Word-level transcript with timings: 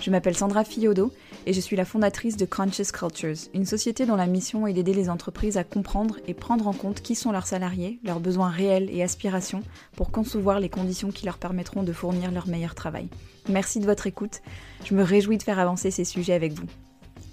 Je 0.00 0.10
m'appelle 0.10 0.36
Sandra 0.36 0.62
Fiodo 0.62 1.10
et 1.46 1.52
je 1.52 1.60
suis 1.60 1.74
la 1.74 1.84
fondatrice 1.84 2.36
de 2.36 2.44
Conscious 2.44 2.92
Cultures, 2.92 3.48
une 3.54 3.64
société 3.64 4.04
dont 4.04 4.16
la 4.16 4.26
mission 4.26 4.66
est 4.66 4.72
d'aider 4.72 4.92
les 4.92 5.08
entreprises 5.08 5.56
à 5.56 5.64
comprendre 5.64 6.18
et 6.26 6.34
prendre 6.34 6.68
en 6.68 6.72
compte 6.72 7.00
qui 7.00 7.14
sont 7.14 7.32
leurs 7.32 7.46
salariés, 7.46 7.98
leurs 8.04 8.20
besoins 8.20 8.50
réels 8.50 8.90
et 8.92 9.02
aspirations 9.02 9.62
pour 9.96 10.10
concevoir 10.10 10.60
les 10.60 10.68
conditions 10.68 11.10
qui 11.10 11.24
leur 11.24 11.38
permettront 11.38 11.82
de 11.82 11.92
fournir 11.92 12.30
leur 12.30 12.46
meilleur 12.46 12.74
travail. 12.74 13.08
Merci 13.48 13.80
de 13.80 13.86
votre 13.86 14.06
écoute, 14.06 14.42
je 14.84 14.94
me 14.94 15.02
réjouis 15.02 15.38
de 15.38 15.42
faire 15.42 15.58
avancer 15.58 15.90
ces 15.90 16.04
sujets 16.04 16.34
avec 16.34 16.52
vous. 16.52 16.66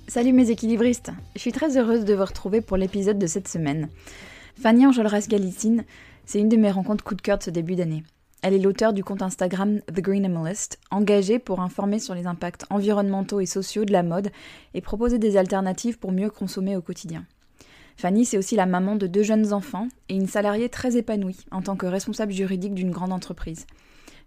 Salut 0.07 0.33
mes 0.33 0.49
équilibristes, 0.49 1.11
je 1.35 1.41
suis 1.41 1.51
très 1.51 1.77
heureuse 1.77 2.05
de 2.05 2.13
vous 2.13 2.25
retrouver 2.25 2.61
pour 2.61 2.77
l'épisode 2.77 3.19
de 3.19 3.27
cette 3.27 3.47
semaine. 3.47 3.89
Fanny 4.61 4.85
Enjolras 4.85 5.25
Galicine, 5.27 5.83
c'est 6.25 6.39
une 6.39 6.49
de 6.49 6.57
mes 6.57 6.71
rencontres 6.71 7.03
coup 7.03 7.15
de 7.15 7.21
cœur 7.21 7.39
ce 7.41 7.49
début 7.49 7.75
d'année. 7.75 8.03
Elle 8.43 8.55
est 8.55 8.59
l'auteur 8.59 8.91
du 8.91 9.05
compte 9.05 9.21
Instagram 9.21 9.79
The 9.87 10.01
Greenamalist, 10.01 10.77
engagée 10.91 11.39
pour 11.39 11.61
informer 11.61 11.97
sur 11.97 12.13
les 12.13 12.27
impacts 12.27 12.65
environnementaux 12.69 13.39
et 13.39 13.45
sociaux 13.45 13.85
de 13.85 13.93
la 13.93 14.03
mode 14.03 14.31
et 14.73 14.81
proposer 14.81 15.17
des 15.17 15.37
alternatives 15.37 15.97
pour 15.97 16.11
mieux 16.11 16.29
consommer 16.29 16.75
au 16.75 16.81
quotidien. 16.81 17.25
Fanny, 17.95 18.25
c'est 18.25 18.37
aussi 18.37 18.57
la 18.57 18.65
maman 18.65 18.97
de 18.97 19.07
deux 19.07 19.23
jeunes 19.23 19.53
enfants 19.53 19.87
et 20.09 20.15
une 20.15 20.27
salariée 20.27 20.67
très 20.67 20.97
épanouie 20.97 21.45
en 21.51 21.61
tant 21.61 21.77
que 21.77 21.85
responsable 21.85 22.33
juridique 22.33 22.73
d'une 22.73 22.91
grande 22.91 23.13
entreprise. 23.13 23.65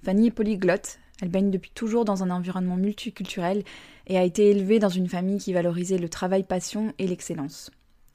Fanny 0.03 0.29
est 0.29 0.31
polyglotte, 0.31 0.99
elle 1.21 1.29
baigne 1.29 1.51
depuis 1.51 1.73
toujours 1.75 2.07
dans 2.07 2.23
un 2.23 2.31
environnement 2.31 2.77
multiculturel 2.77 3.65
et 4.07 4.17
a 4.17 4.25
été 4.25 4.51
élevée 4.51 4.79
dans 4.79 4.89
une 4.89 5.11
famille 5.11 5.39
qui 5.39 5.53
valorisait 5.53 5.99
le 5.99 6.09
travail-passion 6.09 6.95
et 6.99 7.07
l'excellence. 7.07 7.71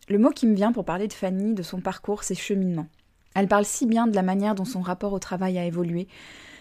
Le 0.09 0.17
mot 0.17 0.31
qui 0.31 0.47
me 0.47 0.55
vient 0.55 0.71
pour 0.71 0.83
parler 0.83 1.07
de 1.07 1.13
Fanny, 1.13 1.53
de 1.53 1.61
son 1.61 1.79
parcours, 1.79 2.23
c'est 2.23 2.33
cheminement. 2.33 2.87
Elle 3.35 3.47
parle 3.47 3.65
si 3.65 3.85
bien 3.85 4.07
de 4.07 4.15
la 4.15 4.23
manière 4.23 4.55
dont 4.55 4.65
son 4.65 4.81
rapport 4.81 5.13
au 5.13 5.19
travail 5.19 5.57
a 5.57 5.65
évolué, 5.65 6.07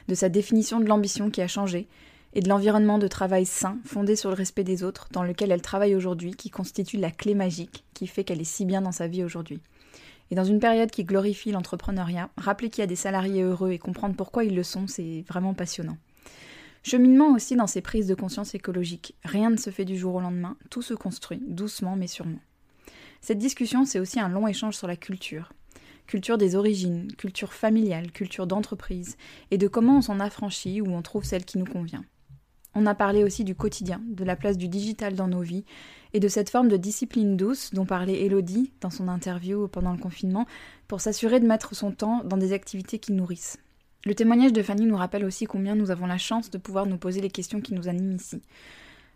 de 0.09 0.15
sa 0.15 0.29
définition 0.29 0.81
de 0.81 0.87
l'ambition 0.87 1.31
qui 1.31 1.43
a 1.43 1.49
changé, 1.49 1.89
et 2.33 2.41
de 2.41 2.49
l'environnement 2.49 2.99
de 2.99 3.09
travail 3.09 3.45
sain, 3.45 3.79
fondé 3.85 4.15
sur 4.15 4.31
le 4.31 4.37
respect 4.37 4.63
des 4.63 4.85
autres, 4.85 5.09
dans 5.11 5.25
lequel 5.25 5.51
elle 5.51 5.63
travaille 5.63 5.97
aujourd'hui, 5.97 6.33
qui 6.33 6.51
constitue 6.51 6.97
la 6.97 7.11
clé 7.11 7.35
magique 7.35 7.85
qui 7.95 8.07
fait 8.07 8.25
qu'elle 8.25 8.41
est 8.41 8.45
si 8.45 8.65
bien 8.65 8.83
dans 8.83 8.93
sa 8.93 9.09
vie 9.09 9.25
aujourd'hui. 9.25 9.61
Et 10.31 10.37
dans 10.37 10.45
une 10.45 10.61
période 10.61 10.91
qui 10.91 11.05
glorifie 11.05 11.51
l'entrepreneuriat, 11.51 12.31
rappeler 12.37 12.71
qu'il 12.71 12.83
y 12.83 12.85
a 12.85 12.87
des 12.87 12.97
salariés 12.97 13.43
heureux 13.43 13.73
et 13.73 13.79
comprendre 13.79 14.15
pourquoi 14.15 14.45
ils 14.45 14.55
le 14.55 14.63
sont, 14.63 14.87
c'est 14.87 15.25
vraiment 15.29 15.55
passionnant. 15.55 15.99
Cheminement 16.83 17.35
aussi 17.35 17.57
dans 17.57 17.67
ses 17.67 17.83
prises 17.83 18.07
de 18.07 18.15
conscience 18.15 18.55
écologiques. 18.55 19.15
Rien 19.25 19.51
ne 19.51 19.57
se 19.57 19.71
fait 19.71 19.85
du 19.85 19.99
jour 19.99 20.15
au 20.15 20.21
lendemain, 20.21 20.57
tout 20.71 20.83
se 20.83 20.95
construit, 20.95 21.43
doucement 21.47 21.97
mais 21.97 22.07
sûrement. 22.07 22.39
Cette 23.21 23.39
discussion, 23.39 23.85
c'est 23.85 23.99
aussi 23.99 24.19
un 24.19 24.31
long 24.31 24.47
échange 24.47 24.77
sur 24.77 24.87
la 24.87 24.97
culture, 24.97 25.53
culture 26.11 26.39
des 26.39 26.57
origines, 26.57 27.07
culture 27.17 27.53
familiale, 27.53 28.11
culture 28.11 28.49
d'entreprise, 28.49 29.17
et 29.53 29.59
de 29.59 29.69
comment 29.69 29.99
on 29.99 30.03
s'en 30.03 30.19
affranchit 30.19 30.81
ou 30.81 30.93
on 30.93 31.03
trouve 31.03 31.23
celle 31.23 31.45
qui 31.45 31.57
nous 31.57 31.65
convient. 31.65 32.05
On 32.75 32.85
a 32.87 32.97
parlé 32.97 33.23
aussi 33.23 33.45
du 33.45 33.55
quotidien, 33.55 34.03
de 34.09 34.25
la 34.25 34.35
place 34.35 34.59
du 34.59 34.67
digital 34.67 35.15
dans 35.15 35.29
nos 35.29 35.41
vies, 35.41 35.65
et 36.13 36.19
de 36.19 36.27
cette 36.27 36.51
forme 36.51 36.67
de 36.67 36.77
discipline 36.77 37.37
douce 37.37 37.73
dont 37.73 37.87
parlait 37.87 38.25
Elodie 38.25 38.73
dans 38.81 38.91
son 38.91 39.07
interview 39.07 39.69
pendant 39.69 39.93
le 39.93 40.01
confinement, 40.01 40.47
pour 40.89 41.01
s'assurer 41.01 41.39
de 41.39 41.47
mettre 41.47 41.77
son 41.77 41.93
temps 41.93 42.25
dans 42.25 42.37
des 42.37 42.53
activités 42.53 42.99
qui 42.99 43.13
nourrissent. 43.13 43.59
Le 44.05 44.17
témoignage 44.17 44.53
de 44.53 44.63
Fanny 44.65 44.87
nous 44.87 44.97
rappelle 44.97 45.25
aussi 45.25 45.45
combien 45.45 45.77
nous 45.77 45.93
avons 45.93 46.07
la 46.07 46.19
chance 46.19 46.51
de 46.51 46.59
pouvoir 46.59 46.87
nous 46.87 46.99
poser 46.99 47.21
les 47.21 47.31
questions 47.31 47.61
qui 47.61 47.73
nous 47.73 47.87
animent 47.87 48.17
ici. 48.17 48.43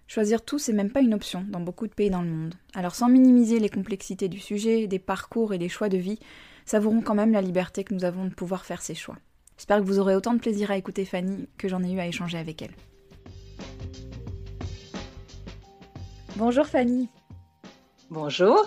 Choisir 0.06 0.44
tout, 0.44 0.60
c'est 0.60 0.72
même 0.72 0.92
pas 0.92 1.00
une 1.00 1.14
option 1.14 1.44
dans 1.48 1.60
beaucoup 1.60 1.88
de 1.88 1.92
pays 1.92 2.10
dans 2.10 2.22
le 2.22 2.30
monde. 2.30 2.54
Alors 2.72 2.94
sans 2.94 3.08
minimiser 3.08 3.58
les 3.58 3.70
complexités 3.70 4.28
du 4.28 4.38
sujet, 4.38 4.86
des 4.86 5.00
parcours 5.00 5.54
et 5.54 5.58
des 5.58 5.68
choix 5.68 5.88
de 5.88 5.96
vie, 5.96 6.20
savourons 6.64 7.00
quand 7.00 7.14
même 7.14 7.32
la 7.32 7.40
liberté 7.40 7.84
que 7.84 7.94
nous 7.94 8.04
avons 8.04 8.24
de 8.24 8.34
pouvoir 8.34 8.64
faire 8.64 8.82
ces 8.82 8.94
choix. 8.94 9.16
J'espère 9.56 9.78
que 9.78 9.84
vous 9.84 9.98
aurez 9.98 10.16
autant 10.16 10.34
de 10.34 10.40
plaisir 10.40 10.70
à 10.70 10.76
écouter 10.76 11.04
Fanny 11.04 11.48
que 11.58 11.68
j'en 11.68 11.82
ai 11.82 11.92
eu 11.92 12.00
à 12.00 12.06
échanger 12.06 12.38
avec 12.38 12.62
elle. 12.62 12.72
Bonjour 16.36 16.66
Fanny. 16.66 17.08
Bonjour. 18.10 18.60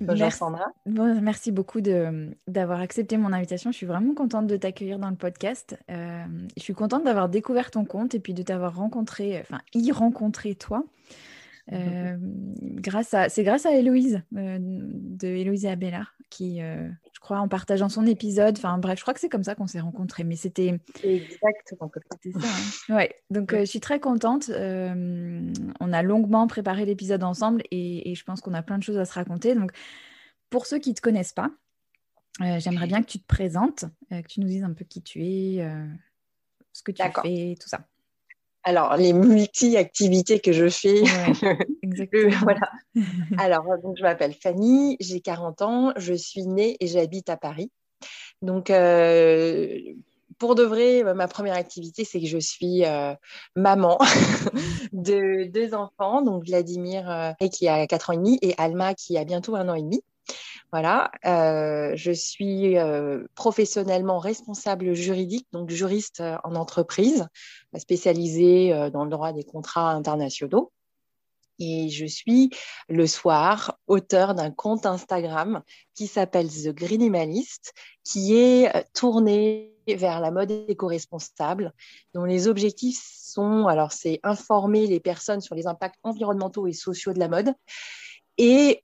Bonjour 0.00 0.24
merci, 0.24 0.38
Sandra. 0.38 0.72
merci 0.86 1.52
beaucoup 1.52 1.80
d'avoir 1.80 2.80
accepté 2.80 3.18
mon 3.18 3.32
invitation. 3.32 3.70
Je 3.72 3.76
suis 3.76 3.86
vraiment 3.86 4.14
contente 4.14 4.46
de 4.46 4.56
t'accueillir 4.56 4.98
dans 4.98 5.10
le 5.10 5.16
podcast. 5.16 5.76
Euh, 5.90 6.24
je 6.56 6.62
suis 6.62 6.72
contente 6.72 7.04
d'avoir 7.04 7.28
découvert 7.28 7.70
ton 7.70 7.84
compte 7.84 8.14
et 8.14 8.20
puis 8.20 8.32
de 8.32 8.42
t'avoir 8.42 8.76
rencontré, 8.76 9.38
enfin, 9.40 9.60
y 9.74 9.92
rencontré 9.92 10.54
toi. 10.54 10.84
Euh, 11.72 12.16
grâce 12.60 13.14
à, 13.14 13.28
c'est 13.28 13.44
grâce 13.44 13.66
à 13.66 13.72
Héloïse 13.72 14.22
euh, 14.36 14.58
de 14.60 15.28
Héloïse 15.28 15.66
Abélard 15.66 16.14
qui, 16.28 16.62
euh, 16.62 16.88
je 17.20 17.24
crois, 17.26 17.38
en 17.38 17.48
partageant 17.48 17.90
son 17.90 18.06
épisode, 18.06 18.56
enfin 18.56 18.78
bref, 18.78 18.98
je 18.98 19.04
crois 19.04 19.12
que 19.12 19.20
c'est 19.20 19.28
comme 19.28 19.44
ça 19.44 19.54
qu'on 19.54 19.66
s'est 19.66 19.80
rencontrés, 19.80 20.24
mais 20.24 20.36
c'était 20.36 20.80
exactement 21.04 21.90
ça. 21.92 22.16
Hein. 22.34 22.94
Ouais, 22.96 23.14
donc 23.28 23.54
je 23.54 23.66
suis 23.66 23.80
très 23.80 24.00
contente. 24.00 24.50
on 24.50 25.92
a 25.92 26.02
longuement 26.02 26.46
préparé 26.46 26.86
l'épisode 26.86 27.22
ensemble 27.22 27.62
et, 27.70 28.10
et, 28.10 28.14
je 28.14 28.24
pense 28.24 28.40
qu'on 28.40 28.54
a 28.54 28.62
plein 28.62 28.78
de 28.78 28.82
choses 28.82 28.96
à 28.96 29.04
se 29.04 29.12
raconter. 29.12 29.54
Donc, 29.54 29.72
pour 30.48 30.64
ceux 30.64 30.78
qui 30.78 30.90
ne 30.90 30.94
te 30.94 31.02
connaissent 31.02 31.34
pas, 31.34 31.50
j'aimerais 32.40 32.86
bien 32.86 33.02
que 33.02 33.08
tu 33.08 33.18
te 33.18 33.26
présentes, 33.26 33.84
que 34.10 34.26
tu 34.26 34.40
nous 34.40 34.48
dises 34.48 34.64
un 34.64 34.72
peu 34.72 34.86
qui 34.86 35.02
tu 35.02 35.22
es, 35.22 35.68
ce 36.72 36.82
que 36.82 36.92
tu 36.92 37.02
fais, 37.02 37.54
tout 37.60 37.68
ça. 37.68 37.86
Alors, 38.62 38.96
les 38.96 39.12
multi-activités 39.12 40.40
que 40.40 40.52
je 40.52 40.68
fais. 40.68 41.02
exactement. 41.82 42.36
voilà. 42.42 42.70
Alors, 43.38 43.64
donc, 43.82 43.96
je 43.96 44.02
m'appelle 44.02 44.34
Fanny, 44.34 44.96
j'ai 45.00 45.20
40 45.20 45.62
ans, 45.62 45.92
je 45.96 46.12
suis 46.14 46.46
née 46.46 46.76
et 46.80 46.86
j'habite 46.86 47.30
à 47.30 47.36
Paris. 47.36 47.70
Donc, 48.42 48.70
euh, 48.70 49.78
pour 50.38 50.54
de 50.54 50.62
vrai, 50.62 51.02
ma 51.14 51.28
première 51.28 51.54
activité, 51.54 52.04
c'est 52.04 52.20
que 52.20 52.26
je 52.26 52.38
suis 52.38 52.84
euh, 52.84 53.14
maman 53.56 53.98
de 54.92 55.44
deux 55.50 55.74
enfants, 55.74 56.22
donc 56.22 56.44
Vladimir 56.46 57.08
euh, 57.10 57.46
qui 57.48 57.68
a 57.68 57.86
4 57.86 58.10
ans 58.10 58.12
et 58.14 58.16
demi 58.16 58.38
et 58.42 58.54
Alma 58.56 58.94
qui 58.94 59.18
a 59.18 59.24
bientôt 59.24 59.54
un 59.54 59.68
an 59.68 59.74
et 59.74 59.82
demi. 59.82 60.02
Voilà, 60.72 61.10
euh, 61.26 61.96
je 61.96 62.12
suis 62.12 62.78
euh, 62.78 63.26
professionnellement 63.34 64.20
responsable 64.20 64.94
juridique, 64.94 65.48
donc 65.52 65.68
juriste 65.70 66.20
euh, 66.20 66.36
en 66.44 66.54
entreprise, 66.54 67.26
spécialisée 67.76 68.90
dans 68.92 69.04
le 69.04 69.10
droit 69.10 69.32
des 69.32 69.42
contrats 69.42 69.90
internationaux. 69.90 70.70
Et 71.58 71.88
je 71.90 72.06
suis 72.06 72.50
le 72.88 73.06
soir 73.06 73.78
auteur 73.86 74.34
d'un 74.34 74.50
compte 74.50 74.86
Instagram 74.86 75.62
qui 75.94 76.06
s'appelle 76.06 76.48
The 76.48 76.68
Greenemalist, 76.68 77.74
qui 78.04 78.36
est 78.36 78.72
tourné 78.94 79.74
vers 79.88 80.20
la 80.20 80.30
mode 80.30 80.52
éco-responsable, 80.68 81.72
dont 82.14 82.24
les 82.24 82.46
objectifs 82.46 83.02
sont, 83.04 83.66
alors 83.66 83.92
c'est 83.92 84.20
informer 84.22 84.86
les 84.86 85.00
personnes 85.00 85.40
sur 85.40 85.54
les 85.54 85.66
impacts 85.66 85.98
environnementaux 86.04 86.66
et 86.66 86.72
sociaux 86.72 87.12
de 87.12 87.18
la 87.18 87.28
mode 87.28 87.52
et 88.38 88.82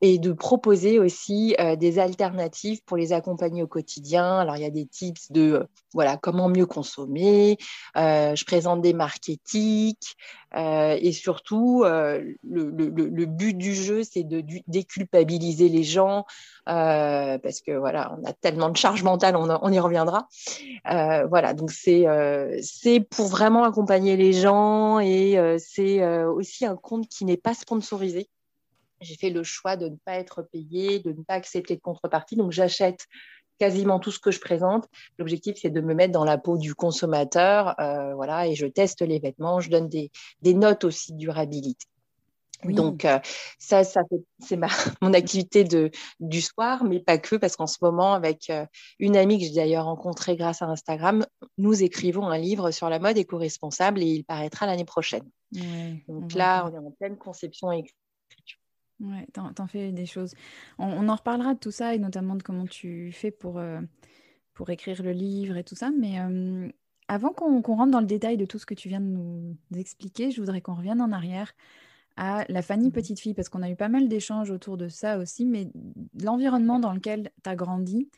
et 0.00 0.18
de 0.18 0.32
proposer 0.32 0.98
aussi 0.98 1.54
euh, 1.60 1.76
des 1.76 1.98
alternatives 1.98 2.82
pour 2.84 2.96
les 2.96 3.12
accompagner 3.12 3.62
au 3.62 3.66
quotidien. 3.66 4.38
Alors, 4.38 4.56
il 4.56 4.62
y 4.62 4.66
a 4.66 4.70
des 4.70 4.86
tips 4.86 5.30
de 5.30 5.52
euh, 5.52 5.64
voilà 5.94 6.16
comment 6.16 6.48
mieux 6.48 6.66
consommer. 6.66 7.58
Euh, 7.96 8.34
je 8.34 8.44
présente 8.44 8.80
des 8.80 8.92
marques 8.92 9.28
éthiques 9.28 10.16
et 10.54 11.12
surtout, 11.12 11.82
le, 11.82 13.24
but 13.24 13.56
du 13.56 13.74
jeu, 13.74 14.02
c'est 14.04 14.22
de 14.22 14.44
déculpabiliser 14.66 15.70
les 15.70 15.82
gens 15.82 16.26
parce 16.66 17.62
que 17.62 17.72
voilà, 17.72 18.14
on 18.18 18.28
a 18.28 18.34
tellement 18.34 18.68
de 18.68 18.76
charge 18.76 19.02
mentale, 19.02 19.34
on, 19.34 19.48
on 19.48 19.72
y 19.72 19.80
reviendra. 19.80 20.28
voilà, 20.84 21.54
donc 21.54 21.70
c'est 21.70 22.04
c'est 22.60 23.00
pour 23.00 23.28
vraiment 23.28 23.64
accompagner 23.64 24.18
les 24.18 24.34
gens 24.34 25.00
et 25.00 25.38
c'est 25.58 26.06
aussi 26.26 26.66
un 26.66 26.76
compte 26.76 27.08
qui 27.08 27.24
n'est 27.24 27.38
pas 27.38 27.54
sponsorisé 27.54 28.28
j'ai 29.02 29.16
fait 29.16 29.30
le 29.30 29.42
choix 29.42 29.76
de 29.76 29.88
ne 29.88 29.96
pas 30.04 30.14
être 30.14 30.42
payé, 30.42 31.00
de 31.00 31.12
ne 31.12 31.22
pas 31.22 31.34
accepter 31.34 31.76
de 31.76 31.80
contrepartie. 31.80 32.36
Donc, 32.36 32.52
j'achète 32.52 33.06
quasiment 33.58 34.00
tout 34.00 34.10
ce 34.10 34.18
que 34.18 34.30
je 34.30 34.40
présente. 34.40 34.88
L'objectif, 35.18 35.56
c'est 35.60 35.70
de 35.70 35.80
me 35.80 35.94
mettre 35.94 36.12
dans 36.12 36.24
la 36.24 36.38
peau 36.38 36.56
du 36.56 36.74
consommateur, 36.74 37.78
euh, 37.80 38.14
voilà, 38.14 38.48
et 38.48 38.54
je 38.54 38.66
teste 38.66 39.02
les 39.02 39.18
vêtements, 39.18 39.60
je 39.60 39.70
donne 39.70 39.88
des, 39.88 40.10
des 40.40 40.54
notes 40.54 40.84
aussi 40.84 41.12
de 41.12 41.18
durabilité. 41.18 41.86
Donc, 42.64 43.06
ça, 43.58 43.84
ça 43.84 44.02
c'est 44.38 44.56
ma, 44.56 44.68
mon 45.02 45.12
activité 45.14 45.64
de, 45.64 45.90
du 46.20 46.40
soir, 46.40 46.84
mais 46.84 47.00
pas 47.00 47.18
que, 47.18 47.36
parce 47.36 47.56
qu'en 47.56 47.66
ce 47.66 47.78
moment, 47.82 48.14
avec 48.14 48.52
une 48.98 49.16
amie 49.16 49.38
que 49.38 49.44
j'ai 49.44 49.54
d'ailleurs 49.54 49.86
rencontrée 49.86 50.36
grâce 50.36 50.62
à 50.62 50.66
Instagram, 50.66 51.26
nous 51.58 51.82
écrivons 51.82 52.28
un 52.28 52.38
livre 52.38 52.70
sur 52.70 52.88
la 52.88 52.98
mode 52.98 53.18
éco-responsable 53.18 54.02
et 54.02 54.06
il 54.06 54.24
paraîtra 54.24 54.66
l'année 54.66 54.84
prochaine. 54.84 55.28
Donc 56.08 56.34
là, 56.34 56.66
on 56.66 56.74
est 56.74 56.78
en 56.78 56.90
pleine 56.92 57.16
conception 57.16 57.72
et 57.72 57.78
écriture. 57.78 57.96
Ouais, 59.02 59.26
t'en, 59.32 59.66
fais 59.66 59.92
des 59.92 60.06
choses. 60.06 60.34
On, 60.78 61.08
en 61.08 61.16
reparlera 61.16 61.54
de 61.54 61.58
tout 61.58 61.70
ça 61.70 61.94
et 61.94 61.98
notamment 61.98 62.36
de 62.36 62.42
comment 62.42 62.66
tu 62.66 63.10
fais 63.12 63.30
pour, 63.30 63.60
pour 64.54 64.70
écrire 64.70 65.02
le 65.02 65.10
livre 65.10 65.56
et 65.56 65.64
tout 65.64 65.74
ça. 65.74 65.90
Mais 65.90 66.18
avant 67.08 67.30
qu'on, 67.30 67.62
qu'on 67.62 67.76
rentre 67.76 67.90
dans 67.90 68.00
le 68.00 68.06
détail 68.06 68.36
de 68.36 68.44
tout 68.44 68.58
ce 68.58 68.66
que 68.66 68.74
tu 68.74 68.88
viens 68.88 69.00
de 69.00 69.06
nous 69.06 69.56
expliquer, 69.74 70.30
je 70.30 70.40
voudrais 70.40 70.60
qu'on 70.60 70.74
revienne 70.74 71.00
en 71.00 71.10
arrière 71.10 71.52
à 72.16 72.44
la 72.48 72.62
Fanny 72.62 72.88
mmh 72.88 72.92
petite 72.92 73.20
fille, 73.20 73.34
parce 73.34 73.48
qu'on 73.48 73.62
a 73.62 73.70
eu 73.70 73.76
pas 73.76 73.88
mal 73.88 74.08
d'échanges 74.08 74.50
autour 74.50 74.76
de 74.76 74.88
ça 74.88 75.18
aussi, 75.18 75.46
mais 75.46 75.68
l'environnement 76.20 76.78
dans 76.78 76.92
lequel 76.92 77.30
tu 77.42 77.50
as 77.50 77.56
grandi, 77.56 78.10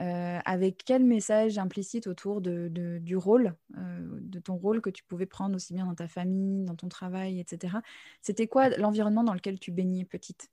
euh, 0.00 0.38
avec 0.44 0.84
quel 0.84 1.04
message 1.04 1.58
implicite 1.58 2.06
autour 2.06 2.40
de, 2.40 2.68
du 3.00 3.16
rôle, 3.16 3.56
euh, 3.76 4.18
de 4.20 4.38
ton 4.38 4.56
rôle 4.56 4.80
que 4.80 4.90
tu 4.90 5.02
pouvais 5.02 5.26
prendre 5.26 5.56
aussi 5.56 5.74
bien 5.74 5.86
dans 5.86 5.94
ta 5.94 6.06
famille, 6.06 6.64
dans 6.64 6.76
ton 6.76 6.88
travail, 6.88 7.40
etc. 7.40 7.78
C'était 8.22 8.46
quoi 8.46 8.68
l'environnement 8.70 9.24
dans 9.24 9.34
lequel 9.34 9.58
tu 9.58 9.72
baignais 9.72 10.04
petite? 10.04 10.50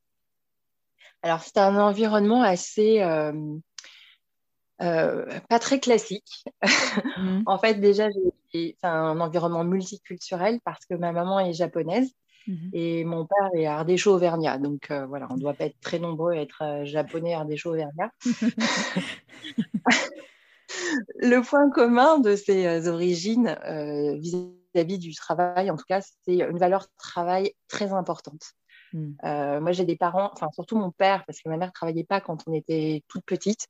Alors, 1.21 1.42
c'était 1.42 1.59
un 1.59 1.77
environnement 1.77 2.42
assez... 2.42 3.01
Euh, 4.81 5.39
pas 5.48 5.59
très 5.59 5.80
classique. 5.80 6.44
Mmh. 7.18 7.44
en 7.45 7.57
fait, 7.57 7.75
déjà, 7.75 8.09
c'est 8.51 8.75
un 8.83 9.19
environnement 9.19 9.63
multiculturel 9.63 10.59
parce 10.65 10.86
que 10.86 10.95
ma 10.95 11.12
maman 11.12 11.39
est 11.39 11.53
japonaise. 11.53 12.12
Mhm. 12.47 12.69
Et 12.74 13.03
mon 13.03 13.25
père 13.25 13.50
est 13.53 13.65
ardécho-auvergnat. 13.65 14.57
Donc 14.57 14.92
euh, 14.92 15.06
voilà, 15.06 15.27
on 15.30 15.36
ne 15.36 15.42
doit 15.42 15.53
pas 15.53 15.65
être 15.65 15.80
très 15.81 16.00
nombreux 16.00 16.33
à 16.33 16.38
être 16.38 16.62
euh, 16.62 16.86
japonais 16.86 17.33
ardécho-auvergnat. 17.33 18.12
le 21.19 21.42
point 21.42 21.69
commun 21.69 22.19
de 22.19 22.36
ces 22.36 22.65
euh, 22.65 22.92
origines 22.92 23.57
vis-à-vis 24.19 25.00
du 25.00 25.13
travail, 25.15 25.71
en 25.71 25.77
tout 25.77 25.86
cas, 25.88 26.01
c'est 26.01 26.36
une 26.36 26.57
valeur 26.57 26.88
travail 26.97 27.53
très 27.68 27.94
importante. 27.94 28.53
Hmm. 28.94 29.15
moi, 29.59 29.74
j'ai 29.74 29.83
des 29.83 29.98
parents, 29.98 30.30
enfin 30.31 30.48
surtout 30.53 30.77
mon 30.77 30.91
père, 30.91 31.25
parce 31.25 31.41
que 31.41 31.50
ma 31.50 31.57
mère 31.57 31.68
ne 31.68 31.74
travaillait 31.74 32.06
pas 32.06 32.21
quand 32.21 32.48
on 32.48 32.53
était 32.53 33.03
toute 33.09 33.25
petite, 33.25 33.68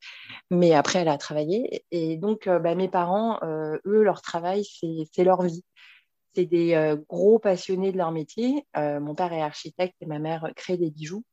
mais 0.51 0.73
après, 0.73 0.99
elle 0.99 1.07
a 1.07 1.17
travaillé. 1.17 1.83
Et 1.89 2.17
donc, 2.17 2.47
bah, 2.47 2.75
mes 2.75 2.89
parents, 2.89 3.39
eux, 3.43 4.03
leur 4.03 4.21
travail, 4.21 4.65
c'est 4.65 5.23
leur 5.23 5.41
vie 5.41 5.63
c'est 6.35 6.45
des 6.45 6.73
euh, 6.73 6.97
gros 7.09 7.39
passionnés 7.39 7.91
de 7.91 7.97
leur 7.97 8.11
métier. 8.11 8.65
Euh, 8.77 8.99
mon 8.99 9.15
père 9.15 9.31
est 9.33 9.41
architecte 9.41 9.95
et 10.01 10.05
ma 10.05 10.19
mère 10.19 10.51
crée 10.55 10.77
des 10.77 10.91
bijoux. 10.91 11.23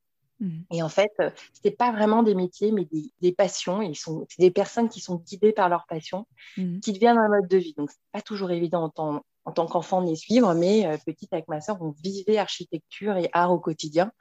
Mhm. 0.41 0.65
Et 0.73 0.83
en 0.83 0.89
fait, 0.89 1.13
euh, 1.21 1.31
ce 1.53 1.59
n'était 1.59 1.77
pas 1.77 1.93
vraiment 1.93 2.23
des 2.23 2.35
métiers, 2.35 2.73
mais 2.73 2.89
des, 3.21 3.33
passions. 3.33 3.83
Ils 3.83 3.97
sont, 3.97 4.27
c'est 4.29 4.43
des 4.43 4.51
personnes 4.51 4.89
qui 4.89 5.01
sont 5.01 5.17
guidées 5.17 5.53
par 5.53 5.69
leur 5.69 5.87
passion, 5.87 6.27
mhm. 6.57 6.81
qui 6.81 6.93
deviennent 6.93 7.19
un 7.19 7.29
mode 7.29 7.49
de 7.49 7.57
vie. 7.57 7.75
Donc, 7.77 7.91
n'est 7.91 8.21
pas 8.21 8.23
toujours 8.23 8.51
évident 8.51 8.85
en 8.85 8.89
tant, 8.91 9.25
en 9.45 9.53
tant 9.53 9.67
qu'enfant 9.67 10.03
de 10.03 10.09
les 10.09 10.17
suivre, 10.17 10.55
mais 10.55 10.97
petite 11.05 11.33
avec 11.33 11.49
ma 11.49 11.61
sœur, 11.61 11.79
on 11.81 11.91
vivait 12.03 12.39
architecture 12.39 13.17
et 13.17 13.29
art 13.33 13.53
au 13.53 13.59
quotidien. 13.59 14.13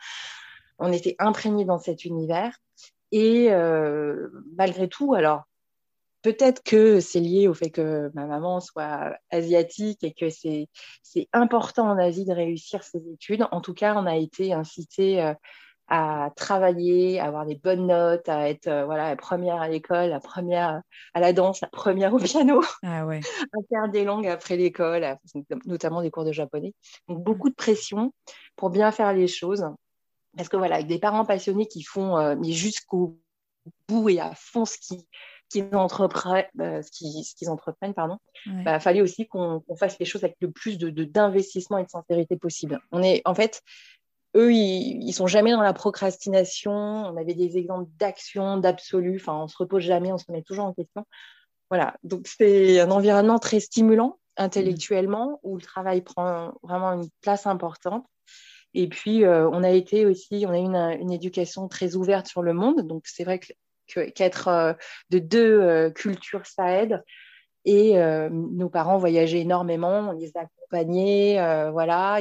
On 0.80 0.92
était 0.92 1.16
imprégnés 1.20 1.66
dans 1.66 1.80
cet 1.80 2.06
univers. 2.06 2.58
Et 3.12 3.50
malgré 4.58 4.88
tout, 4.88 5.14
alors, 5.14 5.44
peut-être 6.22 6.64
que 6.64 7.00
c'est 7.00 7.20
lié 7.20 7.48
au 7.48 7.54
fait 7.54 7.70
que 7.70 8.12
ma 8.14 8.26
maman 8.26 8.60
soit 8.60 9.16
asiatique 9.30 10.04
et 10.04 10.14
que 10.14 10.30
c'est 10.30 10.68
important 11.34 11.90
en 11.90 11.98
Asie 11.98 12.26
de 12.26 12.34
réussir 12.34 12.84
ses 12.84 13.02
études. 13.12 13.46
En 13.52 13.62
tout 13.62 13.74
cas, 13.74 13.96
on 13.96 14.06
a 14.06 14.16
été 14.16 14.54
incité 14.54 15.22
euh, 15.22 15.34
à 15.88 16.32
travailler, 16.36 17.20
à 17.20 17.26
avoir 17.26 17.46
des 17.46 17.56
bonnes 17.56 17.88
notes, 17.88 18.30
à 18.30 18.50
être 18.50 18.68
euh, 18.68 18.86
voilà, 18.86 19.10
la 19.10 19.16
première 19.16 19.62
à 19.62 19.68
l'école, 19.68 20.10
la 20.10 20.20
première 20.20 20.82
à 21.14 21.20
la 21.20 21.34
danse, 21.34 21.60
la 21.62 21.68
première 21.68 22.14
au 22.14 22.20
piano, 22.20 22.62
ah 22.84 23.06
ouais. 23.06 23.20
à 23.54 23.58
faire 23.70 23.90
des 23.92 24.06
langues 24.06 24.28
après 24.28 24.56
l'école, 24.56 25.18
notamment 25.66 26.02
des 26.02 26.10
cours 26.10 26.24
de 26.24 26.32
japonais. 26.32 26.74
Donc 27.08 27.24
beaucoup 27.24 27.50
de 27.50 27.56
pression 27.56 28.14
pour 28.56 28.70
bien 28.70 28.92
faire 28.92 29.14
les 29.14 29.28
choses. 29.28 29.66
Parce 30.38 30.48
que 30.48 30.56
voilà, 30.56 30.76
avec 30.76 30.88
des 30.88 31.00
parents 31.00 31.26
passionnés 31.26 31.68
qui 31.68 31.84
font 31.84 32.18
euh, 32.18 32.36
mais 32.40 32.54
jusqu'au 32.54 33.20
bout 33.90 34.10
et 34.10 34.22
à 34.22 34.34
fond 34.34 34.64
ce 34.64 34.78
qui 34.78 35.06
qu'ils 35.52 35.76
entreprennent, 35.76 36.46
euh, 36.60 36.82
ce 36.82 37.36
qu'ils 37.36 37.50
entreprennent, 37.50 37.94
pardon, 37.94 38.18
il 38.46 38.64
bah, 38.64 38.80
fallait 38.80 39.02
aussi 39.02 39.28
qu'on 39.28 39.62
fasse 39.78 40.00
les 40.00 40.06
choses 40.06 40.24
avec 40.24 40.38
le 40.40 40.52
plus 40.52 40.78
de 40.78 40.90
d'investissement 41.04 41.78
et 41.78 41.84
de 41.84 41.90
sincérité 41.90 42.38
possible. 42.38 42.80
On 42.92 43.04
est, 43.04 43.22
en 43.26 43.36
fait, 43.36 43.62
eux, 44.36 44.54
ils, 44.54 45.04
ils 45.04 45.14
sont 45.14 45.28
jamais 45.28 45.52
dans 45.52 45.62
la 45.62 45.74
procrastination. 45.74 46.72
On 46.72 47.18
avait 47.18 47.34
des 47.34 47.58
exemples 47.58 47.90
d'action, 47.98 48.58
d'absolu. 48.58 49.18
Enfin, 49.20 49.36
on 49.36 49.48
se 49.48 49.58
repose 49.58 49.84
jamais, 49.84 50.12
on 50.12 50.18
se 50.18 50.32
met 50.32 50.42
toujours 50.42 50.66
en 50.66 50.74
question. 50.74 51.06
Voilà. 51.70 51.96
Donc, 52.04 52.28
c'est 52.28 52.80
un 52.80 52.92
environnement 52.92 53.40
très 53.40 53.60
stimulant 53.60 54.18
intellectuellement 54.38 55.40
où 55.44 55.58
le 55.58 55.62
travail 55.62 56.02
prend 56.02 56.54
vraiment 56.64 56.94
une 56.94 57.10
place 57.22 57.46
importante. 57.48 58.06
Et 58.74 58.88
puis, 58.88 59.26
euh, 59.26 59.50
on 59.50 59.64
a 59.64 59.70
été 59.70 60.06
aussi, 60.06 60.46
on 60.48 60.52
a 60.52 60.58
eu 60.58 60.64
une, 60.64 61.02
une, 61.02 61.12
éducation 61.12 61.68
très 61.68 61.96
ouverte 61.96 62.28
sur 62.28 62.42
le 62.42 62.54
monde. 62.54 62.88
Donc, 62.88 63.04
c'est 63.06 63.26
vrai 63.26 63.40
que 63.40 63.52
qu'être 63.94 64.48
euh, 64.48 64.74
de 65.10 65.20
deux 65.20 65.62
euh, 65.62 65.90
cultures, 65.90 66.46
ça 66.46 66.82
aide. 66.82 67.04
Et 67.66 68.00
euh, 68.00 68.30
nos 68.32 68.70
parents 68.70 68.98
voyageaient 68.98 69.42
énormément, 69.42 70.10
on 70.10 70.12
les 70.14 70.32
accompagnait, 70.36 71.36
voilà. 71.72 72.20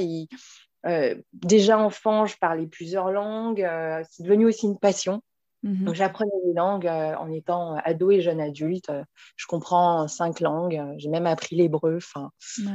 déjà 1.32 1.78
enfant, 1.78 2.26
je 2.26 2.36
parlais 2.38 2.66
plusieurs 2.66 3.10
langues. 3.10 3.66
c'est 4.10 4.22
devenu 4.22 4.46
aussi 4.46 4.66
une 4.66 4.78
passion. 4.78 5.22
Mhm. 5.62 5.84
Donc, 5.84 5.94
j'apprenais 5.94 6.30
les 6.44 6.52
langues 6.52 6.86
en 6.86 7.30
étant 7.30 7.76
ado 7.84 8.10
et 8.10 8.20
jeune 8.20 8.40
adulte. 8.40 8.90
je 9.36 9.46
comprends 9.46 10.08
cinq 10.08 10.40
langues. 10.40 10.82
J'ai 10.98 11.08
même 11.08 11.26
appris 11.26 11.56
l'hébreu. 11.56 11.96
Enfin, 11.96 12.30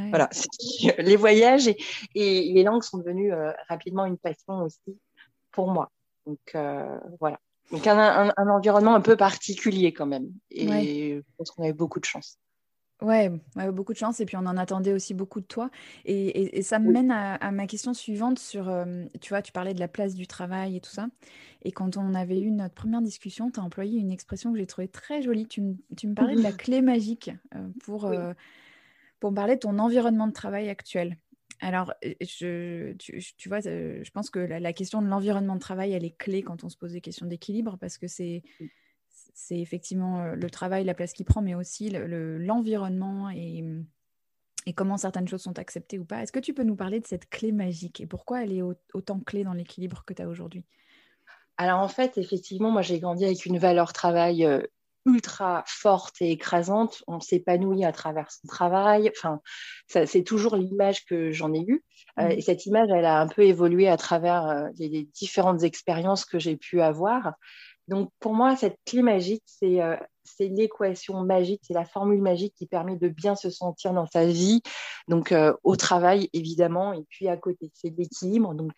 voilà. 0.09 0.29
Les 0.97 1.17
voyages 1.17 1.67
et, 1.67 1.77
et, 2.15 2.51
les 2.51 2.63
langues 2.63 2.83
sont 2.83 2.97
devenues 2.97 3.31
rapidement 3.69 4.05
une 4.05 4.17
passion 4.17 4.63
aussi 4.63 4.97
pour 5.51 5.69
moi. 5.69 5.91
Donc, 6.25 6.57
voilà. 7.19 7.37
Donc 7.71 7.87
un, 7.87 8.31
environnement 8.37 8.95
un 8.95 9.01
peu 9.01 9.17
particulier 9.17 9.93
quand 9.93 10.05
même. 10.05 10.27
Et 10.51 11.17
je 11.17 11.21
pense 11.37 11.51
qu'on 11.51 11.63
avait 11.63 11.73
beaucoup 11.73 11.99
de 11.99 12.05
chance. 12.05 12.39
Ouais, 13.01 13.29
beaucoup 13.73 13.91
de 13.91 13.97
chance. 13.97 14.19
Et 14.21 14.25
puis 14.25 14.37
on 14.37 14.45
en 14.45 14.57
attendait 14.57 14.93
aussi 14.93 15.13
beaucoup 15.13 15.41
de 15.41 15.45
toi. 15.45 15.69
Et, 16.05 16.61
ça 16.61 16.79
me 16.79 16.91
mène 16.91 17.11
à, 17.11 17.51
ma 17.51 17.67
question 17.67 17.93
suivante 17.93 18.39
sur, 18.39 18.69
euh, 18.69 19.05
tu 19.21 19.29
vois, 19.29 19.41
tu 19.41 19.51
parlais 19.51 19.73
de 19.73 19.79
la 19.79 19.87
place 19.87 20.15
du 20.15 20.27
travail 20.27 20.77
et 20.77 20.81
tout 20.81 20.91
ça. 20.91 21.07
Et 21.63 21.71
quand 21.71 21.97
on 21.97 22.13
avait 22.13 22.39
eu 22.39 22.51
notre 22.51 22.73
première 22.73 23.01
discussion, 23.01 23.51
tu 23.51 23.59
as 23.59 23.63
employé 23.63 23.99
une 23.99 24.11
expression 24.11 24.53
que 24.53 24.59
j'ai 24.59 24.65
trouvée 24.65 24.87
très 24.87 25.21
jolie. 25.21 25.47
Tu, 25.47 25.61
me 25.61 26.13
parlais 26.13 26.35
de 26.35 26.41
la 26.41 26.51
clé 26.53 26.81
magique 26.81 27.31
euh, 27.55 27.67
pour, 27.83 28.05
euh, 28.05 28.33
pour 29.19 29.31
me 29.31 29.35
parler 29.35 29.55
de 29.55 29.61
ton 29.61 29.77
environnement 29.77 30.27
de 30.27 30.33
travail 30.33 30.69
actuel. 30.69 31.17
Alors, 31.61 31.93
je, 32.21 32.93
tu, 32.93 33.49
vois, 33.49 33.61
je 33.61 34.09
pense 34.11 34.29
que 34.29 34.39
la, 34.39 34.73
question 34.73 35.01
de 35.01 35.07
l'environnement 35.07 35.55
de 35.55 35.59
travail, 35.59 35.93
elle 35.93 36.03
est 36.03 36.17
clé 36.17 36.43
quand 36.43 36.63
on 36.63 36.69
se 36.69 36.77
pose 36.77 36.91
des 36.91 37.01
questions 37.01 37.25
d'équilibre 37.25 37.77
parce 37.79 37.97
que 37.97 38.07
c'est, 38.07 38.43
c'est 39.33 39.59
effectivement 39.59 40.33
le 40.33 40.49
travail, 40.49 40.83
la 40.83 40.93
place 40.93 41.13
qu'il 41.13 41.25
prend, 41.25 41.41
mais 41.41 41.55
aussi 41.55 41.89
l'environnement 41.89 43.29
et, 43.29 43.63
et, 44.65 44.73
comment 44.73 44.97
certaines 44.97 45.27
choses 45.27 45.43
sont 45.43 45.57
acceptées 45.57 45.97
ou 45.97 46.05
pas. 46.05 46.23
Est-ce 46.23 46.31
que 46.31 46.39
tu 46.39 46.53
peux 46.53 46.63
nous 46.63 46.75
parler 46.75 46.99
de 46.99 47.07
cette 47.07 47.29
clé 47.29 47.51
magique 47.51 48.01
et 48.01 48.07
pourquoi 48.07 48.43
elle 48.43 48.51
est 48.51 48.61
autant 48.93 49.19
clé 49.19 49.43
dans 49.43 49.53
l'équilibre 49.53 50.03
que 50.05 50.13
tu 50.13 50.21
as 50.21 50.27
aujourd'hui? 50.27 50.65
Alors 51.57 51.79
en 51.79 51.87
fait, 51.87 52.17
effectivement, 52.17 52.69
moi 52.69 52.81
j'ai 52.81 52.99
grandi 52.99 53.23
avec 53.23 53.45
une 53.45 53.57
valeur 53.57 53.93
travail 53.93 54.45
ultra 55.05 55.63
forte 55.67 56.15
et 56.21 56.31
écrasante, 56.31 57.03
on 57.07 57.19
s'épanouit 57.19 57.85
à 57.85 57.91
travers 57.91 58.31
son 58.31 58.47
travail. 58.47 59.11
Enfin, 59.15 59.39
c'est 59.87 60.23
toujours 60.23 60.55
l'image 60.55 61.05
que 61.05 61.31
j'en 61.31 61.53
ai 61.53 61.63
eue. 61.67 61.83
Euh, 62.19 62.27
mmh. 62.27 62.31
et 62.31 62.41
cette 62.41 62.65
image, 62.65 62.89
elle 62.89 63.05
a 63.05 63.19
un 63.19 63.27
peu 63.27 63.43
évolué 63.43 63.87
à 63.87 63.97
travers 63.97 64.47
euh, 64.47 64.67
les, 64.77 65.03
différentes 65.13 65.63
expériences 65.63 66.25
que 66.25 66.39
j'ai 66.39 66.55
pu 66.55 66.81
avoir. 66.81 67.33
Donc, 67.87 68.09
pour 68.19 68.33
moi, 68.33 68.55
cette 68.55 68.77
clé 68.85 69.03
magique, 69.03 69.43
c'est 69.45 69.81
euh, 69.81 69.95
l'équation 70.39 71.21
magique, 71.23 71.61
c'est 71.67 71.73
la 71.73 71.85
formule 71.85 72.21
magique 72.21 72.55
qui 72.57 72.65
permet 72.65 72.95
de 72.95 73.09
bien 73.09 73.35
se 73.35 73.51
sentir 73.51 73.93
dans 73.93 74.07
sa 74.07 74.25
vie, 74.25 74.63
donc 75.07 75.31
au 75.63 75.75
travail, 75.75 76.29
évidemment, 76.33 76.93
et 76.93 77.03
puis 77.09 77.27
à 77.27 77.37
côté. 77.37 77.71
C'est 77.75 77.93
l'équilibre. 77.95 78.55
Donc, 78.55 78.73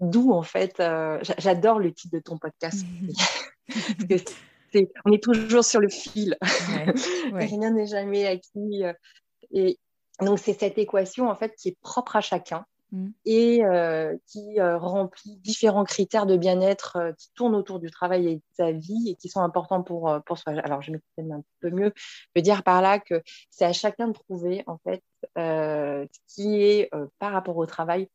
d'où, 0.00 0.32
en 0.32 0.42
fait, 0.42 0.82
j'adore 1.36 1.78
le 1.78 1.92
titre 1.92 2.14
de 2.16 2.20
ton 2.20 2.38
podcast. 2.38 2.86
Parce 3.68 4.04
que 4.08 4.32
on 5.04 5.12
est 5.12 5.22
toujours 5.22 5.64
sur 5.64 5.80
le 5.80 5.88
fil. 5.88 6.36
Rien 7.32 7.70
n'est 7.70 7.86
jamais 7.86 8.26
acquis. 8.26 8.84
Euh, 8.84 8.92
et 9.52 9.78
donc, 10.20 10.38
c'est 10.38 10.58
cette 10.58 10.78
équation, 10.78 11.28
en 11.28 11.34
fait, 11.34 11.54
qui 11.56 11.68
est 11.68 11.78
propre 11.80 12.16
à 12.16 12.20
chacun 12.20 12.64
mm. 12.92 13.08
et 13.24 13.64
euh, 13.64 14.16
qui 14.26 14.60
euh, 14.60 14.78
remplit 14.78 15.36
différents 15.36 15.84
critères 15.84 16.26
de 16.26 16.36
bien-être 16.36 17.14
qui 17.18 17.30
tournent 17.34 17.54
autour 17.54 17.80
du 17.80 17.90
travail 17.90 18.28
et 18.28 18.36
de 18.36 18.42
sa 18.52 18.72
vie 18.72 19.10
et 19.10 19.14
qui 19.16 19.28
sont 19.28 19.40
importants 19.40 19.82
pour, 19.82 20.18
pour 20.26 20.38
soi. 20.38 20.52
Alors, 20.62 20.82
je 20.82 20.92
m'exprime 20.92 21.32
un 21.32 21.42
peu 21.60 21.70
mieux. 21.70 21.92
Je 21.96 22.26
veux 22.36 22.42
dire 22.42 22.62
par 22.62 22.82
là 22.82 22.98
que 22.98 23.22
c'est 23.50 23.64
à 23.64 23.72
chacun 23.72 24.08
de 24.08 24.12
trouver, 24.12 24.62
en 24.66 24.78
fait, 24.78 25.02
ce 25.36 26.06
qui 26.28 26.62
est, 26.62 26.90
par 27.18 27.32
rapport 27.32 27.56
au 27.56 27.66
travail, 27.66 28.08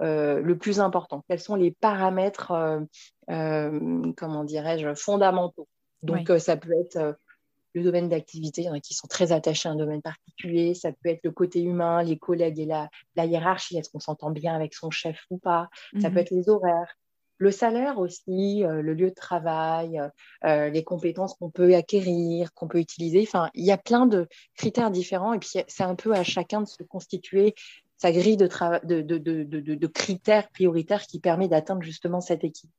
le 0.00 0.54
plus 0.54 0.78
important 0.78 1.24
Quels 1.28 1.40
sont 1.40 1.56
les 1.56 1.72
paramètres, 1.72 2.52
comment 3.26 4.44
dirais-je, 4.44 4.94
fondamentaux? 4.94 5.66
Donc, 6.02 6.30
ça 6.38 6.56
peut 6.56 6.72
être 6.80 7.16
le 7.74 7.82
domaine 7.82 8.08
d'activité. 8.08 8.62
Il 8.62 8.64
y 8.64 8.70
en 8.70 8.74
a 8.74 8.80
qui 8.80 8.94
sont 8.94 9.06
très 9.06 9.32
attachés 9.32 9.68
à 9.68 9.72
un 9.72 9.76
domaine 9.76 10.02
particulier. 10.02 10.74
Ça 10.74 10.92
peut 10.92 11.08
être 11.08 11.24
le 11.24 11.30
côté 11.30 11.62
humain, 11.62 12.02
les 12.02 12.18
collègues 12.18 12.58
et 12.58 12.66
la, 12.66 12.88
hiérarchie. 13.16 13.78
Est-ce 13.78 13.90
qu'on 13.90 14.00
s'entend 14.00 14.30
bien 14.30 14.54
avec 14.54 14.74
son 14.74 14.90
chef 14.90 15.24
ou 15.30 15.38
pas 15.38 15.68
Ça 16.00 16.08
peut 16.08 16.16
mhm. 16.16 16.18
être 16.18 16.30
les 16.30 16.48
horaires. 16.48 16.96
Le 17.40 17.52
salaire 17.52 17.98
aussi, 17.98 18.64
euh, 18.64 18.82
le 18.82 18.94
lieu 18.94 19.10
de 19.10 19.14
travail, 19.14 20.00
euh, 20.00 20.08
euh, 20.44 20.70
les 20.70 20.82
compétences 20.82 21.34
qu'on 21.34 21.50
peut 21.50 21.72
acquérir, 21.76 22.52
qu'on 22.52 22.66
peut 22.66 22.80
utiliser. 22.80 23.22
Enfin, 23.22 23.48
il 23.54 23.64
y 23.64 23.70
a 23.70 23.78
plein 23.78 24.06
de 24.06 24.26
critères 24.56 24.90
différents 24.90 25.32
et 25.34 25.38
puis 25.38 25.50
c'est 25.68 25.84
un 25.84 25.94
peu 25.94 26.14
à 26.14 26.24
chacun 26.24 26.62
de 26.62 26.66
se 26.66 26.82
constituer 26.82 27.54
sa 27.96 28.10
grille 28.10 28.36
de, 28.36 28.48
de, 28.84 29.02
de, 29.02 29.74
de 29.74 29.86
critères 29.86 30.48
prioritaires 30.48 31.06
qui 31.06 31.20
permet 31.20 31.46
d'atteindre 31.46 31.82
justement 31.82 32.20
cette 32.20 32.42
équipe. 32.42 32.70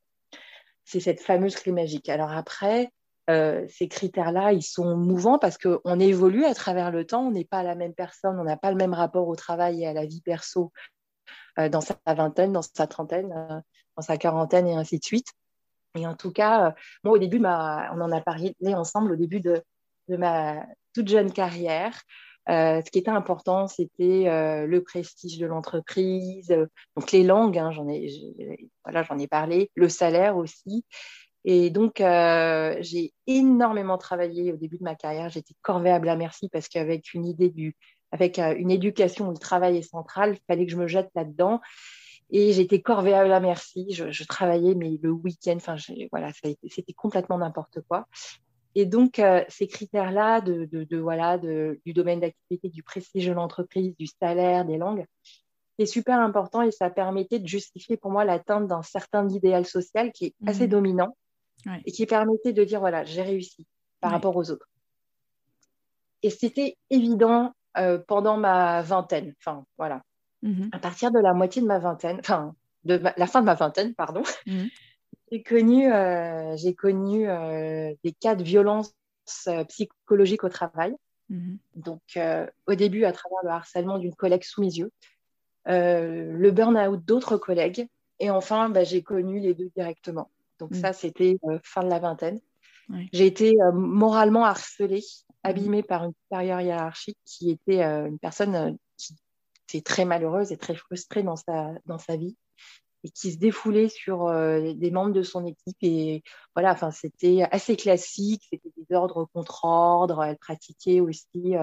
C'est 0.84 1.00
cette 1.00 1.22
fameuse 1.22 1.56
clé 1.56 1.72
magique. 1.72 2.10
Alors 2.10 2.32
après, 2.32 2.92
euh, 3.30 3.66
ces 3.70 3.88
critères-là, 3.88 4.54
ils 4.54 4.64
sont 4.64 4.96
mouvants 4.96 5.38
parce 5.38 5.58
qu'on 5.58 6.00
évolue 6.00 6.46
à 6.46 6.56
travers 6.56 6.90
le 6.90 7.06
temps, 7.06 7.28
on 7.28 7.32
n'est 7.32 7.46
pas 7.46 7.62
la 7.62 7.76
même 7.76 7.94
personne, 7.94 8.40
on 8.40 8.44
n'a 8.44 8.58
pas 8.58 8.72
le 8.72 8.78
même 8.78 8.94
rapport 8.94 9.28
au 9.28 9.36
travail 9.36 9.84
et 9.84 9.88
à 9.88 9.94
la 9.94 10.06
vie 10.06 10.22
perso 10.22 10.72
euh, 11.60 11.70
dans 11.70 11.82
sa 11.82 11.96
vingtaine, 12.08 12.54
dans 12.54 12.64
sa 12.64 12.88
trentaine, 12.88 13.32
euh, 13.32 13.62
dans 13.96 14.02
sa 14.02 14.18
quarantaine 14.18 14.68
et 14.68 14.74
ainsi 14.74 14.98
de 14.98 15.04
suite. 15.04 15.28
Et 15.96 16.08
en 16.08 16.16
tout 16.16 16.32
cas, 16.32 16.74
moi, 17.04 17.14
au 17.14 17.18
début, 17.20 17.40
on 17.40 18.02
en 18.02 18.12
a 18.12 18.22
parlé 18.22 18.56
ensemble 18.62 19.12
au 19.12 19.16
début 19.16 19.42
de, 19.42 19.64
ma 20.08 20.66
toute 20.94 21.08
jeune 21.08 21.32
carrière. 21.32 22.02
ce 22.48 22.90
qui 22.92 23.00
était 23.00 23.10
important, 23.10 23.68
c'était 23.68 24.26
le 24.68 24.84
prestige 24.84 25.40
de 25.40 25.48
l'entreprise, 25.48 26.56
donc 26.96 27.12
les 27.12 27.24
langues, 27.24 27.58
hein, 27.58 27.72
j'en 27.72 27.88
voilà, 28.84 29.02
j'en 29.02 29.18
ai 29.18 29.28
parlé, 29.28 29.72
le 29.74 29.90
salaire 29.90 30.38
aussi, 30.38 30.86
et 31.46 31.70
donc, 31.70 32.02
euh, 32.02 32.76
j'ai 32.82 33.14
énormément 33.28 33.98
travaillé 33.98 34.52
au 34.52 34.58
début 34.58 34.78
de 34.78 34.84
ma 34.84 34.96
carrière. 34.96 35.30
J'étais 35.30 35.56
corvéable 35.62 36.10
à 36.10 36.16
merci 36.16 36.50
parce 36.50 36.68
qu'avec 36.68 37.14
une 37.14 37.26
idée 37.26 37.50
du, 37.50 37.76
avec 38.12 38.40
euh, 38.40 38.56
une 38.58 38.72
éducation 38.72 39.30
où 39.30 39.32
le 39.32 39.38
travail 39.38 39.78
est 39.78 39.82
central, 39.82 40.36
il 40.36 40.46
fallait 40.48 40.66
que 40.66 40.72
je 40.72 40.78
me 40.78 40.88
jette 40.88 41.10
là-dedans. 41.16 41.62
Et 42.32 42.54
j'étais 42.54 42.82
corvéable 42.82 43.32
à 43.32 43.40
merci. 43.40 43.88
Je, 43.92 44.24
travaillais, 44.26 44.76
mais 44.76 45.00
le 45.02 45.10
week-end, 45.12 45.56
enfin, 45.56 45.76
voilà, 46.12 46.32
c'était 46.34 46.94
complètement 46.94 47.40
n'importe 47.40 47.80
quoi. 47.88 48.06
Et 48.76 48.86
donc, 48.86 49.18
euh, 49.18 49.44
ces 49.48 49.66
critères-là 49.66 50.42
de, 50.42 50.66
de, 50.66 50.84
de, 50.84 50.98
voilà, 50.98 51.40
de, 51.40 51.80
du 51.86 51.94
domaine 51.94 52.20
d'activité, 52.20 52.70
du 52.70 52.84
prestige 52.84 53.26
de 53.26 53.34
l'entreprise, 53.34 53.96
du 53.98 54.06
salaire, 54.06 54.64
des 54.64 54.78
langues, 54.78 55.06
c'est 55.80 55.88
super 55.88 56.20
important 56.20 56.62
et 56.62 56.72
ça 56.72 56.92
permettait 56.92 57.40
de 57.40 57.48
justifier 57.48 57.98
pour 57.98 58.12
moi 58.12 58.26
l'atteinte 58.26 58.68
d'un 58.68 58.84
certain 58.84 59.28
idéal 59.30 59.66
social 59.66 60.12
qui 60.12 60.26
est 60.26 60.36
assez 60.46 60.68
mmh. 60.68 60.72
dominant 60.72 61.16
et 61.86 61.92
qui 61.92 62.06
permettait 62.06 62.54
de 62.54 62.64
dire 62.64 62.80
voilà, 62.80 63.04
j'ai 63.04 63.22
réussi 63.22 63.66
par 64.02 64.12
rapport 64.12 64.36
aux 64.36 64.52
autres. 64.52 64.68
Et 66.24 66.30
c'était 66.30 66.78
évident 66.90 67.54
euh, 67.78 67.98
pendant 67.98 68.38
ma 68.38 68.82
vingtaine, 68.82 69.34
enfin 69.40 69.66
voilà, 69.78 70.02
mm-hmm. 70.44 70.70
à 70.72 70.80
partir 70.80 71.12
de 71.12 71.20
la 71.20 71.34
moitié 71.34 71.62
de 71.62 71.68
ma 71.68 71.80
vingtaine, 71.80 72.18
enfin 72.20 72.56
de 72.84 72.96
la 72.96 73.28
fin 73.28 73.42
de 73.42 73.46
ma 73.46 73.56
vingtaine, 73.56 73.94
pardon, 73.94 74.24
mm-hmm. 74.48 74.70
j'ai 75.32 75.44
connu, 75.44 75.94
euh, 75.94 76.56
j'ai 76.58 76.74
connu 76.74 77.30
euh, 77.30 77.94
des 78.04 78.12
cas 78.12 78.36
de 78.36 78.44
violence 78.44 78.94
psychologique 79.68 80.44
au 80.44 80.50
travail. 80.50 80.96
Mm-hmm. 81.30 81.58
Donc 81.76 82.20
au 82.66 82.74
début 82.74 83.06
à 83.06 83.12
travers 83.12 83.40
le 83.44 83.50
harcèlement 83.50 84.00
d'une 84.00 84.16
collègue 84.16 84.44
sous 84.44 84.62
mes 84.62 84.74
yeux, 84.74 84.92
le 85.66 86.50
burn-out 86.50 87.06
d'autres 87.06 87.38
collègues, 87.38 87.88
et 88.20 88.32
enfin 88.32 88.70
bah, 88.70 88.84
j'ai 88.84 89.04
connu 89.04 89.40
les 89.40 89.54
deux 89.54 89.70
directement. 89.76 90.30
Donc 90.60 90.72
mm. 90.72 90.76
ça, 90.76 90.94
c'était 90.94 91.38
euh, 91.46 91.60
fin 91.64 91.84
de 91.84 91.90
la 91.90 92.00
vingtaine. 92.00 92.40
J'ai 93.14 93.28
été 93.28 93.54
euh, 93.62 93.72
moralement 93.72 94.46
harcelée, 94.46 95.04
abîmée 95.44 95.84
par 95.84 96.06
une 96.06 96.14
supérieure 96.24 96.60
hiérarchique 96.62 97.20
qui 97.24 97.52
était 97.52 97.84
euh, 97.84 98.08
une 98.08 98.18
personne 98.18 98.78
qui 98.98 99.16
était 99.70 99.84
très 99.84 100.06
malheureuse 100.06 100.52
et 100.52 100.58
très 100.58 100.74
frustrée 100.74 101.22
dans 101.22 101.36
sa, 101.36 101.72
dans 101.86 102.00
sa 102.00 102.18
vie 102.18 102.36
et 103.04 103.12
qui 103.12 103.32
se 103.32 103.38
défoulait 103.38 103.90
sur 103.90 104.28
des 104.28 104.92
membres 104.92 105.14
de 105.14 105.24
son 105.24 105.46
équipe. 105.46 105.78
Et 105.82 106.22
voilà, 106.54 106.74
enfin, 106.74 106.92
c'était 106.92 107.48
assez 107.50 107.78
classique, 107.78 108.42
c'était 108.52 108.74
des 108.76 108.94
ordres 108.94 109.26
contre 109.34 109.64
ordres. 109.64 110.22
Elle 110.22 110.38
pratiquait 110.38 111.00
aussi 111.00 111.54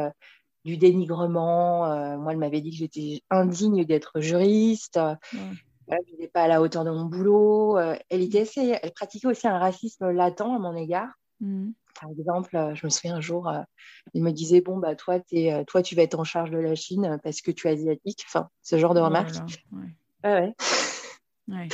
du 0.64 0.78
dénigrement. 0.78 2.16
moi, 2.16 2.32
elle 2.32 2.38
m'avait 2.38 2.62
dit 2.62 2.70
que 2.70 2.76
j'étais 2.76 3.20
indigne 3.28 3.84
d'être 3.84 4.18
juriste 4.20 4.98
je 5.88 6.12
n'étais 6.12 6.28
pas 6.28 6.42
à 6.42 6.48
la 6.48 6.60
hauteur 6.60 6.84
de 6.84 6.90
mon 6.90 7.04
boulot. 7.04 7.78
Euh, 7.78 7.96
elle, 8.08 8.22
était 8.22 8.44
elle 8.82 8.92
pratiquait 8.92 9.28
aussi 9.28 9.46
un 9.46 9.58
racisme 9.58 10.10
latent 10.10 10.40
à 10.40 10.58
mon 10.58 10.76
égard. 10.76 11.08
Mmh. 11.40 11.70
Par 12.00 12.10
exemple, 12.10 12.56
euh, 12.56 12.74
je 12.74 12.86
me 12.86 12.90
souviens 12.90 13.16
un 13.16 13.20
jour, 13.20 13.48
euh, 13.48 13.60
il 14.14 14.22
me 14.22 14.32
disait 14.32 14.60
Bon, 14.60 14.78
bah, 14.78 14.94
toi, 14.94 15.18
es, 15.32 15.64
toi, 15.66 15.82
tu 15.82 15.94
vas 15.94 16.02
être 16.02 16.18
en 16.18 16.24
charge 16.24 16.50
de 16.50 16.58
la 16.58 16.74
Chine 16.74 17.18
parce 17.22 17.40
que 17.40 17.50
tu 17.50 17.68
es 17.68 17.72
asiatique. 17.72 18.24
Enfin, 18.26 18.48
ce 18.62 18.78
genre 18.78 18.94
de 18.94 19.00
remarques. 19.00 19.34
ouais. 21.48 21.68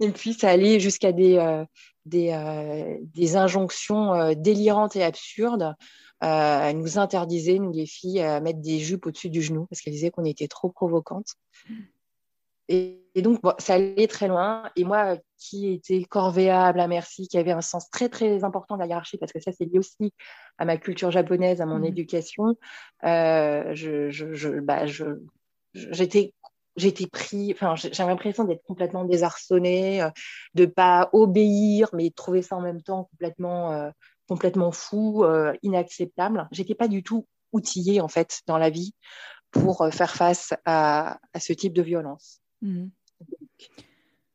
Et, 0.00 0.10
puis, 0.10 0.34
ça 0.34 0.50
allait 0.50 0.78
jusqu'à 0.78 1.12
des, 1.12 1.64
des, 2.04 2.98
des, 3.14 3.36
injonctions 3.36 4.34
délirantes 4.34 4.94
et 4.94 5.02
absurdes. 5.02 5.74
elle 6.20 6.76
nous 6.76 6.98
interdisait, 6.98 7.58
nous 7.58 7.72
les 7.72 7.86
filles, 7.86 8.20
à 8.20 8.40
mettre 8.40 8.60
des 8.60 8.78
jupes 8.78 9.06
au-dessus 9.06 9.30
du 9.30 9.40
genou 9.40 9.64
parce 9.66 9.80
qu'elle 9.80 9.94
disait 9.94 10.10
qu'on 10.10 10.26
était 10.26 10.48
trop 10.48 10.68
provocantes. 10.68 11.34
Et, 12.70 13.22
donc, 13.22 13.40
ça 13.58 13.74
allait 13.74 14.06
très 14.06 14.28
loin. 14.28 14.70
Et 14.76 14.84
moi, 14.84 15.16
qui 15.36 15.72
était 15.72 16.04
corvéable 16.04 16.78
à 16.78 16.86
merci, 16.86 17.26
qui 17.26 17.36
avait 17.36 17.50
un 17.50 17.60
sens 17.60 17.90
très, 17.90 18.08
très 18.08 18.44
important 18.44 18.76
de 18.76 18.80
la 18.80 18.86
hiérarchie, 18.86 19.18
parce 19.18 19.32
que 19.32 19.40
ça, 19.40 19.50
c'est 19.50 19.64
lié 19.64 19.78
aussi 19.78 20.14
à 20.56 20.64
ma 20.64 20.76
culture 20.76 21.10
japonaise, 21.10 21.60
à 21.60 21.66
mon 21.66 21.80
mmh. 21.80 21.84
éducation, 21.86 22.56
euh, 23.04 23.74
je, 23.74 24.10
je, 24.10 24.60
bah, 24.60 24.86
j'étais 25.74 26.34
j'étais 26.76 27.08
pris, 27.08 27.52
enfin, 27.52 27.74
j'avais 27.74 28.10
l'impression 28.10 28.44
d'être 28.44 28.62
complètement 28.62 29.04
désarçonnée, 29.04 30.02
euh, 30.02 30.10
de 30.54 30.66
pas 30.66 31.10
obéir, 31.12 31.90
mais 31.92 32.10
de 32.10 32.14
trouver 32.14 32.42
ça 32.42 32.56
en 32.56 32.60
même 32.60 32.80
temps 32.80 33.08
complètement, 33.10 33.72
euh, 33.72 33.90
complètement 34.28 34.70
fou, 34.70 35.24
inacceptable. 35.64 36.48
J'étais 36.52 36.76
pas 36.76 36.86
du 36.86 37.02
tout 37.02 37.26
outillée, 37.52 38.00
en 38.00 38.08
fait, 38.08 38.40
dans 38.46 38.56
la 38.56 38.70
vie 38.70 38.94
pour 39.50 39.88
faire 39.90 40.14
face 40.14 40.54
à, 40.64 41.18
à 41.32 41.40
ce 41.40 41.52
type 41.52 41.72
de 41.72 41.82
violence. 41.82 42.39
Mhm. 42.62 42.90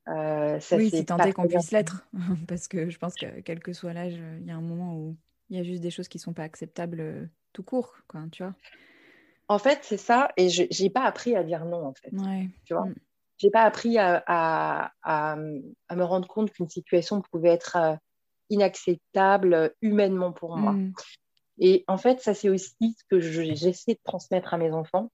Euh, 0.07 0.59
oui, 0.73 0.89
c'est 0.91 1.05
tenté 1.05 1.33
qu'on 1.33 1.47
puisse 1.47 1.71
l'être, 1.71 2.07
parce 2.47 2.67
que 2.67 2.89
je 2.89 2.97
pense 2.99 3.15
que 3.15 3.41
quel 3.41 3.59
que 3.59 3.73
soit 3.73 3.93
l'âge, 3.93 4.21
il 4.39 4.45
y 4.45 4.51
a 4.51 4.55
un 4.55 4.61
moment 4.61 4.95
où 4.95 5.15
il 5.49 5.57
y 5.57 5.59
a 5.59 5.63
juste 5.63 5.81
des 5.81 5.89
choses 5.89 6.07
qui 6.07 6.19
sont 6.19 6.33
pas 6.33 6.43
acceptables 6.43 6.99
euh, 6.99 7.25
tout 7.53 7.63
court, 7.63 7.95
quoi, 8.07 8.21
tu 8.31 8.43
vois. 8.43 8.53
En 9.47 9.59
fait, 9.59 9.79
c'est 9.83 9.97
ça, 9.97 10.29
et 10.37 10.49
je 10.49 10.63
n'ai 10.81 10.89
pas 10.89 11.03
appris 11.03 11.35
à 11.35 11.43
dire 11.43 11.65
non, 11.65 11.85
en 11.85 11.93
fait. 11.93 12.11
Tu 12.65 12.73
vois, 12.73 12.85
mm. 12.85 12.95
j'ai 13.37 13.49
pas 13.49 13.63
appris 13.63 13.97
à, 13.97 14.23
à, 14.27 14.91
à, 15.03 15.35
me 15.35 16.03
rendre 16.03 16.27
compte 16.27 16.51
qu'une 16.51 16.69
situation 16.69 17.21
pouvait 17.21 17.49
être 17.49 17.75
euh, 17.75 17.95
inacceptable 18.49 19.73
humainement 19.81 20.31
pour 20.31 20.57
moi. 20.57 20.73
Mm. 20.73 20.93
Et 21.59 21.83
en 21.87 21.97
fait, 21.97 22.21
ça 22.21 22.33
c'est 22.33 22.49
aussi 22.49 22.95
ce 22.97 23.03
que 23.09 23.19
j'essaie 23.19 23.93
de 23.93 23.99
transmettre 24.03 24.53
à 24.53 24.57
mes 24.57 24.71
enfants, 24.71 25.11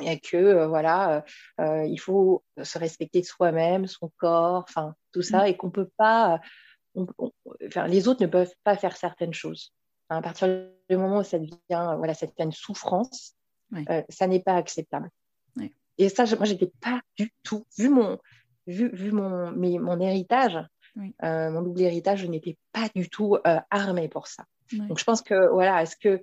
et 0.00 0.18
que 0.18 0.36
euh, 0.36 0.66
voilà, 0.66 1.16
euh, 1.16 1.20
euh, 1.60 1.86
il 1.86 1.98
faut 1.98 2.42
se 2.62 2.78
respecter 2.78 3.22
soi-même, 3.22 3.86
son 3.86 4.10
corps, 4.16 4.64
enfin 4.68 4.94
tout 5.12 5.22
ça, 5.22 5.44
mmh. 5.44 5.46
et 5.46 5.56
qu'on 5.56 5.70
peut 5.70 5.90
pas, 5.96 6.40
enfin, 6.96 7.86
les 7.86 8.08
autres 8.08 8.22
ne 8.22 8.26
peuvent 8.26 8.54
pas 8.64 8.76
faire 8.76 8.96
certaines 8.96 9.34
choses. 9.34 9.72
À 10.08 10.20
partir 10.20 10.48
du 10.88 10.96
moment 10.96 11.18
où 11.18 11.24
ça 11.24 11.38
devient, 11.38 11.94
voilà, 11.96 12.14
ça 12.14 12.26
devient 12.26 12.44
une 12.44 12.52
souffrance, 12.52 13.34
ça 14.08 14.26
n'est 14.26 14.40
pas 14.40 14.56
acceptable. 14.56 15.10
Et 15.96 16.08
ça, 16.08 16.24
moi, 16.36 16.44
j'étais 16.44 16.72
pas 16.80 17.00
du 17.16 17.32
tout, 17.44 17.64
vu 17.78 17.88
mon, 17.88 18.18
vu, 18.66 18.90
vu 18.92 19.12
mon, 19.12 19.52
mon 19.52 20.00
héritage, 20.00 20.58
mon 21.22 21.62
double 21.62 21.82
héritage, 21.82 22.20
je 22.20 22.26
n'étais 22.26 22.58
pas 22.72 22.88
du 22.94 23.08
tout 23.08 23.38
armée 23.70 24.08
pour 24.08 24.26
ça. 24.26 24.44
Donc, 24.72 24.98
je 24.98 25.04
pense 25.04 25.22
que, 25.22 25.48
voilà, 25.50 25.82
est-ce 25.82 25.96
que 25.96 26.20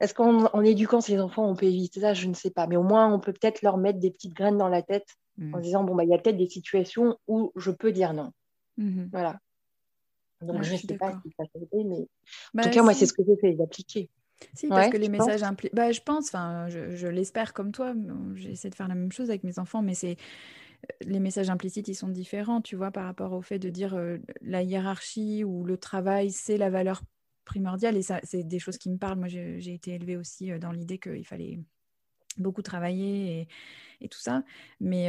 est-ce 0.00 0.14
qu'en 0.14 0.62
éduquant 0.62 1.00
ses 1.00 1.20
enfants, 1.20 1.48
on 1.48 1.54
peut 1.54 1.66
éviter 1.66 2.00
ça? 2.00 2.14
Je 2.14 2.26
ne 2.26 2.34
sais 2.34 2.50
pas. 2.50 2.66
Mais 2.66 2.76
au 2.76 2.82
moins, 2.82 3.12
on 3.12 3.20
peut 3.20 3.32
peut-être 3.32 3.62
leur 3.62 3.76
mettre 3.76 3.98
des 4.00 4.10
petites 4.10 4.34
graines 4.34 4.58
dans 4.58 4.68
la 4.68 4.82
tête 4.82 5.06
en 5.40 5.58
mm. 5.58 5.62
disant 5.62 5.84
bon, 5.84 5.94
bah, 5.94 6.04
il 6.04 6.10
y 6.10 6.14
a 6.14 6.18
peut-être 6.18 6.36
des 6.36 6.48
situations 6.48 7.18
où 7.28 7.52
je 7.56 7.70
peux 7.70 7.92
dire 7.92 8.12
non. 8.12 8.32
Mm-hmm. 8.78 9.10
Voilà. 9.12 9.38
Donc, 10.42 10.62
je 10.62 10.72
ne 10.72 10.78
sais 10.78 10.98
pas 10.98 11.12
si 11.24 11.32
ça 11.38 11.44
fait, 11.52 11.84
mais 11.84 11.96
en 11.96 12.06
bah, 12.54 12.64
tout 12.64 12.70
cas, 12.70 12.82
moi, 12.82 12.92
c'est 12.92 13.06
ce 13.06 13.12
que 13.14 13.22
j'ai 13.26 13.36
fait, 13.36 13.54
d'appliquer. 13.54 14.10
Si, 14.52 14.68
parce 14.68 14.90
que 14.90 14.96
les 14.96 15.08
messages 15.08 15.42
impliquent. 15.42 15.74
Bah, 15.74 15.92
je 15.92 16.00
pense, 16.00 16.26
enfin, 16.26 16.66
je, 16.68 17.06
l'espère 17.06 17.54
comme 17.54 17.72
toi. 17.72 17.94
J'essaie 18.34 18.68
de 18.68 18.74
faire 18.74 18.88
la 18.88 18.94
même 18.94 19.12
chose 19.12 19.30
avec 19.30 19.44
mes 19.44 19.58
enfants, 19.58 19.80
mais 19.80 19.94
c'est 19.94 20.16
les 21.00 21.20
messages 21.20 21.48
implicites, 21.48 21.88
ils 21.88 21.94
sont 21.94 22.08
différents, 22.08 22.60
tu 22.60 22.76
vois, 22.76 22.90
par 22.90 23.04
rapport 23.04 23.32
au 23.32 23.40
fait 23.40 23.58
de 23.58 23.70
dire 23.70 23.94
euh, 23.94 24.18
la 24.42 24.62
hiérarchie 24.62 25.42
ou 25.42 25.64
le 25.64 25.78
travail, 25.78 26.30
c'est 26.30 26.58
la 26.58 26.68
valeur 26.68 27.02
primordial 27.44 27.96
et 27.96 28.02
ça 28.02 28.20
c'est 28.22 28.42
des 28.42 28.58
choses 28.58 28.78
qui 28.78 28.90
me 28.90 28.96
parlent 28.96 29.18
moi 29.18 29.28
j'ai 29.28 29.72
été 29.72 29.94
élevée 29.94 30.16
aussi 30.16 30.50
euh, 30.50 30.58
dans 30.58 30.72
l'idée 30.72 30.98
qu'il 30.98 31.26
fallait 31.26 31.60
beaucoup 32.38 32.62
travaillé 32.62 33.48
et, 34.00 34.08
tout 34.08 34.18
ça. 34.18 34.44
Mais 34.80 35.08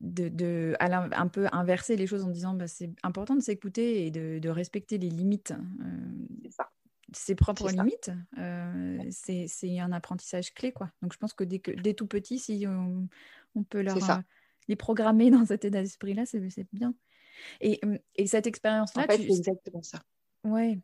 de, 0.00 0.28
de 0.28 0.76
un 0.78 1.28
peu 1.28 1.46
inverser 1.52 1.96
les 1.96 2.06
choses 2.06 2.24
en 2.24 2.28
disant 2.28 2.54
bah, 2.54 2.68
c'est 2.68 2.90
important 3.02 3.34
de 3.34 3.40
s'écouter 3.40 4.06
et 4.06 4.10
de, 4.10 4.48
respecter 4.48 4.98
les 4.98 5.08
limites. 5.08 5.54
Ses 7.14 7.34
propres 7.34 7.70
limites, 7.70 8.10
c'est 9.10 9.78
un 9.78 9.92
apprentissage 9.92 10.52
clé. 10.52 10.72
quoi. 10.72 10.90
Donc 11.02 11.12
je 11.12 11.18
pense 11.18 11.32
que 11.32 11.44
dès, 11.44 11.60
que, 11.60 11.70
dès 11.70 11.94
tout 11.94 12.06
petit, 12.06 12.38
si 12.38 12.66
on, 12.66 13.64
peut 13.64 13.80
leur, 13.80 13.96
les 14.68 14.76
programmer 14.76 15.30
dans 15.30 15.46
cet 15.46 15.64
état 15.64 15.80
d'esprit-là, 15.80 16.26
c'est 16.26 16.66
bien. 16.72 16.94
Et, 17.60 17.80
et 18.16 18.26
cette 18.26 18.46
expérience-là, 18.46 19.04
en 19.04 19.06
fait, 19.06 19.18
c'est 19.18 19.38
exactement 19.38 19.82
ça. 19.82 20.02
Ouais. 20.44 20.78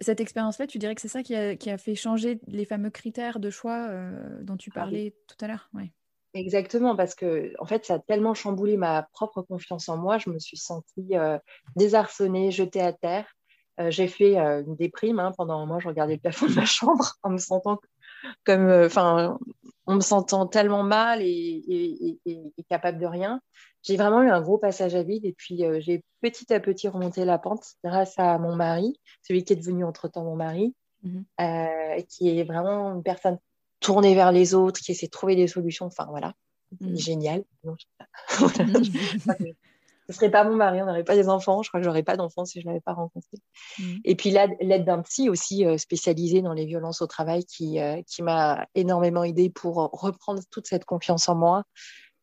Cette 0.00 0.20
expérience-là, 0.20 0.66
tu 0.66 0.78
dirais 0.78 0.94
que 0.94 1.00
c'est 1.00 1.08
ça 1.08 1.22
qui 1.22 1.34
a, 1.34 1.56
qui 1.56 1.70
a, 1.70 1.78
fait 1.78 1.94
changer 1.94 2.40
les 2.46 2.64
fameux 2.64 2.90
critères 2.90 3.40
de 3.40 3.50
choix 3.50 3.88
euh, 3.88 4.42
dont 4.42 4.56
tu 4.56 4.70
ah 4.74 4.80
parlais 4.80 5.14
tout 5.26 5.36
à 5.44 5.48
l'heure? 5.48 5.68
Ouais. 5.74 5.92
Exactement, 6.34 6.94
parce 6.94 7.14
que 7.14 7.52
en 7.58 7.64
fait, 7.64 7.86
ça 7.86 7.94
a 7.94 7.98
tellement 7.98 8.34
chamboulé 8.34 8.76
ma 8.76 9.08
propre 9.12 9.42
confiance 9.42 9.88
en 9.88 9.96
moi, 9.96 10.18
je 10.18 10.28
me 10.30 10.38
suis 10.38 10.58
sentie 10.58 11.08
euh, 11.14 11.38
désarçonnée, 11.74 12.50
jetée 12.50 12.82
à 12.82 12.92
terre. 12.92 13.26
Euh, 13.80 13.90
j'ai 13.90 14.08
fait 14.08 14.36
une 14.36 14.76
déprime 14.76 15.20
hein, 15.20 15.32
pendant 15.36 15.58
un 15.58 15.66
mois, 15.66 15.78
je 15.78 15.88
regardais 15.88 16.14
le 16.14 16.20
plafond 16.20 16.46
de 16.46 16.54
ma 16.54 16.64
chambre 16.66 17.14
en 17.22 17.30
me 17.30 17.38
sentant 17.38 17.78
comme, 18.44 18.68
enfin, 18.84 19.38
on 19.88 19.94
me 19.94 20.00
sentant 20.00 20.46
tellement 20.46 20.82
mal 20.82 21.20
et, 21.22 22.18
capable 22.68 22.98
de 22.98 23.06
rien. 23.06 23.40
J'ai 23.82 23.96
vraiment 23.96 24.22
eu 24.22 24.28
un 24.28 24.42
gros 24.42 24.58
passage 24.58 24.94
à 24.94 25.02
vide 25.02 25.24
et 25.24 25.32
puis 25.32 25.64
euh, 25.64 25.80
j'ai 25.80 26.04
petit 26.20 26.52
à 26.52 26.60
petit 26.60 26.88
remonté 26.88 27.24
la 27.24 27.38
pente 27.38 27.64
grâce 27.82 28.18
à 28.18 28.38
mon 28.38 28.54
mari, 28.54 29.00
celui 29.22 29.44
qui 29.44 29.54
est 29.54 29.56
devenu 29.56 29.84
entre-temps 29.84 30.24
mon 30.24 30.36
mari, 30.36 30.74
mhm. 31.04 31.24
euh, 31.40 32.02
qui 32.08 32.38
est 32.38 32.44
vraiment 32.44 32.94
une 32.94 33.02
personne 33.02 33.38
tournée 33.80 34.14
vers 34.14 34.30
les 34.30 34.54
autres, 34.54 34.80
qui 34.80 34.92
essaie 34.92 35.06
de 35.06 35.10
trouver 35.10 35.36
des 35.36 35.46
solutions. 35.46 35.86
Enfin 35.86 36.06
voilà, 36.10 36.34
mhm. 36.80 36.96
génial. 36.96 37.44
ce 40.08 40.16
serait 40.16 40.30
pas 40.30 40.42
mon 40.44 40.56
mari, 40.56 40.80
on 40.80 40.86
n'aurait 40.86 41.04
pas 41.04 41.16
des 41.16 41.28
enfants. 41.28 41.62
Je 41.62 41.68
crois 41.68 41.80
que 41.80 41.84
j'aurais 41.84 42.02
pas 42.02 42.16
d'enfants 42.16 42.46
si 42.46 42.60
je 42.60 42.66
l'avais 42.66 42.80
pas 42.80 42.94
rencontré. 42.94 43.36
Mm. 43.78 43.96
Et 44.04 44.16
puis 44.16 44.30
l'aide 44.30 44.84
d'un 44.84 45.02
psy 45.02 45.28
aussi 45.28 45.66
euh, 45.66 45.76
spécialisé 45.76 46.40
dans 46.40 46.54
les 46.54 46.64
violences 46.64 47.02
au 47.02 47.06
travail 47.06 47.44
qui, 47.44 47.78
euh, 47.78 48.00
qui 48.06 48.22
m'a 48.22 48.66
énormément 48.74 49.22
aidé 49.22 49.50
pour 49.50 49.76
reprendre 49.92 50.40
toute 50.50 50.66
cette 50.66 50.86
confiance 50.86 51.28
en 51.28 51.34
moi, 51.34 51.64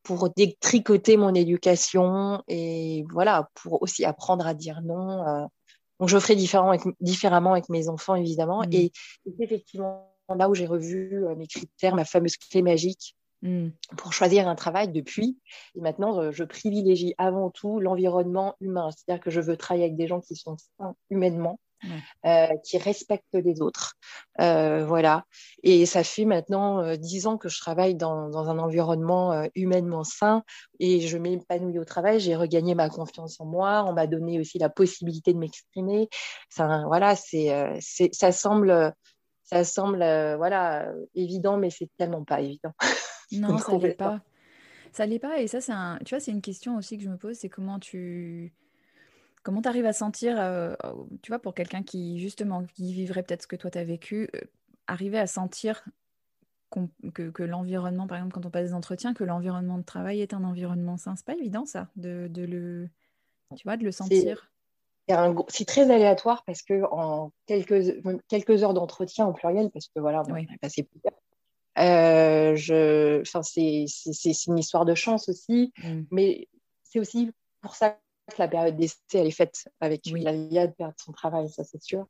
pour 0.02 0.30
détricoter 0.32 1.16
mon 1.16 1.36
éducation 1.36 2.42
et 2.48 3.06
voilà, 3.12 3.50
pour 3.54 3.82
aussi 3.84 4.04
apprendre 4.04 4.48
à 4.48 4.56
dire 4.56 4.82
non. 4.82 5.28
Euh. 5.28 5.46
Donc 6.00 6.10
je 6.10 6.18
ferai 6.18 6.36
différent 6.36 6.70
avec, 6.70 6.82
différemment 7.02 7.54
avec 7.54 7.70
mes 7.70 7.88
enfants 7.88 8.16
évidemment. 8.16 8.62
Mm. 8.62 8.74
Et, 8.74 8.92
et 9.28 9.34
effectivement 9.44 10.12
là 10.36 10.50
où 10.50 10.56
j'ai 10.56 10.66
revu 10.66 11.24
mes 11.38 11.46
critères, 11.46 11.94
ma 11.94 12.04
fameuse 12.04 12.36
clé 12.38 12.64
magique 12.64 13.16
Mmh. 13.42 13.70
pour 13.98 14.12
choisir 14.12 14.48
un 14.48 14.56
travail 14.56 14.92
depuis. 14.92 15.38
Et 15.76 15.82
maintenant, 15.82 16.20
euh, 16.20 16.32
je 16.32 16.44
privilégie 16.44 17.14
avant 17.20 17.52
tout 17.52 17.80
l'environnement 17.80 18.56
humain. 18.60 18.90
C'est-à-dire 18.92 19.24
que 19.24 19.30
je 19.30 19.40
veux 19.40 19.56
travailler 19.56 19.86
avec 19.86 19.98
des 19.98 20.08
gens 20.08 20.20
qui 20.20 20.36
sont 20.36 20.58
sains 20.58 20.96
humainement, 21.12 21.60
euh, 22.26 22.48
qui 22.64 22.80
respectent 22.80 23.36
les 23.36 23.62
autres. 23.62 23.98
Euh, 24.42 24.84
voilà. 24.86 25.26
Et 25.62 25.86
ça 25.86 26.04
fait 26.04 26.26
maintenant 26.26 26.96
dix 26.96 27.28
ans 27.28 27.38
que 27.38 27.48
je 27.48 27.60
travaille 27.60 27.94
dans, 27.94 28.30
dans 28.30 28.50
un 28.50 28.58
environnement 28.58 29.48
humainement 29.54 30.04
sain 30.04 30.44
et 30.80 31.02
je 31.02 31.18
m'épanouis 31.18 31.78
au 31.78 31.86
travail. 31.86 32.20
J'ai 32.20 32.36
regagné 32.36 32.74
ma 32.74 32.90
confiance 32.90 33.40
en 33.40 33.46
moi. 33.46 33.86
On 33.88 33.94
m'a 33.94 34.08
donné 34.08 34.40
aussi 34.40 34.58
la 34.58 34.70
possibilité 34.70 35.34
de 35.34 35.38
m'exprimer. 35.38 36.10
Voilà, 36.58 37.16
c'est, 37.16 37.80
ça 38.12 38.32
semble, 38.32 38.96
ça 39.44 39.64
semble, 39.64 40.00
voilà, 40.38 40.90
évident, 41.14 41.58
mais 41.58 41.70
c'est 41.70 41.90
tellement 41.98 42.24
pas 42.24 42.42
évident. 42.42 42.72
Non, 43.32 43.58
ça 43.58 43.78
l'est 43.78 43.94
pas. 43.94 44.22
Ça 44.92 45.06
l'est 45.06 45.20
pas. 45.20 45.42
Et 45.42 45.48
ça, 45.48 45.62
c'est 45.62 45.74
un... 45.74 46.00
tu 46.06 46.16
vois, 46.16 46.20
c'est 46.20 46.32
une 46.32 46.42
question 46.42 46.78
aussi 46.78 46.98
que 46.98 47.04
je 47.04 47.10
me 47.10 47.18
pose, 47.18 47.36
c'est 47.36 47.50
comment 47.50 47.80
tu 47.80 48.54
comment 49.44 49.62
tu 49.62 49.70
arrives 49.70 49.86
à 49.86 49.94
sentir, 49.94 50.40
euh, 50.40 50.74
tu 51.22 51.32
vois, 51.32 51.40
pour 51.40 51.54
quelqu'un 51.54 51.84
qui 51.84 52.20
justement 52.20 52.64
qui 52.66 52.94
vivrait 52.94 53.22
peut-être 53.22 53.44
ce 53.44 53.48
que 53.48 53.56
toi 53.56 53.70
tu 53.70 53.78
as 53.78 53.84
vécu, 53.84 54.28
euh, 54.36 54.42
arriver 54.88 55.20
à 55.20 55.28
sentir 55.28 55.86
que, 57.14 57.30
que 57.30 57.44
l'environnement, 57.44 58.08
par 58.08 58.18
exemple, 58.18 58.34
quand 58.34 58.46
on 58.46 58.50
passe 58.50 58.70
des 58.70 58.74
entretiens, 58.74 59.14
que 59.14 59.24
l'environnement 59.24 59.78
de 59.78 59.84
travail 59.84 60.22
est 60.22 60.34
un 60.34 60.44
environnement 60.44 60.98
sain? 60.98 61.16
C'est 61.16 61.26
pas 61.26 61.36
évident 61.36 61.66
ça, 61.66 61.90
de, 61.96 62.28
de, 62.30 62.44
le, 62.44 62.90
tu 63.56 63.64
vois, 63.64 63.78
de 63.78 63.84
le 63.84 63.92
sentir. 63.92 64.52
C'est 65.50 65.66
très 65.66 65.92
aléatoire 65.92 66.44
parce 66.46 66.64
que 66.64 66.84
en 66.92 67.32
quelques, 67.46 68.02
quelques 68.28 68.64
heures 68.64 68.74
d'entretien 68.74 69.28
au 69.28 69.34
pluriel, 69.34 69.70
parce 69.70 69.88
que 69.88 70.00
voilà, 70.00 70.24
on 70.28 70.34
a 70.34 70.58
passé 70.60 70.84
plusieurs 70.84 71.14
euh, 71.78 72.56
je, 72.56 73.22
enfin, 73.22 73.44
c'est, 73.44 73.86
c'est, 73.88 74.46
une 74.48 74.58
histoire 74.58 74.86
de 74.86 74.96
chance 74.96 75.30
aussi, 75.30 75.74
mm. 75.84 76.04
mais 76.12 76.48
c'est 76.84 77.00
aussi 77.00 77.32
pour 77.62 77.76
ça 77.76 77.98
que 78.32 78.36
la 78.40 78.48
période 78.48 78.76
d'essai, 78.76 79.00
elle 79.14 79.28
est 79.28 79.32
faite 79.32 79.68
avec 79.80 80.02
oui. 80.12 80.22
la 80.22 80.34
de 80.68 80.74
perdre 80.74 80.96
son 80.98 81.12
travail, 81.12 81.50
ça 81.50 81.64
c'est 81.64 81.82
sûr. 81.82 82.08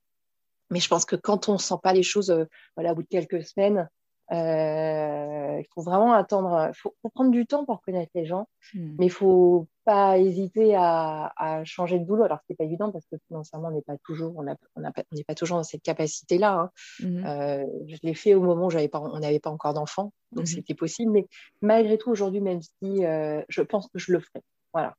Mais 0.70 0.80
je 0.80 0.88
pense 0.88 1.06
que 1.06 1.16
quand 1.16 1.50
on 1.50 1.58
sent 1.58 1.76
pas 1.82 1.94
les 1.94 2.04
choses, 2.04 2.32
euh, 2.32 2.46
voilà, 2.76 2.92
au 2.92 2.96
bout 2.96 3.04
de 3.04 3.08
quelques 3.08 3.44
semaines, 3.44 3.90
euh, 4.32 5.60
il 5.60 5.66
faut 5.74 5.82
vraiment 5.82 6.14
attendre, 6.14 6.72
il 6.72 6.76
faut, 6.76 6.96
prendre 7.14 7.32
du 7.32 7.46
temps 7.46 7.64
pour 7.66 7.82
connaître 7.82 8.12
les 8.16 8.26
gens, 8.26 8.48
hmm. 8.74 8.96
mais 8.98 9.06
il 9.06 9.12
faut 9.12 9.68
pas 9.84 10.18
hésiter 10.18 10.76
à, 10.76 11.32
à, 11.38 11.64
changer 11.64 12.00
de 12.00 12.06
boulot. 12.06 12.24
Alors 12.24 12.40
c'est 12.48 12.58
pas 12.58 12.64
évident 12.64 12.92
parce 12.92 13.06
que 13.06 13.18
financièrement 13.28 13.68
on 13.68 13.72
n'est 13.72 13.84
pas 13.84 13.98
toujours, 14.04 14.34
on 14.36 14.44
n'est 14.44 14.56
on 14.76 14.82
pas 15.28 15.36
toujours 15.36 15.58
dans 15.58 15.64
cette 15.64 15.84
capacité-là. 15.84 16.54
Hein. 16.54 16.72
Hmm. 17.02 17.26
Euh, 17.26 17.66
je 17.88 17.98
l'ai 18.02 18.16
fait 18.16 18.34
au 18.34 18.42
moment 18.42 18.68
où 18.68 18.70
j'avais 18.72 18.88
pas, 18.88 19.00
on 19.00 19.20
n'avait 19.20 19.40
pas 19.40 19.52
encore 19.52 19.74
d'enfants, 19.74 20.12
donc 20.32 20.46
hmm. 20.46 20.48
c'était 20.48 20.76
possible. 20.76 21.12
Mais 21.12 21.28
malgré 21.62 21.98
tout 21.98 22.10
aujourd'hui, 22.10 22.42
même 22.42 22.62
si 22.62 23.06
euh, 23.06 23.44
je 23.48 23.62
pense 23.62 23.88
que 23.90 24.00
je 24.00 24.12
le 24.12 24.20
ferai, 24.20 24.42
voilà, 24.74 24.96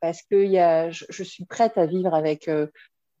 parce 0.00 0.22
que 0.22 0.44
y 0.44 0.58
a, 0.58 0.90
je, 0.90 1.04
je, 1.08 1.22
suis 1.22 1.44
prête 1.44 1.78
à 1.78 1.86
vivre 1.86 2.14
avec 2.14 2.50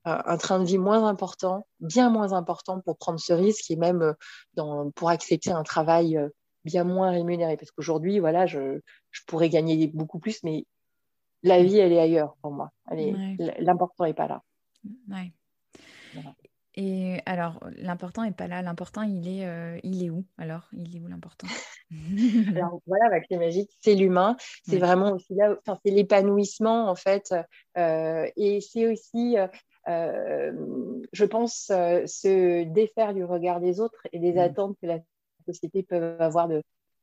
un 0.06 0.36
train 0.36 0.60
de 0.60 0.64
vie 0.64 0.78
moins 0.78 1.06
important, 1.08 1.66
bien 1.80 2.10
moins 2.10 2.32
important 2.32 2.80
pour 2.80 2.96
prendre 2.96 3.18
ce 3.18 3.32
risque 3.32 3.70
et 3.70 3.76
même 3.76 4.02
euh, 4.02 4.12
dans, 4.54 4.90
pour 4.92 5.10
accepter 5.10 5.50
un 5.50 5.64
travail 5.64 6.16
euh, 6.16 6.28
bien 6.64 6.84
moins 6.84 7.10
rémunéré. 7.10 7.56
Parce 7.56 7.72
qu'aujourd'hui, 7.72 8.20
voilà, 8.20 8.46
je, 8.46 8.80
je, 9.10 9.20
pourrais 9.26 9.48
gagner 9.48 9.88
beaucoup 9.88 10.20
plus, 10.20 10.42
mais 10.44 10.64
la 11.42 11.62
vie, 11.62 11.78
elle 11.78 11.92
est 11.92 12.00
ailleurs 12.00 12.36
pour 12.40 12.52
moi. 12.52 12.70
L'important 13.58 14.04
n'est 14.04 14.14
pas 14.14 14.28
là. 14.28 14.42
Ouais. 15.10 15.32
Et 16.78 17.20
alors, 17.26 17.58
l'important 17.76 18.22
n'est 18.22 18.32
pas 18.32 18.46
là. 18.46 18.62
L'important, 18.62 19.02
il 19.02 19.26
est, 19.26 19.46
euh, 19.46 19.78
il 19.82 20.04
est 20.04 20.10
où? 20.10 20.24
Alors, 20.38 20.68
il 20.72 20.96
est 20.96 21.00
où 21.00 21.08
l'important? 21.08 21.48
Alors 22.54 22.80
voilà, 22.86 23.08
la 23.10 23.20
clé 23.20 23.38
magique, 23.38 23.70
c'est 23.80 23.94
l'humain. 23.94 24.36
C'est 24.68 24.78
vraiment 24.78 25.12
aussi 25.12 25.34
là, 25.34 25.56
c'est 25.84 25.90
l'épanouissement 25.90 26.90
en 26.90 26.94
fait. 26.94 27.34
et 27.76 28.60
c'est 28.60 28.86
aussi 28.86 29.36
je 29.86 31.24
pense, 31.24 31.70
euh, 31.70 32.06
se 32.06 32.64
défaire 32.64 33.14
du 33.14 33.24
regard 33.24 33.60
des 33.60 33.80
autres 33.80 34.06
et 34.12 34.18
des 34.18 34.34
mm. 34.34 34.38
attentes 34.38 34.76
que 34.80 34.86
la 34.86 34.98
société 35.46 35.82
peut 35.82 36.16
avoir 36.18 36.48
de, 36.48 36.62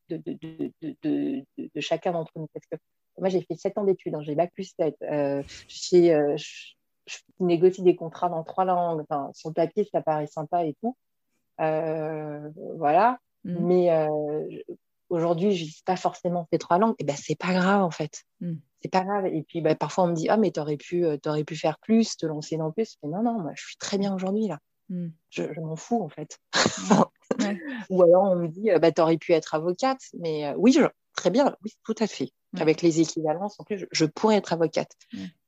de, 0.10 0.17
de, 0.17 0.72
de, 0.82 1.46
de 1.58 1.82
chacun 1.82 2.12
d'entre 2.12 2.32
nous. 2.36 2.48
Parce 2.54 2.65
que 2.65 2.76
moi, 3.19 3.30
j'ai 3.30 3.41
fait 3.41 3.56
7 3.56 3.78
ans 3.78 3.84
d'études, 3.84 4.15
hein, 4.15 4.22
j'ai 4.22 4.36
bac 4.36 4.52
plus 4.54 4.74
7. 4.78 4.96
Euh, 5.04 5.43
je, 5.67 6.36
je, 7.06 7.17
négocie 7.39 7.84
des 7.84 7.96
contrats 7.96 8.30
dans 8.30 8.43
trois 8.43 8.65
langues. 8.65 9.02
Enfin, 9.10 9.30
sur 9.34 9.50
le 9.50 9.54
papier, 9.54 9.88
ça 9.91 10.02
paraît 10.02 10.28
sympa 10.28 10.65
et 10.65 10.76
tout. 10.82 10.96
Euh, 11.62 12.50
voilà. 12.78 13.19
Mm. 13.43 13.65
Mais 13.65 14.08
aujourd'hui, 15.10 15.54
je 15.54 15.65
vis 15.65 15.84
pas 15.86 15.96
forcément 15.96 16.48
ces 16.52 16.60
trois 16.60 16.80
langues. 16.80 16.96
Et 17.00 17.04
ben, 17.04 17.15
c'est 17.15 17.38
pas 17.38 17.54
grave, 17.54 17.82
en 17.82 17.91
fait. 17.91 18.24
Mm 18.41 18.56
c'est 18.84 18.91
pas 18.91 19.04
grave. 19.04 19.26
Et 19.28 19.43
puis 19.43 19.62
bah, 19.62 19.76
parfois 19.76 20.04
on 20.04 20.08
me 20.08 20.15
dit 20.15 20.30
ah 20.30 20.38
mais 20.38 20.52
t'aurais 20.52 20.78
pu 20.78 21.06
euh, 21.06 21.17
aurais 21.26 21.43
pu 21.43 21.56
faire 21.56 21.80
plus, 21.80 22.17
te 22.17 22.26
lancer 22.26 22.58
dans 22.58 22.72
plus. 22.72 22.98
Mais 23.02 23.10
non 23.10 23.24
non, 23.24 23.39
moi 23.39 23.52
je 23.56 23.65
suis 23.65 23.78
très 23.78 23.98
bien 23.98 24.13
aujourd'hui 24.13 24.48
là. 24.48 24.60
Hmm. 24.89 25.10
Je, 25.30 25.43
m'en 25.62 25.78
fous 25.78 26.04
en 26.04 26.10
fait. 26.10 26.39
Ou 27.89 28.04
alors 28.04 28.24
on 28.24 28.36
me 28.36 28.48
dit 28.48 28.69
euh, 28.69 28.80
bah 28.80 28.91
t'aurais 28.91 29.17
pu 29.17 29.32
être 29.32 29.56
avocate, 29.56 30.02
mais 30.19 30.48
euh, 30.48 30.56
oui 30.58 30.74
je, 30.74 30.82
très 31.15 31.30
bien, 31.30 31.56
oui 31.63 31.72
tout 31.86 31.96
à 32.00 32.08
fait. 32.08 32.32
Avec 32.60 32.84
les 32.84 33.00
équivalences 33.00 33.60
en 33.60 33.63
plus, 33.63 33.88
je, 33.91 34.06
pourrais 34.06 34.36
être 34.36 34.54
avocate. 34.54 34.91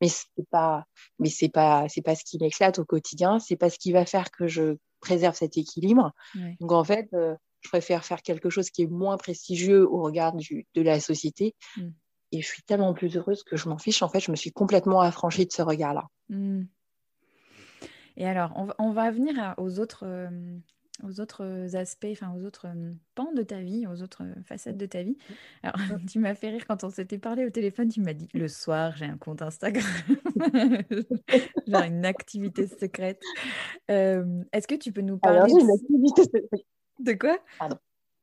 Mais 0.02 0.08
c'est 0.08 0.50
pas 0.50 0.86
mais 1.19 1.30
c'est 1.30 1.50
pas 1.50 1.86
c'est 1.88 2.02
pas 2.02 2.15
ce 2.15 2.24
qui 2.24 2.39
m'éclate 2.39 2.80
au 2.80 2.86
quotidien. 2.86 3.38
C'est 3.38 3.58
pas 3.58 3.69
ce 3.69 3.78
qui 3.78 3.91
va 3.91 4.08
faire 4.08 4.32
que 4.32 4.48
je 4.48 4.78
préserve 5.02 5.36
cet 5.36 5.56
équilibre. 5.56 6.13
Donc 6.60 6.71
en 6.71 6.84
fait 6.84 7.10
je 7.12 7.69
préfère 7.69 8.06
faire 8.06 8.24
quelque 8.24 8.50
chose 8.50 8.71
qui 8.71 8.84
est 8.84 8.88
moins 8.88 9.17
prestigieux 9.17 9.88
au 9.88 10.02
regard 10.02 10.34
du, 10.34 10.65
de 10.74 10.82
la 10.82 11.00
société, 11.00 11.54
hmm 11.78 11.89
et 12.32 12.42
je 12.42 12.48
suis 12.48 12.64
tellement 12.64 12.94
plus 12.94 13.16
heureuse 13.16 13.44
que 13.44 13.58
je 13.58 13.70
m'en 13.70 13.78
fiche. 13.78 14.02
En 14.02 14.10
fait, 14.10 14.20
je 14.20 14.32
me 14.32 14.36
suis 14.36 14.52
complètement 14.52 15.02
affranchie 15.02 15.46
de 15.46 15.52
ce 15.52 15.62
regard-là. 15.62 16.08
Hmm. 16.30 16.64
Et 18.18 18.26
alors, 18.26 18.54
on 18.80 18.92
va, 18.92 19.12
venir 19.12 19.54
aux 19.58 19.80
autres, 19.80 20.06
euh, 20.06 20.30
aux 21.04 21.20
autres 21.20 21.76
aspects, 21.76 22.08
enfin 22.10 22.34
aux 22.34 22.46
autres 22.46 22.68
euh, 22.68 22.92
pans 23.14 23.34
de 23.34 23.44
ta 23.44 23.60
vie, 23.60 23.86
aux 23.88 24.02
autres 24.02 24.24
facettes 24.46 24.78
de 24.78 24.86
ta 24.86 25.04
vie. 25.04 25.18
Alors, 25.64 25.76
tu 26.10 26.20
m'as 26.20 26.34
fait 26.34 26.50
rire 26.50 26.66
quand 26.66 26.86
on 26.86 26.90
s'était 26.90 27.18
parlé 27.18 27.46
au 27.46 27.50
téléphone. 27.50 27.90
Tu 27.90 28.00
m'as 28.00 28.14
dit 28.14 28.30
le 28.34 28.48
soir, 28.48 28.96
j'ai 28.96 29.06
un 29.06 29.18
compte 29.18 29.42
Instagram, 29.42 29.84
genre 31.68 31.84
une 31.84 32.06
activité 32.06 32.68
secrète. 32.68 33.22
Euh, 33.92 34.44
est-ce 34.54 34.68
que 34.68 34.76
tu 34.76 34.94
peux 34.94 35.02
nous 35.02 35.18
parler 35.18 35.40
alors, 35.40 35.58
de... 35.58 35.62
une 35.62 35.72
activité 35.72 36.24
secrète. 36.24 36.66
De 37.00 37.14
quoi? 37.14 37.38
Pardon. 37.60 37.78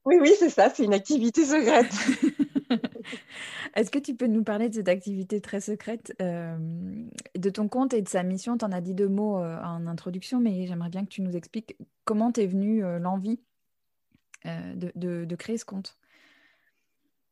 Oui, 0.04 0.16
oui, 0.20 0.32
c'est 0.38 0.48
ça, 0.50 0.70
c'est 0.70 0.84
une 0.84 0.94
activité 0.94 1.44
secrète. 1.44 1.92
Est-ce 3.74 3.90
que 3.90 3.98
tu 3.98 4.14
peux 4.14 4.26
nous 4.26 4.44
parler 4.44 4.68
de 4.68 4.74
cette 4.74 4.88
activité 4.88 5.40
très 5.40 5.60
secrète, 5.60 6.14
euh, 6.20 6.56
de 7.36 7.50
ton 7.50 7.68
compte 7.68 7.94
et 7.94 8.02
de 8.02 8.08
sa 8.08 8.22
mission? 8.22 8.58
Tu 8.58 8.64
en 8.64 8.72
as 8.72 8.82
dit 8.82 8.94
deux 8.94 9.08
mots 9.08 9.38
euh, 9.38 9.58
en 9.62 9.86
introduction, 9.86 10.40
mais 10.40 10.66
j'aimerais 10.66 10.90
bien 10.90 11.04
que 11.04 11.10
tu 11.10 11.22
nous 11.22 11.36
expliques 11.36 11.76
comment 12.04 12.32
t'es 12.32 12.46
venue 12.46 12.84
euh, 12.84 12.98
l'envie 12.98 13.40
de, 14.44 15.34
créer 15.36 15.56
ce 15.56 15.64
compte. 15.64 15.96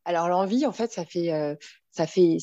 Alors 0.05 0.29
l'envie, 0.29 0.64
en 0.64 0.72
fait, 0.72 0.92
ça 0.92 1.05
fait, 1.05 1.59
ça 1.90 2.07
fait, 2.07 2.38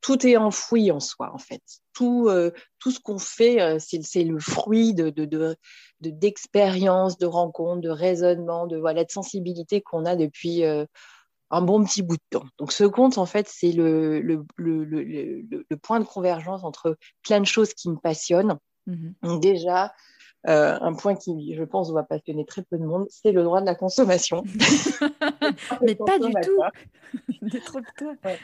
tout 0.00 0.26
est 0.26 0.36
enfoui 0.36 0.90
en 0.90 0.98
soi, 0.98 1.32
en 1.32 1.38
fait. 1.38 1.62
Tout, 1.94 2.28
ce 2.28 2.98
qu'on 2.98 3.18
fait, 3.18 3.78
c'est, 3.78 4.24
le 4.24 4.40
fruit 4.40 4.94
de, 4.94 5.10
de, 5.10 5.26
de, 5.26 5.56
de- 6.00 6.10
d'expériences, 6.10 7.18
de 7.18 7.26
rencontres, 7.26 7.82
de 7.82 7.88
raisonnements, 7.88 8.66
de 8.66 8.76
voilà, 8.76 9.04
de 9.04 9.10
sensibilité 9.12 9.80
qu'on 9.80 10.04
a 10.04 10.16
depuis 10.16 10.64
un 11.50 11.62
bon 11.62 11.84
petit 11.84 12.02
bout 12.02 12.16
de 12.16 12.22
temps. 12.30 12.44
Donc 12.58 12.72
ce 12.72 12.84
compte, 12.84 13.18
en 13.18 13.26
fait, 13.26 13.48
c'est 13.48 13.72
le, 13.72 14.20
le, 14.20 14.44
le, 14.56 14.84
le, 14.84 15.02
le- 15.02 15.66
le 15.68 15.76
point 15.76 16.00
de 16.00 16.04
convergence 16.04 16.64
entre 16.64 16.96
plein 17.22 17.40
de 17.40 17.46
choses 17.46 17.74
qui 17.74 17.88
me 17.90 17.96
passionnent. 17.96 18.58
Mhm. 18.86 19.14
Donc 19.22 19.40
déjà, 19.42 19.92
euh, 20.46 20.78
un 20.80 20.94
point 20.94 21.14
qui, 21.16 21.54
je 21.54 21.62
pense, 21.64 21.90
va 21.92 22.02
passionner 22.04 22.44
très 22.46 22.62
peu 22.62 22.78
de 22.78 22.84
monde, 22.84 23.06
c'est 23.10 23.32
le 23.32 23.42
droit 23.42 23.60
de 23.60 23.66
la 23.66 23.74
consommation. 23.74 24.42
Mais 25.82 25.94
pas 25.94 26.18
du 26.18 26.32
tout. 26.32 26.62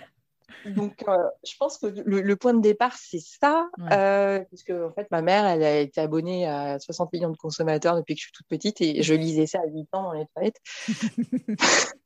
Donc, 0.66 1.04
euh, 1.08 1.16
je 1.46 1.52
pense 1.58 1.76
que 1.78 1.86
le, 1.86 2.22
le 2.22 2.36
point 2.36 2.54
de 2.54 2.60
départ, 2.60 2.96
c'est 2.96 3.20
ça. 3.20 3.68
Ouais. 3.78 3.86
Euh, 3.92 4.40
puisque, 4.48 4.70
en 4.70 4.92
fait, 4.92 5.06
ma 5.10 5.20
mère, 5.20 5.44
elle 5.46 5.62
a 5.62 5.78
été 5.80 6.00
abonnée 6.00 6.46
à 6.46 6.78
60 6.78 7.12
millions 7.12 7.30
de 7.30 7.36
consommateurs 7.36 7.96
depuis 7.96 8.14
que 8.14 8.20
je 8.20 8.24
suis 8.26 8.32
toute 8.32 8.46
petite 8.46 8.80
et 8.80 9.02
je 9.02 9.12
lisais 9.14 9.46
ça 9.46 9.58
à 9.58 9.66
8 9.66 9.88
ans 9.92 10.04
dans 10.04 10.12
les 10.12 10.24
toilettes. 10.34 10.60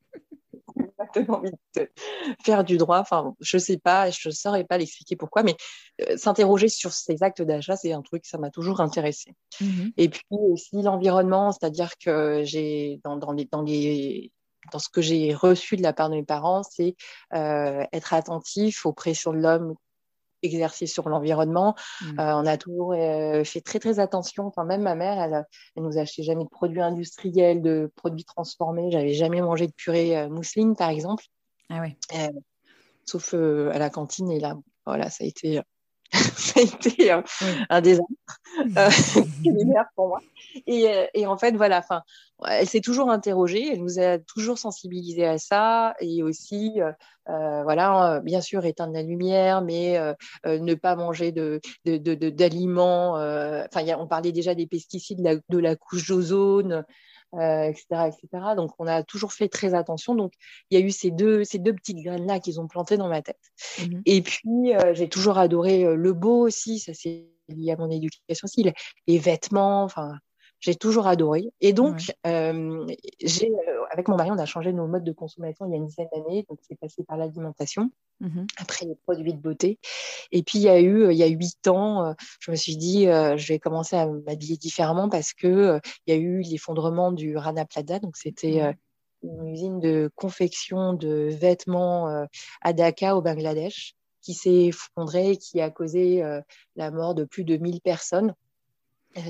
Envie 1.29 1.51
de 1.77 1.89
faire 2.45 2.65
du 2.65 2.77
droit. 2.77 2.99
Enfin, 2.99 3.35
je 3.41 3.59
sais 3.59 3.79
pas, 3.79 4.11
je 4.11 4.29
ne 4.29 4.35
saurais 4.35 4.65
pas 4.65 4.79
l'expliquer 4.79 5.17
pourquoi, 5.17 5.43
mais 5.43 5.57
euh, 6.03 6.17
s'interroger 6.17 6.69
sur 6.69 6.93
ces 6.93 7.23
actes 7.23 7.43
d'achat, 7.43 7.77
c'est 7.77 7.93
un 7.93 8.03
truc, 8.03 8.27
ça 8.27 8.39
m'a 8.39 8.51
toujours 8.51 8.81
intéressé. 8.81 9.35
Mhm. 9.61 9.93
Et 9.97 10.09
puis 10.09 10.25
aussi 10.31 10.83
l'environnement, 10.83 11.53
c'est-à-dire 11.53 11.93
que 11.99 12.43
j'ai 12.45 13.01
dans, 13.05 13.17
dans 13.17 13.33
les, 13.33 13.47
dans 13.47 13.63
les 13.63 14.33
dans 14.73 14.79
ce 14.79 14.89
que 14.89 15.01
j'ai 15.01 15.33
reçu 15.35 15.77
de 15.77 15.83
la 15.83 15.93
part 15.93 16.11
de 16.11 16.17
mes 16.17 16.25
parents, 16.25 16.63
c'est 16.63 16.95
euh, 17.35 17.85
être 17.93 18.13
attentif 18.13 18.85
aux 18.85 18.93
pressions 18.93 19.33
de 19.33 19.39
l'homme 19.39 19.75
exercées 20.43 20.87
sur 20.87 21.09
l'environnement. 21.09 21.75
Mhm. 22.03 22.21
Euh, 22.21 22.37
on 22.37 22.47
a 22.47 22.57
toujours 22.57 22.93
euh, 22.93 23.45
fait 23.45 23.61
très 23.61 23.79
très 23.79 23.99
attention. 23.99 24.47
Enfin 24.47 24.65
même 24.65 24.83
ma 24.83 24.95
mère, 24.95 25.21
elle, 25.21 25.47
elle 25.77 25.83
nous 25.83 25.99
achetait 25.99 26.23
jamais 26.23 26.45
de 26.45 26.49
produits 26.49 26.81
industriels, 26.81 27.63
de 27.63 27.91
produits 27.97 28.25
transformés. 28.25 28.91
J'avais 28.91 29.15
jamais 29.15 29.41
mangé 29.41 29.67
de 29.67 29.73
purée 29.73 30.17
euh, 30.17 30.29
mousseline 30.29 30.77
par 30.77 30.91
exemple, 30.91 31.25
Ah. 31.71 31.83
Euh, 32.15 32.29
sauf 33.05 33.35
à 33.35 33.79
la 33.79 33.91
cantine. 33.91 34.31
Et 34.31 34.41
là, 34.41 34.57
voilà, 34.87 35.11
ça 35.11 35.25
a 35.25 35.27
été 35.27 35.61
ça 36.37 36.61
a 36.61 36.63
été 36.63 37.13
euh, 37.13 37.23
Oui. 37.43 37.49
un 37.69 37.81
désastre 37.81 38.07
euh, 38.77 38.91
pour 39.97 40.09
moi. 40.09 40.21
Et, 40.67 40.89
euh, 40.89 41.07
et 41.15 41.27
en 41.27 41.37
fait, 41.37 41.53
voilà, 41.57 41.79
enfin, 41.79 42.03
elle 42.49 42.67
s'est 42.67 42.81
toujours 42.81 43.11
interrogée, 43.11 43.73
elle 43.73 43.83
nous 43.83 43.99
a 43.99 44.19
toujours 44.19 44.59
sensibilisés 44.59 45.27
à 45.27 45.39
ça, 45.39 45.95
et 46.01 46.23
aussi, 46.23 46.81
euh, 46.81 46.93
euh, 47.29 47.63
voilà, 47.63 48.21
bien 48.25 48.41
sûr, 48.41 48.65
éteindre 48.65 48.95
la 48.95 49.03
lumière, 49.03 49.61
mais 49.61 49.99
ne 50.47 50.75
pas 50.75 50.97
manger 50.97 51.33
de 51.33 51.61
d'aliments. 51.85 53.15
Enfin, 53.15 53.85
on 53.99 54.07
parlait 54.07 54.33
déjà 54.33 54.55
des 54.55 54.67
pesticides, 54.67 55.19
de 55.19 55.25
la, 55.25 55.35
de 55.49 55.59
la 55.59 55.77
couche 55.77 56.09
d'ozone. 56.09 56.85
Euh, 57.35 57.65
etc., 57.65 58.09
etc. 58.09 58.55
Donc, 58.57 58.71
on 58.79 58.87
a 58.87 59.03
toujours 59.03 59.35
fait 59.35 59.49
très 59.49 59.75
attention. 59.75 60.15
Donc, 60.15 60.33
il 60.71 60.79
y 60.79 60.83
a 60.83 60.85
eu 60.85 60.91
ces 60.91 61.11
deux, 61.11 61.45
ces 61.45 61.59
deux 61.59 61.75
petites 61.75 62.03
graines-là 62.03 62.41
qu'ils 62.41 62.59
ont 62.59 62.67
plantées 62.67 62.97
dans 62.97 63.09
ma 63.09 63.21
tête. 63.21 63.53
Mhm. 63.81 64.03
Et 64.07 64.23
puis, 64.23 64.75
euh, 64.75 64.95
j'ai 64.95 65.11
toujours 65.11 65.37
adoré 65.37 65.85
euh, 65.85 65.95
le 65.95 66.15
beau 66.15 66.47
aussi. 66.47 66.79
Ça, 66.79 66.95
c'est 66.95 67.27
lié 67.49 67.73
à 67.73 67.77
mon 67.77 67.91
éducation 67.91 68.45
aussi. 68.47 68.63
Les, 68.63 68.73
les 69.07 69.19
vêtements, 69.19 69.85
enfin, 69.85 70.15
j'ai 70.61 70.75
toujours 70.75 71.07
adoré. 71.07 71.51
Et 71.61 71.73
donc, 71.73 72.13
euh, 72.27 72.87
j'ai, 73.23 73.51
euh, 73.51 73.85
avec 73.91 74.09
mon 74.09 74.17
mari, 74.17 74.31
on 74.31 74.39
a 74.39 74.47
changé 74.47 74.73
nos 74.73 74.87
modes 74.87 75.05
de 75.05 75.13
consommation 75.13 75.67
il 75.67 75.71
y 75.71 75.75
a 75.75 75.77
une 75.77 75.87
dizaine 75.87 76.09
d'années. 76.13 76.45
Donc, 76.49 76.59
c'est 76.63 76.79
passé 76.79 77.05
par 77.05 77.17
l'alimentation, 77.17 77.91
Mhm. 78.21 78.47
après 78.59 78.87
les 78.87 78.97
produits 78.97 79.33
de 79.33 79.39
beauté. 79.39 79.79
Et 80.33 80.43
puis, 80.43 80.59
il 80.59 80.63
y 80.63 80.69
a 80.69 80.81
eu, 80.81 81.11
il 81.13 81.17
y 81.17 81.23
a 81.23 81.29
huit 81.29 81.69
ans, 81.69 82.05
euh, 82.05 82.13
je 82.41 82.51
me 82.51 82.57
suis 82.57 82.77
dit, 82.77 83.05
je 83.05 83.47
vais 83.47 83.59
commencer 83.59 83.97
à 83.97 84.07
m'habiller 84.07 84.57
différemment 84.57 85.09
parce 85.09 85.33
que 85.33 85.81
il 86.07 86.15
y 86.15 86.17
a 86.17 86.21
eu 86.21 86.41
l'effondrement 86.41 87.13
du 87.13 87.37
Rana 87.37 87.65
Plaza. 87.65 87.99
Donc, 88.01 88.17
c'était 88.17 88.75
une 89.23 89.49
usine 89.49 89.81
de 89.81 90.11
confection 90.17 90.93
de 90.95 91.29
vêtements 91.31 92.27
à 92.63 92.73
Dhaka 92.73 93.17
au 93.17 93.23
Bangladesh 93.23 93.95
qui 94.29 94.35
s'est 94.35 94.67
effondrée 94.67 95.31
et 95.31 95.37
qui 95.39 95.61
a 95.61 95.71
causé 95.71 96.23
euh, 96.23 96.43
la 96.77 96.91
mort 96.91 97.15
de 97.15 97.25
plus 97.25 97.45
de 97.45 97.57
1000 97.57 97.81
personnes 97.81 98.35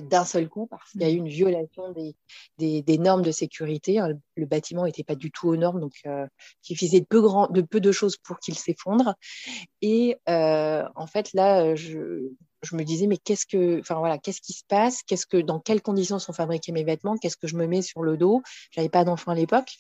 d'un 0.02 0.24
seul 0.24 0.48
coup 0.48 0.66
parce 0.66 0.90
qu'il 0.92 1.02
y 1.02 1.04
a 1.04 1.10
eu 1.10 1.16
une 1.16 1.28
violation 1.28 1.92
des, 1.92 2.14
des, 2.58 2.82
des 2.82 2.98
normes 2.98 3.22
de 3.22 3.30
sécurité. 3.30 3.98
hein. 3.98 4.10
Le 4.36 4.46
bâtiment 4.46 4.84
n'était 4.84 5.04
pas 5.04 5.14
du 5.14 5.30
tout 5.30 5.48
aux 5.48 5.56
normes, 5.56 5.80
donc 5.80 5.94
euh, 6.06 6.26
il 6.62 6.66
suffisait 6.66 7.00
de 7.00 7.06
peu, 7.06 7.20
grand, 7.20 7.48
de 7.48 7.60
peu 7.62 7.80
de 7.80 7.92
choses 7.92 8.16
pour 8.16 8.38
qu'il 8.38 8.56
s'effondre. 8.56 9.14
Et 9.82 10.16
euh, 10.28 10.84
en 10.96 11.06
fait, 11.06 11.32
là, 11.32 11.74
je, 11.74 12.28
je 12.62 12.76
me 12.76 12.84
disais, 12.84 13.06
mais 13.06 13.16
qu'est-ce 13.16 13.46
que, 13.46 13.80
enfin 13.80 13.96
voilà, 13.96 14.18
qu'est-ce 14.18 14.40
qui 14.40 14.52
se 14.52 14.64
passe? 14.68 15.02
Qu'est-ce 15.02 15.26
que, 15.26 15.38
dans 15.38 15.60
quelles 15.60 15.82
conditions 15.82 16.18
sont 16.18 16.32
fabriqués 16.32 16.72
mes 16.72 16.84
vêtements? 16.84 17.16
Qu'est-ce 17.16 17.36
que 17.36 17.48
je 17.48 17.56
me 17.56 17.66
mets 17.66 17.82
sur 17.82 18.02
le 18.02 18.16
dos? 18.16 18.42
J'avais 18.70 18.88
pas 18.88 19.04
d'enfant 19.04 19.32
à 19.32 19.34
l'époque. 19.34 19.70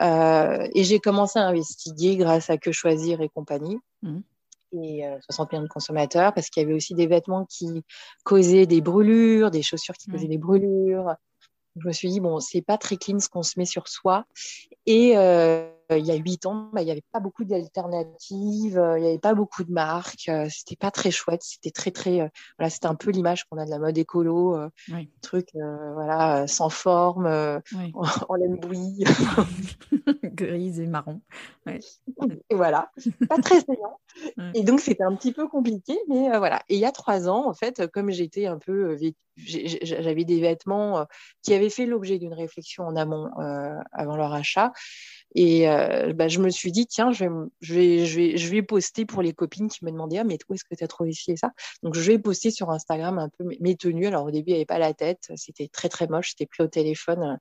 Euh, 0.00 0.66
et 0.74 0.84
j'ai 0.84 0.98
commencé 0.98 1.38
à 1.38 1.46
investiguer 1.46 2.16
grâce 2.16 2.48
à 2.48 2.56
Que 2.56 2.72
Choisir 2.72 3.20
et 3.20 3.28
compagnie. 3.28 3.76
Mhm. 4.02 4.22
Et 4.72 5.06
euh, 5.06 5.18
60 5.20 5.52
millions 5.52 5.64
de 5.64 5.68
consommateurs, 5.68 6.32
parce 6.32 6.48
qu'il 6.48 6.62
y 6.62 6.66
avait 6.66 6.74
aussi 6.74 6.94
des 6.94 7.06
vêtements 7.06 7.44
qui 7.46 7.84
causaient 8.24 8.66
des 8.66 8.80
brûlures, 8.80 9.50
des 9.50 9.62
chaussures 9.62 9.96
qui 9.96 10.10
causaient 10.10 10.28
des 10.28 10.38
brûlures. 10.38 11.14
Je 11.76 11.86
me 11.86 11.92
suis 11.92 12.08
dit, 12.10 12.20
bon, 12.20 12.40
c'est 12.40 12.62
pas 12.62 12.78
très 12.78 12.96
clean 12.96 13.18
ce 13.18 13.28
qu'on 13.28 13.42
se 13.42 13.58
met 13.58 13.64
sur 13.64 13.88
soi. 13.88 14.24
Et 14.86 15.16
euh, 15.16 15.68
il 15.98 16.06
y 16.06 16.10
a 16.10 16.14
huit 16.16 16.46
ans, 16.46 16.70
bah, 16.72 16.82
il 16.82 16.84
n'y 16.84 16.90
avait 16.90 17.04
pas 17.12 17.20
beaucoup 17.20 17.44
d'alternatives, 17.44 18.78
euh, 18.78 18.98
il 18.98 19.02
n'y 19.02 19.08
avait 19.08 19.18
pas 19.18 19.34
beaucoup 19.34 19.64
de 19.64 19.72
marques, 19.72 20.28
euh, 20.28 20.46
c'était 20.50 20.76
pas 20.76 20.90
très 20.90 21.10
chouette, 21.10 21.42
c'était 21.42 21.70
très, 21.70 21.90
très. 21.90 22.20
euh, 22.20 22.28
voilà, 22.58 22.70
c'était 22.70 22.86
un 22.86 22.94
peu 22.94 23.10
l'image 23.10 23.44
qu'on 23.44 23.58
a 23.58 23.64
de 23.64 23.70
la 23.70 23.78
mode 23.78 23.96
écolo, 23.98 24.54
euh, 24.56 24.68
Oui. 24.92 25.10
truc 25.22 25.48
euh, 25.56 25.92
voilà, 25.94 26.42
euh, 26.42 26.46
sans 26.46 26.68
forme, 26.70 27.26
euh, 27.26 27.58
Oui. 27.76 27.90
en, 27.94 28.02
en 28.28 28.34
laine 28.34 28.56
bouillie. 28.56 29.04
Grise 30.24 30.80
et 30.80 30.86
marron. 30.86 31.20
Ouais. 31.66 31.80
Et 32.48 32.54
voilà, 32.54 32.90
pas 33.28 33.38
très 33.38 33.60
saillant. 33.60 33.98
Ouais. 34.38 34.50
Et 34.54 34.62
donc, 34.62 34.80
c'était 34.80 35.02
un 35.04 35.14
petit 35.14 35.32
peu 35.32 35.48
compliqué, 35.48 35.98
mais 36.08 36.32
euh, 36.32 36.38
voilà. 36.38 36.62
Et 36.68 36.74
il 36.76 36.80
y 36.80 36.84
a 36.84 36.92
trois 36.92 37.28
ans, 37.28 37.48
en 37.48 37.54
fait, 37.54 37.80
euh, 37.80 37.88
comme 37.88 38.10
j'étais 38.10 38.46
un 38.46 38.58
peu, 38.58 38.96
j'avais 39.46 40.24
des 40.24 40.40
vêtements 40.40 41.00
euh, 41.00 41.04
qui 41.42 41.54
avaient 41.54 41.70
fait 41.70 41.86
l'objet 41.86 42.18
d'une 42.18 42.34
réflexion 42.34 42.84
en 42.84 42.96
amont 42.96 43.30
euh, 43.38 43.78
avant 43.92 44.16
leur 44.16 44.32
achat. 44.32 44.72
Et 45.34 45.68
euh, 45.68 46.12
bah, 46.12 46.28
je 46.28 46.40
me 46.40 46.50
suis 46.50 46.72
dit, 46.72 46.86
tiens, 46.86 47.12
je 47.12 47.24
vais, 47.24 47.30
je 47.60 47.74
vais, 47.74 48.06
je 48.06 48.16
vais, 48.16 48.36
je 48.36 48.48
vais 48.50 48.62
poster 48.62 49.06
pour 49.06 49.22
les 49.22 49.32
copines 49.32 49.68
qui 49.68 49.84
me 49.84 49.90
demandaient, 49.90 50.18
ah, 50.18 50.24
mais 50.24 50.38
où 50.48 50.54
est-ce 50.54 50.64
que 50.64 50.74
tu 50.74 50.82
as 50.82 50.88
trouvé 50.88 51.12
ci 51.12 51.32
et 51.32 51.36
ça? 51.36 51.52
Donc, 51.82 51.94
je 51.94 52.00
vais 52.00 52.18
poster 52.18 52.50
sur 52.50 52.70
Instagram 52.70 53.18
un 53.18 53.28
peu 53.28 53.44
mes 53.60 53.76
tenues. 53.76 54.06
Alors, 54.06 54.24
au 54.24 54.30
début, 54.30 54.50
il 54.50 54.54
n'y 54.54 54.58
avait 54.58 54.66
pas 54.66 54.78
la 54.78 54.94
tête. 54.94 55.30
C'était 55.36 55.68
très, 55.68 55.88
très 55.88 56.08
moche. 56.08 56.30
C'était 56.30 56.46
pris 56.46 56.62
au 56.64 56.68
téléphone. 56.68 57.38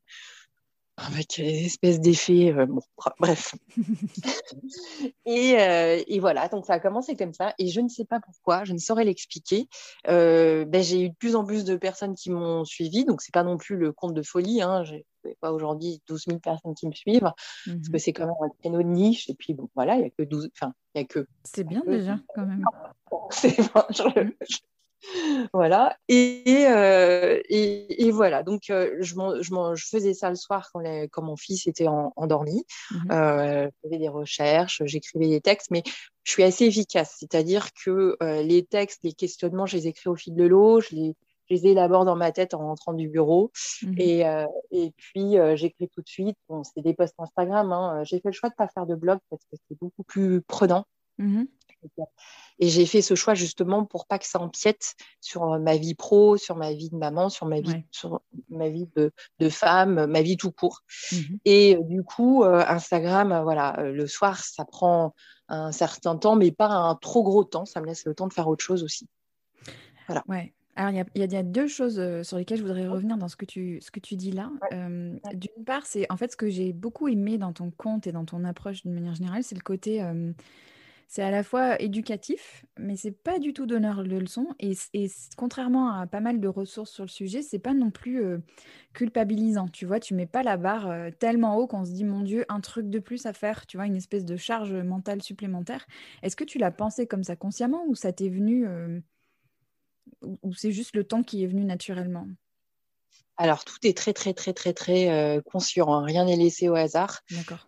Avec 1.07 1.38
des 1.38 1.65
espèces 1.65 1.99
d'effets, 1.99 2.51
euh, 2.53 2.65
bon, 2.65 2.81
bref. 3.19 3.55
et, 5.25 5.55
euh, 5.59 6.01
et 6.07 6.19
voilà, 6.19 6.47
donc 6.47 6.65
ça 6.65 6.73
a 6.73 6.79
commencé 6.79 7.15
comme 7.15 7.33
ça. 7.33 7.53
Et 7.59 7.67
je 7.67 7.81
ne 7.81 7.88
sais 7.89 8.05
pas 8.05 8.19
pourquoi, 8.19 8.63
je 8.63 8.73
ne 8.73 8.77
saurais 8.77 9.05
l'expliquer. 9.05 9.67
Euh, 10.07 10.65
ben, 10.65 10.83
j'ai 10.83 11.01
eu 11.03 11.09
de 11.09 11.15
plus 11.15 11.35
en 11.35 11.45
plus 11.45 11.63
de 11.63 11.75
personnes 11.75 12.15
qui 12.15 12.29
m'ont 12.29 12.65
suivi, 12.65 13.05
donc 13.05 13.21
c'est 13.21 13.33
pas 13.33 13.43
non 13.43 13.57
plus 13.57 13.77
le 13.77 13.91
compte 13.91 14.13
de 14.13 14.21
folie. 14.21 14.62
Hein. 14.62 14.83
J'ai 14.83 15.05
pas 15.41 15.51
aujourd'hui 15.51 16.01
12 16.07 16.23
000 16.27 16.39
personnes 16.39 16.75
qui 16.75 16.88
me 16.88 16.93
suivent, 16.93 17.19
parce 17.21 17.35
Mhm. 17.67 17.81
que 17.91 17.97
c'est 17.97 18.13
quand 18.13 18.25
même 18.25 18.35
un 18.41 18.49
créneau 18.59 18.79
de 18.83 18.88
niche. 18.88 19.29
Et 19.29 19.35
puis 19.35 19.53
bon, 19.53 19.69
voilà, 19.75 19.95
il 19.95 20.01
y 20.01 20.05
a 20.05 20.09
que 20.09 20.23
12, 20.23 20.49
enfin, 20.55 20.73
il 20.95 21.01
y 21.01 21.03
a 21.03 21.07
que 21.07 21.25
C'est 21.43 21.63
bien 21.65 21.83
déjà, 21.85 22.19
quand 22.35 22.45
même. 22.45 22.63
c'est 23.31 23.57
bon, 23.73 23.83
je- 23.89 24.31
je- 24.49 24.57
Voilà. 25.53 25.97
Et, 26.07 26.65
euh, 26.67 27.39
et, 27.49 28.07
et 28.07 28.12
voilà. 28.12 28.43
Donc, 28.43 28.69
euh, 28.69 28.95
je, 28.99 29.15
je, 29.41 29.85
faisais 29.88 30.13
ça 30.13 30.29
le 30.29 30.35
soir 30.35 30.69
quand, 30.73 30.79
les- 30.79 31.07
quand 31.09 31.21
mon 31.23 31.35
fils 31.38 31.67
était 31.67 31.88
en- 31.88 32.13
endormi. 32.15 32.65
Euh, 33.12 33.69
je 33.83 33.88
faisais 33.88 33.99
des 33.99 34.09
recherches, 34.09 34.81
j'écrivais 34.85 35.27
des 35.27 35.41
textes, 35.41 35.71
mais 35.71 35.83
je 36.23 36.31
suis 36.31 36.43
assez 36.43 36.65
efficace. 36.65 37.15
C'est-à-dire 37.19 37.69
que 37.73 38.17
les 38.41 38.65
textes, 38.65 38.99
les 39.03 39.13
questionnements, 39.13 39.65
je 39.65 39.77
les 39.77 39.88
écris 39.88 40.09
au 40.09 40.15
fil 40.15 40.35
de 40.35 40.43
l'eau, 40.45 40.81
je 40.81 40.95
les, 40.95 41.15
je 41.49 41.55
les 41.55 41.67
élabore 41.67 42.05
dans 42.05 42.15
ma 42.15 42.31
tête 42.31 42.53
en 42.53 42.59
rentrant 42.59 42.93
du 42.93 43.09
bureau. 43.09 43.51
Mhm. 43.81 43.95
Et, 43.97 44.27
euh, 44.27 44.45
et 44.71 44.91
puis, 44.97 45.38
euh, 45.39 45.55
j'écris 45.55 45.89
tout 45.89 46.01
de 46.01 46.07
suite. 46.07 46.38
Bon, 46.47 46.63
c'est 46.63 46.81
des 46.81 46.93
posts 46.93 47.15
Instagram. 47.17 47.71
Hein. 47.71 48.03
J'ai 48.03 48.19
fait 48.19 48.29
le 48.29 48.33
choix 48.33 48.49
de 48.49 48.55
pas 48.55 48.67
faire 48.67 48.85
de 48.85 48.95
blog 48.95 49.19
parce 49.29 49.41
que 49.45 49.57
c'est 49.67 49.77
beaucoup 49.79 50.03
plus 50.03 50.41
prenant. 50.41 50.85
Mhm. 51.17 51.47
Et 52.59 52.67
j'ai 52.67 52.85
fait 52.85 53.01
ce 53.01 53.15
choix 53.15 53.33
justement 53.33 53.85
pour 53.85 54.05
pas 54.05 54.19
que 54.19 54.25
ça 54.25 54.39
empiète 54.39 54.95
sur 55.21 55.57
ma 55.59 55.77
vie 55.77 55.95
pro, 55.95 56.35
sur 56.35 56.57
ma 56.57 56.73
vie 56.73 56.89
de 56.89 56.97
maman, 56.97 57.29
sur 57.29 57.45
ma 57.45 57.61
vie, 57.61 57.83
sur 57.91 58.21
ma 58.49 58.67
vie 58.67 58.87
de, 58.95 59.11
de, 59.39 59.49
femme, 59.49 60.05
ma 60.07 60.21
vie 60.21 60.35
tout 60.35 60.51
court. 60.51 60.81
Mmh 61.11 61.17
et 61.45 61.77
du 61.83 62.03
coup, 62.03 62.43
Instagram, 62.43 63.41
voilà, 63.43 63.77
le 63.83 64.07
soir, 64.07 64.43
ça 64.43 64.65
prend 64.65 65.13
un 65.47 65.71
certain 65.71 66.17
temps, 66.17 66.35
mais 66.35 66.51
pas 66.51 66.67
un 66.67 66.95
trop 66.95 67.23
gros 67.23 67.43
temps. 67.43 67.65
Ça 67.65 67.79
me 67.81 67.85
laisse 67.85 68.05
le 68.05 68.13
temps 68.13 68.27
de 68.27 68.33
faire 68.33 68.47
autre 68.47 68.63
chose 68.63 68.83
aussi. 68.83 69.07
Voilà. 70.07 70.23
Ouais. 70.27 70.53
Alors, 70.75 70.91
il 71.13 71.21
y, 71.21 71.35
a 71.35 71.43
deux 71.43 71.67
choses 71.67 72.01
sur 72.23 72.37
lesquelles 72.37 72.57
je 72.57 72.63
voudrais 72.63 72.87
revenir 72.87 73.17
dans 73.17 73.27
ce 73.27 73.35
que 73.35 73.43
tu, 73.43 73.79
ce 73.81 73.91
que 73.91 73.99
tu 73.99 74.15
dis 74.15 74.31
là. 74.31 74.49
D'une 74.71 75.65
part, 75.65 75.85
c'est 75.85 76.09
en 76.09 76.15
fait 76.15 76.31
ce 76.31 76.37
que 76.37 76.49
j'ai 76.49 76.71
beaucoup 76.71 77.09
aimé 77.09 77.37
dans 77.37 77.51
ton 77.51 77.69
compte 77.71 78.07
et 78.07 78.13
dans 78.13 78.23
ton 78.23 78.45
approche 78.45 78.83
d'une 78.83 78.93
manière 78.93 79.15
générale, 79.15 79.43
c'est 79.43 79.55
le 79.55 79.61
côté 79.61 80.01
c'est 81.09 81.23
à 81.23 81.31
la 81.31 81.41
fois 81.41 81.81
éducatif, 81.81 82.65
mais 82.77 82.95
c'est 82.95 83.11
pas 83.11 83.39
du 83.39 83.51
tout 83.51 83.65
donneur 83.65 84.03
de 84.03 84.15
leçons. 84.15 84.47
Et, 84.59 84.75
contrairement 85.37 85.91
à 85.91 86.05
pas 86.05 86.19
mal 86.19 86.39
de 86.39 86.47
ressources 86.47 86.91
sur 86.91 87.03
le 87.03 87.09
sujet, 87.09 87.41
c'est 87.41 87.57
pas 87.57 87.73
non 87.73 87.89
plus 87.89 88.23
euh, 88.23 88.37
culpabilisant. 88.93 89.67
Tu 89.69 89.87
vois, 89.87 89.99
tu 89.99 90.13
mets 90.13 90.27
pas 90.27 90.43
la 90.43 90.55
barre 90.55 90.87
euh, 90.87 91.09
tellement 91.09 91.57
haut 91.57 91.65
qu'on 91.65 91.83
se 91.83 91.91
dit 91.91 92.03
mon 92.05 92.21
Dieu, 92.21 92.45
un 92.47 92.61
truc 92.61 92.91
de 92.91 92.99
plus 92.99 93.25
à 93.25 93.33
faire. 93.33 93.65
Tu 93.65 93.77
vois, 93.77 93.87
une 93.87 93.95
espèce 93.95 94.23
de 94.23 94.37
charge 94.37 94.71
mentale 94.73 95.23
supplémentaire. 95.23 95.87
Est-ce 96.21 96.35
que 96.35 96.43
tu 96.43 96.59
l'as 96.59 96.71
pensé 96.71 97.07
comme 97.07 97.23
ça 97.23 97.35
consciemment 97.35 97.85
ou 97.87 97.95
ça 97.95 98.13
t'est 98.13 98.29
venu 98.29 98.67
euh, 98.67 98.99
ou 100.43 100.53
c'est 100.53 100.71
juste 100.71 100.95
le 100.95 101.03
temps 101.05 101.23
qui 101.23 101.43
est 101.43 101.47
venu 101.47 101.65
naturellement? 101.65 102.27
Alors, 103.41 103.63
tout 103.63 103.77
est 103.84 103.95
très, 103.95 104.12
très, 104.12 104.34
très, 104.34 104.51
très, 104.51 104.73
très 104.73 105.10
euh, 105.10 105.41
conscient. 105.41 105.93
Hein. 105.93 106.03
Rien 106.03 106.25
n'est 106.25 106.36
laissé 106.36 106.67
au 106.67 106.75
hasard. 106.75 107.21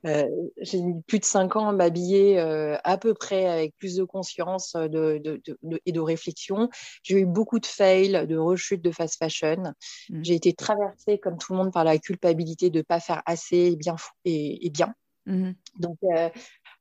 Euh, 0.05 0.27
j'ai 0.57 0.81
mis 0.81 1.01
plus 1.03 1.19
de 1.19 1.23
cinq 1.23 1.55
ans 1.55 1.69
à 1.69 1.71
m'habiller 1.71 2.37
euh, 2.39 2.75
à 2.83 2.97
peu 2.97 3.13
près 3.13 3.45
avec 3.45 3.73
plus 3.77 3.95
de 3.95 4.03
conscience 4.03 4.73
de, 4.73 5.41
et 5.85 5.91
de 5.93 5.99
réflexion. 6.01 6.69
J'ai 7.03 7.21
eu 7.21 7.25
beaucoup 7.25 7.57
de 7.59 7.65
fails, 7.65 8.27
de 8.27 8.35
rechutes 8.37 8.81
de 8.81 8.91
fast 8.91 9.17
fashion. 9.17 9.73
Mmh. 10.09 10.23
J'ai 10.23 10.35
été 10.35 10.51
traversée, 10.51 11.19
comme 11.19 11.37
tout 11.37 11.53
le 11.53 11.59
monde, 11.59 11.71
par 11.71 11.85
la 11.85 11.97
culpabilité 11.99 12.69
de 12.69 12.79
ne 12.79 12.83
pas 12.83 12.99
faire 12.99 13.23
assez 13.25 13.77
bien 13.77 13.95
et, 14.25 14.69
bien. 14.71 14.93
Mmh. 15.25 15.51
Donc, 15.79 15.99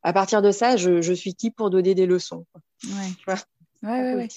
à 0.03 0.13
partir 0.13 0.43
de 0.43 0.51
ça, 0.51 0.77
je, 0.77 1.13
suis 1.13 1.37
qui 1.37 1.53
pour 1.53 1.71
donner 1.71 1.95
des 1.95 2.07
leçons 2.07 2.45
Ouais. 2.85 3.37
ouais, 3.85 4.15
ouais, 4.15 4.29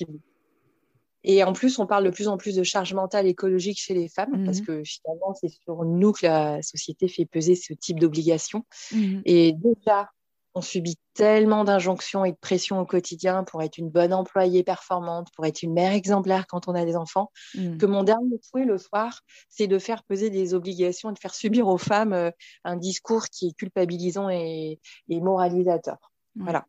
et 1.23 1.43
en 1.43 1.53
plus, 1.53 1.79
on 1.79 1.87
parle 1.87 2.03
de 2.03 2.09
plus 2.09 2.27
en 2.27 2.37
plus 2.37 2.55
de 2.55 2.63
charge 2.63 2.93
mentale 2.93 3.27
écologique 3.27 3.79
chez 3.79 3.93
les 3.93 4.09
femmes, 4.09 4.43
parce 4.45 4.59
mhm. 4.59 4.65
que 4.65 4.83
finalement, 4.83 5.33
c'est 5.39 5.49
sur 5.49 5.85
nous 5.85 6.11
que 6.11 6.25
la 6.25 6.61
société 6.61 7.07
fait 7.07 7.25
peser 7.25 7.55
ce 7.55 7.73
type 7.73 7.99
d'obligation. 7.99 8.65
Mhm. 8.91 9.21
Et 9.25 9.53
déjà, 9.53 10.09
on 10.55 10.61
subit 10.61 10.97
tellement 11.13 11.63
d'injonctions 11.63 12.25
et 12.25 12.31
de 12.31 12.37
pressions 12.37 12.79
au 12.79 12.85
quotidien 12.85 13.43
pour 13.43 13.63
être 13.63 13.77
une 13.77 13.89
bonne 13.89 14.13
employée 14.13 14.63
performante, 14.63 15.29
pour 15.35 15.45
être 15.45 15.63
une 15.63 15.73
mère 15.73 15.93
exemplaire 15.93 16.45
quand 16.47 16.67
on 16.67 16.75
a 16.75 16.85
des 16.85 16.95
enfants, 16.95 17.31
mhm. 17.55 17.77
que 17.77 17.85
mon 17.85 18.03
dernier 18.03 18.39
souhait 18.41 18.65
le 18.65 18.77
soir, 18.77 19.21
c'est 19.49 19.67
de 19.67 19.79
faire 19.79 20.03
peser 20.03 20.29
des 20.29 20.53
obligations 20.53 21.09
et 21.09 21.13
de 21.13 21.19
faire 21.19 21.33
subir 21.33 21.67
aux 21.67 21.77
femmes 21.77 22.13
euh, 22.13 22.31
un 22.63 22.75
discours 22.75 23.25
qui 23.27 23.47
est 23.47 23.53
culpabilisant 23.53 24.29
et, 24.29 24.79
moralisateur. 25.09 25.97
Voilà. 26.35 26.65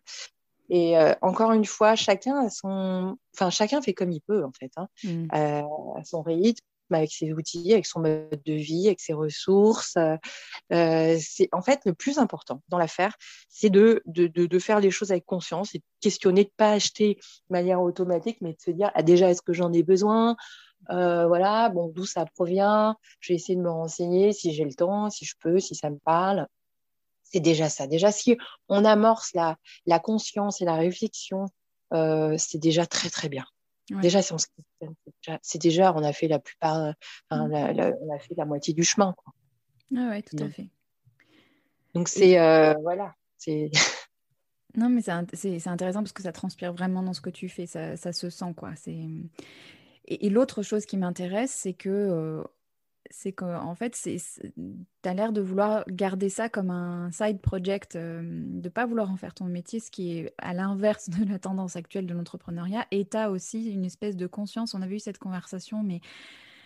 Et 0.71 0.99
euh, 0.99 1.15
encore 1.23 1.53
une 1.53 1.65
fois, 1.65 1.95
chacun 1.95 2.47
a 2.47 2.51
son, 2.51 3.17
enfin 3.35 3.51
chacun 3.51 3.83
fait 3.83 3.95
comme 3.95 4.11
il 4.11 4.21
peut 4.21 4.45
en 4.45 4.53
fait, 4.53 4.71
hein. 4.77 4.89
Mmh. 5.03 5.29
Euh, 5.35 5.63
à 5.97 6.05
son 6.05 6.23
rythme, 6.23 6.65
avec 6.91 7.13
ses 7.13 7.33
outils, 7.33 7.73
avec 7.73 7.87
son 7.87 8.01
mode 8.01 8.41
de 8.45 8.53
vie, 8.53 8.87
avec 8.87 9.01
ses 9.01 9.13
ressources. 9.13 9.97
Euh, 10.73 11.17
c'est 11.21 11.49
en 11.53 11.63
fait 11.63 11.81
le 11.85 11.93
plus 11.93 12.19
important 12.19 12.63
dans 12.69 12.79
l'affaire, 12.79 13.15
c'est 13.49 13.71
de, 13.71 14.03
de, 14.07 14.27
de, 14.27 14.59
faire 14.59 14.81
les 14.81 14.91
choses 14.91 15.11
avec 15.11 15.27
conscience 15.27 15.75
et 15.75 15.79
de 15.79 15.85
questionner, 16.01 16.45
de 16.45 16.53
pas 16.57 16.73
acheter 16.73 17.17
de 17.17 17.53
manière 17.53 17.83
automatique, 17.83 18.39
mais 18.41 18.53
de 18.53 18.61
se 18.61 18.71
dire 18.71 18.91
ah, 18.95 19.03
déjà 19.03 19.31
est-ce 19.31 19.43
que 19.43 19.53
j'en 19.53 19.73
ai 19.73 19.83
besoin? 19.83 20.37
Voilà, 20.89 21.71
bon, 21.71 21.89
d'où 21.89 22.05
ça 22.05 22.27
provient? 22.27 22.97
Je 23.21 23.33
vais 23.33 23.37
essayer 23.37 23.57
de 23.57 23.63
me 23.63 23.71
renseigner 23.71 24.33
si 24.35 24.53
j'ai 24.53 24.65
le 24.65 24.75
temps, 24.75 25.09
si 25.09 25.25
je 25.25 25.35
peux, 25.41 25.59
si 25.59 25.75
ça 25.75 25.89
me 25.89 25.99
parle 26.05 26.47
c'est 27.35 27.41
déjà 27.41 27.69
ça. 27.69 27.89
Déjà, 27.89 28.13
si 28.13 28.39
on 28.69 28.85
amorce 28.85 29.35
la, 29.35 29.57
la 29.87 29.99
conscience 29.99 30.61
et 30.61 30.65
la 30.65 30.77
réflexion, 30.77 31.47
euh, 31.93 32.37
c'est 32.39 32.59
déjà 32.59 32.87
très 32.87 33.11
très 33.11 33.29
bien. 33.29 33.45
Déjà, 33.91 34.23
si 34.23 34.33
on 34.33 34.37
c'est 35.43 35.61
déjà, 35.61 35.93
on 35.95 36.05
a 36.05 36.13
fait 36.13 36.29
la 36.29 36.39
plupart, 36.39 36.95
enfin, 37.29 37.49
mm. 37.49 37.95
on 38.01 38.15
a 38.15 38.19
fait 38.21 38.35
la 38.37 38.45
moitié 38.45 38.73
du 38.73 38.85
chemin. 38.85 39.15
Quoi. 39.15 39.35
Ah 39.97 40.11
ouais, 40.11 40.23
tout 40.23 40.37
à 40.39 40.49
fait. 40.49 40.69
Donc 41.93 42.09
c'est 42.09 42.39
euh, 42.39 42.75
voilà, 42.83 43.15
c'est. 43.37 43.71
Non, 44.77 44.89
mais 44.89 45.03
c'est 45.03 45.69
intéressant 45.69 46.01
parce 46.01 46.13
que 46.13 46.25
ça 46.25 46.33
transpire 46.33 46.73
vraiment 46.73 47.01
dans 47.01 47.13
ce 47.13 47.21
que 47.21 47.31
tu 47.31 47.49
fais, 47.49 47.65
ça, 47.65 47.97
ça 47.97 48.13
se 48.13 48.29
sent 48.29 48.55
quoi. 48.57 48.75
C'est 48.75 49.07
et, 50.07 50.31
l'autre 50.31 50.65
chose 50.65 50.85
qui 50.85 50.97
m'intéresse, 50.97 51.53
c'est 51.53 51.75
que 51.75 51.89
euh, 51.89 52.43
c'est 53.11 53.33
qu'en 53.33 53.75
fait, 53.75 53.99
tu 54.03 54.21
as 55.05 55.15
l'air 55.15 55.33
de 55.33 55.41
vouloir 55.41 55.85
garder 55.89 56.29
ça 56.29 56.49
comme 56.49 56.71
un 56.71 57.11
side 57.11 57.41
project, 57.41 57.97
euh, 57.97 58.23
de 58.25 58.69
pas 58.69 58.87
vouloir 58.87 59.11
en 59.11 59.17
faire 59.17 59.35
ton 59.35 59.45
métier, 59.45 59.81
ce 59.81 59.91
qui 59.91 60.19
est 60.19 60.35
à 60.39 60.55
l'inverse 60.55 61.09
de 61.11 61.31
la 61.31 61.39
tendance 61.39 61.77
actuelle 61.77 62.07
de 62.07 62.15
l'entrepreneuriat. 62.15 62.87
Et 62.91 63.05
tu 63.05 63.17
as 63.17 63.31
aussi 63.31 63.71
une 63.71 63.85
espèce 63.85 64.17
de 64.17 64.27
conscience, 64.27 64.75
on 64.75 64.83
avait 64.83 64.97
eu 64.97 65.01
cette 65.01 65.19
conversation, 65.19 65.83
mais 65.83 66.01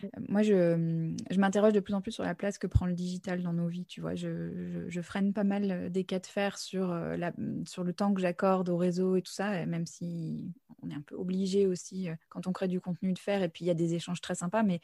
euh, 0.05 0.09
moi, 0.29 0.43
je, 0.43 1.13
je 1.29 1.41
m'interroge 1.41 1.73
de 1.73 1.81
plus 1.81 1.95
en 1.95 2.01
plus 2.01 2.13
sur 2.13 2.25
la 2.25 2.35
place 2.35 2.59
que 2.59 2.69
prend 2.69 2.87
le 2.87 2.95
digital 2.95 3.43
dans 3.43 3.53
nos 3.53 3.67
vies. 3.67 3.87
Tu 3.87 4.01
vois, 4.01 4.15
je, 4.15 4.85
je, 4.89 5.01
freine 5.01 5.33
pas 5.33 5.45
mal 5.45 5.71
euh, 5.71 5.89
des 5.89 6.05
cas 6.05 6.21
de 6.21 6.27
fer 6.27 6.57
sur, 6.57 6.95
la, 6.95 7.33
sur 7.67 7.83
le 7.83 7.93
temps 7.93 8.15
que 8.15 8.21
j'accorde 8.21 8.69
au 8.69 8.77
réseau 8.77 9.17
et 9.17 9.23
tout 9.23 9.33
ça, 9.33 9.67
même 9.67 9.87
si 9.87 10.53
on 10.83 10.91
est 10.91 10.95
un 10.95 11.03
peu 11.03 11.17
obligé 11.17 11.67
aussi, 11.67 12.09
quand 12.29 12.47
on 12.47 12.53
crée 12.53 12.69
du 12.69 12.81
contenu, 12.81 13.13
de 13.13 13.19
faire. 13.19 13.43
Et 13.43 13.49
puis, 13.49 13.65
il 13.65 13.69
y 13.69 13.73
a 13.73 13.75
des 13.75 13.95
échanges 13.95 14.21
très 14.21 14.37
sympas, 14.37 14.63
mais 14.63 14.81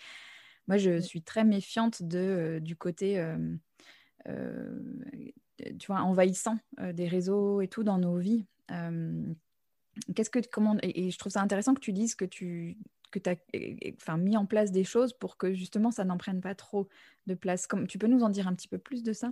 moi, 0.68 0.76
je 0.76 1.00
suis 1.00 1.22
très 1.22 1.44
méfiante 1.44 2.02
de, 2.02 2.18
euh, 2.18 2.60
du 2.60 2.76
côté, 2.76 3.18
euh, 3.18 3.56
tu 5.78 5.86
vois, 5.86 6.00
envahissant 6.00 6.58
des 6.92 7.06
réseaux 7.06 7.60
et 7.60 7.68
tout 7.68 7.84
dans 7.84 7.98
nos 7.98 8.18
vies. 8.18 8.46
Qu'est-ce 10.14 10.30
que 10.30 10.40
comment 10.50 10.76
et, 10.82 11.10
je 11.10 11.18
trouve 11.18 11.32
ça 11.32 11.40
intéressant 11.40 11.74
que 11.74 11.80
tu 11.80 11.92
dises 11.92 12.14
que 12.14 12.24
tu 12.24 12.76
que 13.12 13.30
as 13.30 13.36
enfin, 14.00 14.16
mis 14.16 14.36
en 14.36 14.44
place 14.44 14.72
des 14.72 14.82
choses 14.82 15.12
pour 15.12 15.36
que 15.36 15.52
justement 15.52 15.92
ça 15.92 16.04
n'en 16.04 16.18
prenne 16.18 16.40
pas 16.40 16.56
trop 16.56 16.88
de 17.26 17.34
place. 17.34 17.68
Comme, 17.68 17.86
tu 17.86 17.98
peux 17.98 18.08
nous 18.08 18.24
en 18.24 18.28
dire 18.28 18.48
un 18.48 18.54
petit 18.54 18.66
peu 18.66 18.78
plus 18.78 19.04
de 19.04 19.12
ça? 19.12 19.30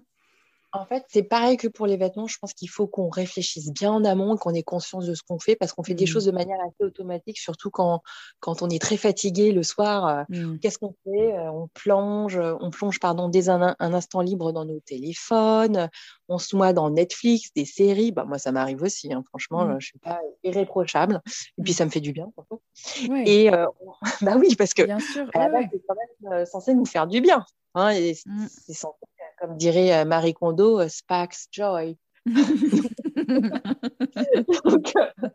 En 0.74 0.87
fait, 0.87 1.04
c'est 1.08 1.22
pareil 1.22 1.58
que 1.58 1.68
pour 1.68 1.87
les 1.87 1.98
vêtements. 1.98 2.26
Je 2.26 2.38
pense 2.38 2.54
qu'il 2.54 2.70
faut 2.70 2.87
qu'on 2.87 3.11
réfléchisse 3.11 3.70
bien 3.72 3.92
en 3.92 4.04
amont 4.04 4.37
et 4.37 4.38
qu'on 4.38 4.54
ait 4.54 4.62
conscience 4.62 5.06
de 5.06 5.14
ce 5.14 5.22
qu'on 5.22 5.38
fait 5.38 5.54
parce 5.54 5.72
qu'on 5.72 5.82
fait 5.82 5.94
des 5.94 6.04
mmh. 6.04 6.08
choses 6.08 6.24
de 6.24 6.30
manière 6.30 6.58
assez 6.61 6.85
automatique, 6.85 7.38
surtout 7.38 7.70
quand, 7.70 8.02
quand 8.40 8.62
on 8.62 8.70
est 8.70 8.80
très 8.80 8.96
fatigué 8.96 9.52
le 9.52 9.62
soir. 9.62 10.06
Euh, 10.06 10.24
mmh. 10.30 10.58
Qu'est-ce 10.61 10.78
qu'on 10.78 10.94
fait 11.04 11.35
euh, 11.35 11.50
On 11.50 11.68
plonge, 11.74 12.38
on 12.38 12.70
plonge 12.70 13.00
pardon, 13.00 13.28
dès 13.28 13.50
un, 13.50 13.76
instant 13.78 14.22
libre 14.22 14.52
dans 14.52 14.64
nos 14.64 14.80
téléphones, 14.80 15.90
on 16.28 16.38
se 16.38 16.56
noie 16.56 16.72
dans 16.72 16.88
Netflix, 16.88 17.50
des 17.54 17.66
séries. 17.66 18.11
Bah, 18.11 18.24
moi, 18.24 18.38
ça 18.38 18.50
m'arrive 18.50 18.82
aussi. 18.82 19.12
Hein. 19.12 19.22
Franchement, 19.28 19.66
mmh. 19.66 19.80
je 19.80 19.87
suis 19.87 19.98
pas 19.98 20.20
irréprochable. 20.42 21.20
Et 21.58 21.62
puis, 21.62 21.74
ça 21.74 21.85
me 21.85 21.90
fait 21.90 22.00
du 22.00 22.12
bien. 22.12 22.32
Et 23.26 23.52
euh, 23.52 23.66
bah 24.22 24.37
oui, 24.38 24.56
parce 24.56 24.72
que 24.72 24.85
bien 24.85 25.00
sûr, 25.00 25.28
à 25.35 25.48
la 25.48 25.61
c'est 25.70 25.82
quand 25.87 25.94
même 26.30 26.46
censé 26.46 26.72
nous 26.72 26.87
faire 26.87 27.06
du 27.06 27.20
bien. 27.20 27.44
Hein, 27.74 27.90
et 27.90 28.14
c'est 28.14 28.74
censé 28.74 28.98
comme 29.42 29.57
dirait 29.57 29.92
euh, 29.92 30.05
Marie 30.05 30.35
Kondo, 30.35 30.81
euh, 30.81 30.88
Sparks 30.88 31.48
Joy. 31.50 31.96
Donc, 32.26 32.37
euh, 34.96 35.28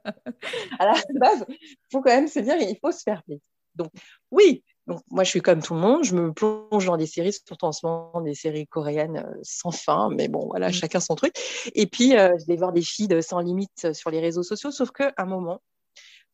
à 0.79 0.85
la 0.85 0.93
base, 1.19 1.45
il 1.49 1.77
faut 1.91 2.01
quand 2.01 2.15
même 2.15 2.29
se 2.29 2.39
dire, 2.39 2.55
il 2.57 2.77
faut 2.81 2.93
se 2.93 3.01
faire 3.03 3.21
plaisir. 3.23 3.43
Donc, 3.75 3.91
oui, 4.31 4.63
donc 4.87 5.01
moi 5.11 5.23
je 5.23 5.29
suis 5.29 5.41
comme 5.41 5.61
tout 5.61 5.75
le 5.75 5.81
monde, 5.81 6.03
je 6.03 6.15
me 6.15 6.33
plonge 6.33 6.85
dans 6.85 6.97
des 6.97 7.05
séries, 7.05 7.33
surtout 7.33 7.65
en 7.65 7.71
ce 7.73 7.85
moment 7.85 8.21
des 8.21 8.33
séries 8.33 8.65
coréennes 8.65 9.23
sans 9.43 9.69
fin, 9.69 10.09
mais 10.09 10.29
bon 10.29 10.47
voilà, 10.47 10.69
mm. 10.69 10.73
chacun 10.73 10.99
son 10.99 11.13
truc. 11.13 11.35
Et 11.75 11.85
puis 11.85 12.11
je 12.11 12.45
vais 12.47 12.55
voir 12.55 12.71
des 12.71 12.81
filles 12.81 13.21
sans 13.21 13.39
limite 13.39 13.93
sur 13.93 14.09
les 14.09 14.19
réseaux 14.19 14.41
sociaux, 14.41 14.71
sauf 14.71 14.89
qu'à 14.89 15.13
un 15.17 15.25
moment, 15.25 15.61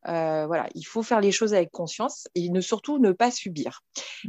euh, 0.07 0.45
voilà, 0.47 0.67
il 0.75 0.83
faut 0.83 1.03
faire 1.03 1.21
les 1.21 1.31
choses 1.31 1.53
avec 1.53 1.71
conscience 1.71 2.27
et 2.35 2.49
ne 2.49 2.61
surtout 2.61 2.99
ne 2.99 3.11
pas 3.11 3.31
subir. 3.31 3.81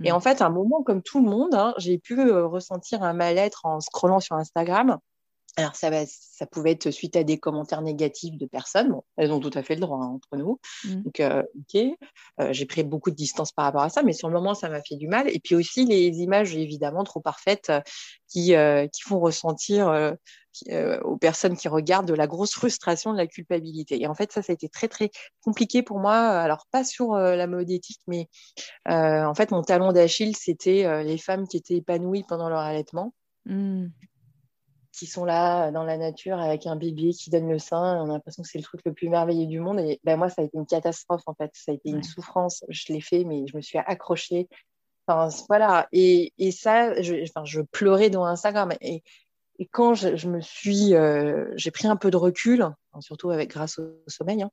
Et 0.02 0.10
mmh. 0.10 0.14
en 0.14 0.20
fait, 0.20 0.40
à 0.40 0.46
un 0.46 0.50
moment, 0.50 0.82
comme 0.82 1.02
tout 1.02 1.22
le 1.22 1.28
monde, 1.28 1.54
hein, 1.54 1.74
j'ai 1.78 1.98
pu 1.98 2.18
euh, 2.20 2.46
ressentir 2.46 3.02
un 3.02 3.12
mal-être 3.12 3.66
en 3.66 3.80
scrollant 3.80 4.20
sur 4.20 4.36
Instagram. 4.36 4.98
Alors, 5.56 5.76
ça, 5.76 5.90
va, 5.90 6.04
ça 6.06 6.46
pouvait 6.46 6.72
être 6.72 6.90
suite 6.90 7.16
à 7.16 7.22
des 7.22 7.38
commentaires 7.38 7.82
négatifs 7.82 8.36
de 8.36 8.46
personnes. 8.46 8.90
Bon, 8.90 9.04
elles 9.16 9.32
ont 9.32 9.40
tout 9.40 9.50
à 9.54 9.62
fait 9.62 9.74
le 9.74 9.80
droit 9.80 9.98
hein, 9.98 10.08
entre 10.08 10.36
nous. 10.36 10.58
Mmh. 10.84 11.02
Donc, 11.02 11.20
euh, 11.20 11.42
ok, 11.60 11.82
j'ai 12.50 12.66
pris 12.66 12.82
beaucoup 12.82 13.10
de 13.10 13.16
distance 13.16 13.52
par 13.52 13.66
rapport 13.66 13.82
à 13.82 13.88
ça, 13.88 14.02
mais 14.02 14.12
sur 14.12 14.28
le 14.28 14.34
moment, 14.34 14.54
ça 14.54 14.68
m'a 14.68 14.82
fait 14.82 14.96
du 14.96 15.06
mal. 15.06 15.28
Et 15.28 15.38
puis 15.38 15.54
aussi, 15.54 15.84
les 15.84 16.08
images, 16.18 16.54
évidemment, 16.56 17.04
trop 17.04 17.20
parfaites 17.20 17.72
qui, 18.28 18.54
qui 18.92 19.02
font 19.02 19.20
ressentir 19.20 20.16
euh, 20.68 21.00
aux 21.00 21.16
personnes 21.16 21.56
qui 21.56 21.66
regardent 21.66 22.06
de 22.06 22.14
la 22.14 22.28
grosse 22.28 22.52
frustration, 22.52 23.12
de 23.12 23.18
la 23.18 23.26
culpabilité. 23.26 24.00
Et 24.00 24.06
en 24.06 24.14
fait, 24.14 24.30
ça, 24.30 24.40
ça 24.40 24.52
a 24.52 24.54
été 24.54 24.68
très, 24.68 24.86
très 24.86 25.10
compliqué 25.42 25.82
pour 25.82 25.98
moi. 25.98 26.14
Alors, 26.14 26.66
pas 26.70 26.84
sur 26.84 27.14
euh, 27.14 27.34
la 27.34 27.48
mode 27.48 27.70
éthique, 27.70 28.00
mais 28.06 28.28
euh, 28.88 29.24
en 29.24 29.34
fait, 29.34 29.50
mon 29.50 29.62
talon 29.62 29.92
d'Achille, 29.92 30.36
c'était 30.36 31.02
les 31.02 31.18
femmes 31.18 31.48
qui 31.48 31.56
étaient 31.56 31.76
épanouies 31.76 32.24
pendant 32.28 32.48
leur 32.48 32.60
allaitement. 32.60 33.14
Mmh. 33.46 33.86
Qui 34.94 35.06
sont 35.06 35.24
là 35.24 35.70
dans 35.72 35.84
la 35.84 35.96
nature 35.98 36.38
avec 36.38 36.66
un 36.66 36.76
bébé 36.76 37.10
qui 37.10 37.30
donne 37.30 37.48
le 37.48 37.58
sein. 37.58 38.00
On 38.00 38.10
a 38.10 38.12
l'impression 38.12 38.42
que 38.42 38.48
c'est 38.48 38.58
le 38.58 38.64
truc 38.64 38.80
le 38.84 38.92
plus 38.92 39.08
merveilleux 39.08 39.46
du 39.46 39.58
monde. 39.58 39.80
Et 39.80 40.00
ben, 40.04 40.16
moi, 40.16 40.28
ça 40.28 40.42
a 40.42 40.44
été 40.44 40.56
une 40.56 40.66
catastrophe, 40.66 41.22
en 41.26 41.34
fait. 41.34 41.50
Ça 41.54 41.72
a 41.72 41.74
été 41.74 41.90
une 41.90 42.02
souffrance. 42.02 42.64
Je 42.68 42.92
l'ai 42.92 43.00
fait, 43.00 43.24
mais 43.24 43.46
je 43.46 43.56
me 43.56 43.62
suis 43.62 43.78
accrochée. 43.78 44.48
Enfin, 45.06 45.34
voilà. 45.48 45.88
Et, 45.92 46.32
et 46.38 46.52
ça, 46.52 47.00
je, 47.02 47.16
enfin, 47.24 47.44
je 47.44 47.60
pleurais 47.60 48.08
dans 48.08 48.24
Instagram. 48.24 48.72
Et, 48.80 49.02
et 49.58 49.66
quand 49.66 49.94
je, 49.94 50.28
me 50.28 50.40
suis, 50.40 50.94
euh, 50.94 51.52
j'ai 51.56 51.70
pris 51.70 51.88
un 51.88 51.96
peu 51.96 52.10
de 52.10 52.16
recul, 52.16 52.68
surtout 53.00 53.30
avec 53.30 53.50
grâce 53.50 53.78
au 53.78 53.88
sommeil, 54.06 54.42
hein, 54.42 54.50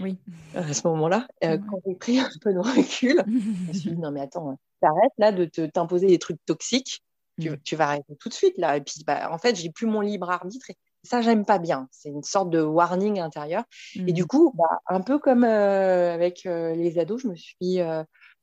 oui. 0.00 0.18
à 0.54 0.72
ce 0.72 0.86
moment-là, 0.88 1.26
euh, 1.44 1.58
quand 1.58 1.78
j'ai 1.86 1.94
pris 1.94 2.18
un 2.18 2.28
peu 2.42 2.52
de 2.52 2.58
recul, 2.58 3.22
je 3.26 3.68
me 3.68 3.72
suis 3.72 3.90
dit 3.90 3.98
non 3.98 4.10
mais 4.10 4.20
attends, 4.20 4.58
t'arrêtes 4.82 5.12
là 5.16 5.32
de 5.32 5.46
t'imposer 5.66 6.08
des 6.08 6.18
trucs 6.18 6.44
toxiques, 6.44 7.02
tu, 7.40 7.50
mm. 7.50 7.58
tu, 7.64 7.76
vas 7.76 7.88
arrêter 7.88 8.16
tout 8.16 8.28
de 8.28 8.34
suite 8.34 8.56
là. 8.58 8.76
Et 8.76 8.80
puis 8.80 9.02
bah, 9.06 9.30
en 9.30 9.38
fait, 9.38 9.56
j'ai 9.56 9.70
plus 9.70 9.86
mon 9.86 10.00
libre 10.00 10.30
arbitre. 10.30 10.70
Et 10.70 10.76
ça, 11.02 11.20
j'aime 11.20 11.44
pas 11.44 11.58
bien. 11.58 11.88
C'est 11.90 12.08
une 12.08 12.22
sorte 12.22 12.50
de 12.50 12.60
warning 12.62 13.20
intérieur. 13.20 13.64
Et 13.94 14.12
du 14.12 14.22
mm. 14.22 14.26
coup, 14.26 14.52
bah, 14.54 14.80
un 14.88 15.00
peu 15.00 15.18
comme 15.18 15.44
euh, 15.44 16.14
avec 16.14 16.44
les 16.44 16.98
ados, 16.98 17.22
je 17.22 17.28
me 17.28 17.34
suis, 17.34 17.78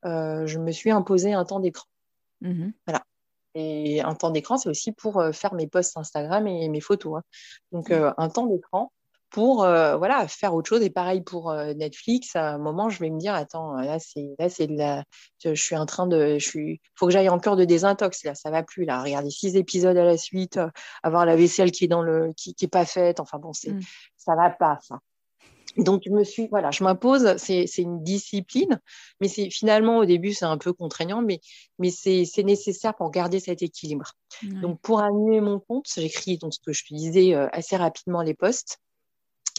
je 0.04 0.58
me 0.58 0.72
suis 0.72 0.92
imposé 0.92 1.34
un 1.34 1.46
temps 1.46 1.60
d'écran. 1.60 1.88
Mm-hmm. 2.42 2.74
Voilà. 2.88 3.04
Et 3.54 4.02
un 4.02 4.16
temps 4.16 4.32
d'écran, 4.32 4.58
c'est 4.58 4.70
aussi 4.70 4.92
pour 4.92 5.20
euh, 5.20 5.32
faire 5.32 5.54
mes 5.54 5.68
posts 5.68 5.98
Instagram 5.98 6.48
et 6.48 6.70
mes 6.70 6.80
photos. 6.80 7.20
Hein. 7.20 7.24
Donc, 7.72 7.92
euh, 7.92 8.14
un 8.18 8.30
temps 8.30 8.46
d'écran 8.46 8.92
pour 9.32 9.64
euh, 9.64 9.98
voilà 9.98 10.28
faire 10.28 10.54
autre 10.54 10.70
chose. 10.70 10.82
Et 10.84 10.90
pareil 10.90 11.22
pour 11.22 11.54
Netflix 11.54 12.36
à 12.36 12.54
un 12.54 12.58
moment 12.58 12.90
je 12.90 13.00
vais 13.00 13.10
me 13.10 13.20
dire 13.20 13.34
attends 13.34 13.74
là 13.76 13.98
c'est 14.00 14.30
là 14.38 14.50
c'est 14.50 14.68
de 14.68 14.78
la 14.78 15.04
je, 15.44 15.54
suis 15.54 15.76
en 15.76 15.86
train 15.86 16.08
de 16.08 16.38
je 16.38 16.46
suis 16.46 16.82
faut 16.96 17.08
que 17.08 17.12
j'aille 17.12 17.30
en 17.30 17.40
cœur 17.40 17.56
de 17.56 17.66
désintox. 17.66 18.24
Là 18.24 18.36
ça 18.36 18.52
va 18.52 18.64
plus 18.64 18.86
là. 18.86 19.02
Regarder 19.02 19.30
six 19.30 19.56
épisodes 19.56 19.98
à 19.98 20.06
la 20.06 20.18
suite 20.18 20.60
avoir 21.04 21.26
la 21.26 21.36
vaisselle 21.36 21.72
qui 21.72 21.86
est 21.86 21.90
dans 21.90 22.04
le 22.04 22.34
qui, 22.38 22.54
qui 22.54 22.66
est 22.66 22.68
pas 22.68 22.86
faite. 22.86 23.20
Enfin 23.20 23.40
bon 23.40 23.54
c'est 23.54 23.72
mmh. 23.72 23.82
ça 24.18 24.36
va 24.36 24.50
pas 24.50 24.78
ça. 24.82 25.00
Donc, 25.78 26.04
je 26.06 26.12
me 26.12 26.24
suis, 26.24 26.48
voilà, 26.48 26.72
je 26.72 26.84
m'impose, 26.84 27.36
c'est 27.38 27.66
une 27.78 28.04
discipline, 28.04 28.80
mais 29.20 29.28
c'est 29.28 29.50
finalement 29.50 29.98
au 29.98 30.06
début, 30.06 30.34
c'est 30.34 30.46
un 30.46 30.58
peu 30.58 30.74
contraignant, 30.74 31.22
mais, 31.22 31.40
mais 31.80 31.90
c'est 31.92 32.44
nécessaire 32.44 32.96
pour 32.96 33.12
garder 33.12 33.40
cet 33.40 33.62
équilibre. 33.62 34.12
Donc, 34.44 34.82
pour 34.82 35.02
animer 35.02 35.40
mon 35.42 35.60
compte, 35.60 35.86
j'écris 35.96 36.38
donc 36.38 36.54
ce 36.54 36.60
que 36.66 36.74
je 36.74 36.84
te 36.86 36.94
disais 36.94 37.36
euh, 37.36 37.48
assez 37.52 37.78
rapidement 37.78 38.22
les 38.22 38.34
posts. 38.34 38.80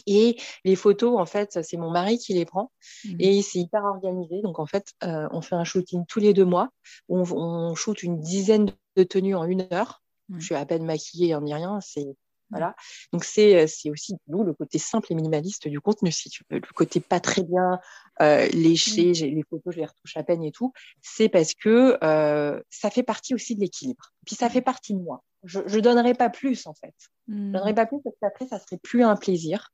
Et 0.05 0.37
les 0.63 0.75
photos, 0.75 1.19
en 1.19 1.25
fait, 1.25 1.59
c'est 1.63 1.77
mon 1.77 1.91
mari 1.91 2.17
qui 2.17 2.33
les 2.33 2.45
prend 2.45 2.71
mmh. 3.05 3.15
et 3.19 3.41
c'est 3.41 3.59
hyper 3.59 3.83
organisé. 3.83 4.41
Donc, 4.41 4.59
en 4.59 4.65
fait, 4.65 4.93
euh, 5.03 5.27
on 5.31 5.41
fait 5.41 5.55
un 5.55 5.63
shooting 5.63 6.05
tous 6.07 6.19
les 6.19 6.33
deux 6.33 6.45
mois. 6.45 6.69
On, 7.09 7.23
on 7.31 7.75
shoot 7.75 8.03
une 8.03 8.19
dizaine 8.19 8.71
de 8.95 9.03
tenues 9.03 9.35
en 9.35 9.45
une 9.45 9.67
heure. 9.71 10.01
Je 10.37 10.45
suis 10.45 10.55
à 10.55 10.65
peine 10.65 10.85
maquillée, 10.85 11.35
en 11.35 11.43
rien. 11.43 11.79
C'est 11.81 12.15
voilà. 12.53 12.75
Donc 13.11 13.23
c'est 13.23 13.61
euh, 13.61 13.91
aussi 13.91 14.15
nous 14.27 14.43
le 14.43 14.53
côté 14.53 14.77
simple 14.77 15.11
et 15.11 15.15
minimaliste 15.15 15.67
du 15.67 15.81
contenu, 15.81 16.11
si 16.11 16.29
tu 16.29 16.43
veux, 16.49 16.57
le 16.57 16.73
côté 16.73 16.99
pas 16.99 17.19
très 17.19 17.41
bien 17.43 17.79
euh, 18.21 18.47
léché, 18.49 19.13
j'ai 19.15 19.31
les 19.31 19.43
photos, 19.43 19.73
je 19.73 19.79
les 19.79 19.85
retouche 19.85 20.15
à 20.17 20.23
peine 20.23 20.43
et 20.43 20.51
tout. 20.51 20.71
C'est 21.01 21.29
parce 21.29 21.55
que 21.55 21.97
euh, 22.03 22.61
ça 22.69 22.91
fait 22.91 23.03
partie 23.03 23.33
aussi 23.33 23.55
de 23.55 23.61
l'équilibre. 23.61 24.13
Puis 24.25 24.35
ça 24.35 24.49
fait 24.49 24.61
partie 24.61 24.93
de 24.93 24.99
moi. 24.99 25.23
Je, 25.43 25.61
je 25.65 25.79
donnerai 25.79 26.13
pas 26.13 26.29
plus 26.29 26.67
en 26.67 26.75
fait. 26.75 26.93
Je 27.27 27.33
mmh. 27.33 27.51
donnerai 27.53 27.73
pas 27.73 27.87
plus 27.87 28.01
parce 28.03 28.15
qu'après 28.21 28.47
ça 28.47 28.59
serait 28.59 28.77
plus 28.77 29.03
un 29.03 29.15
plaisir. 29.15 29.69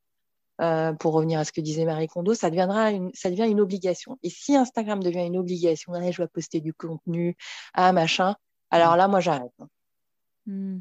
Euh, 0.61 0.91
pour 0.93 1.13
revenir 1.13 1.39
à 1.39 1.45
ce 1.45 1.53
que 1.53 1.61
disait 1.61 1.85
Marie 1.85 2.07
Kondo, 2.07 2.33
ça 2.33 2.49
deviendra 2.49 2.91
une, 2.91 3.11
ça 3.13 3.29
devient 3.29 3.47
une 3.49 3.61
obligation. 3.61 4.17
Et 4.23 4.29
si 4.29 4.57
Instagram 4.57 5.01
devient 5.01 5.25
une 5.25 5.37
obligation, 5.37 5.93
je 6.11 6.17
dois 6.17 6.27
poster 6.27 6.59
du 6.59 6.73
contenu, 6.73 7.37
ah 7.73 7.93
machin, 7.93 8.35
alors 8.69 8.97
là 8.97 9.07
moi 9.07 9.21
j'arrête. 9.21 9.53
Mmh. 10.47 10.79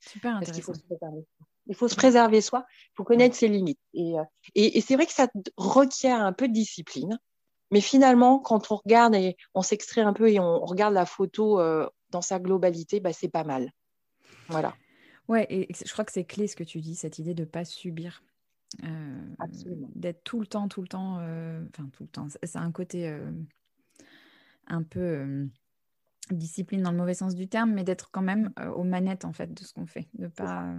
Super 0.00 0.36
intéressant. 0.36 0.62
faut 0.62 0.74
se 0.74 0.82
préserver. 0.82 1.24
Il 1.66 1.74
faut 1.74 1.88
se 1.88 1.96
préserver 1.96 2.40
soi, 2.40 2.66
il 2.68 2.96
faut 2.96 3.04
connaître 3.04 3.36
ses 3.36 3.48
limites. 3.48 3.80
Euh, 3.94 4.22
et, 4.54 4.78
et, 4.78 4.80
c'est 4.80 4.96
vrai 4.96 5.06
que 5.06 5.12
ça 5.12 5.28
requiert 5.56 6.20
un 6.20 6.32
peu 6.32 6.48
de 6.48 6.52
discipline. 6.52 7.18
Mais 7.70 7.82
finalement, 7.82 8.38
quand 8.38 8.70
on 8.70 8.76
regarde 8.76 9.14
et 9.14 9.36
on 9.54 9.62
s'extrait 9.62 10.00
un 10.00 10.14
peu 10.14 10.30
et 10.30 10.40
on 10.40 10.64
regarde 10.64 10.94
la 10.94 11.04
photo 11.04 11.60
euh, 11.60 11.86
dans 12.10 12.22
sa 12.22 12.38
globalité, 12.38 13.00
bah, 13.00 13.12
c'est 13.12 13.28
pas 13.28 13.44
mal. 13.44 13.70
Voilà. 14.48 14.74
Ouais, 15.28 15.46
et 15.50 15.68
je 15.70 15.92
crois 15.92 16.06
que 16.06 16.12
c'est 16.12 16.24
clé 16.24 16.46
ce 16.46 16.56
que 16.56 16.64
tu 16.64 16.80
dis, 16.80 16.94
cette 16.94 17.18
idée 17.18 17.34
de 17.34 17.42
ne 17.42 17.48
pas 17.48 17.66
subir. 17.66 18.22
Euh, 18.84 19.28
d'être 19.94 20.22
tout 20.24 20.40
le 20.40 20.46
temps, 20.46 20.68
tout 20.68 20.82
le 20.82 20.88
temps, 20.88 21.14
enfin 21.14 21.88
tout 21.92 22.02
le 22.02 22.08
temps, 22.08 22.28
c'est 22.42 22.58
un 22.58 22.70
côté 22.70 23.10
un 24.66 24.82
peu 24.82 25.48
discipline 26.30 26.82
dans 26.82 26.90
le 26.90 26.96
mauvais 26.96 27.14
sens 27.14 27.34
du 27.34 27.48
terme, 27.48 27.72
mais 27.72 27.84
d'être 27.84 28.10
quand 28.10 28.22
même 28.22 28.52
euh, 28.58 28.70
aux 28.70 28.84
manettes 28.84 29.24
en 29.24 29.32
fait 29.32 29.52
de 29.52 29.62
ce 29.62 29.72
qu'on 29.72 29.86
fait, 29.86 30.08
de 30.14 30.28
pas. 30.28 30.74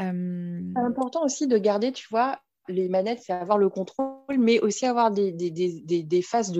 Euh, 0.00 0.60
c'est 0.74 0.80
important 0.80 1.24
aussi 1.24 1.46
de 1.46 1.56
garder, 1.56 1.92
tu 1.92 2.08
vois, 2.10 2.40
les 2.68 2.88
manettes, 2.88 3.20
c'est 3.22 3.32
avoir 3.32 3.58
le 3.58 3.68
contrôle, 3.68 4.38
mais 4.38 4.58
aussi 4.58 4.86
avoir 4.86 5.10
des, 5.10 5.30
des, 5.30 5.50
des, 5.50 6.02
des 6.02 6.22
phases 6.22 6.52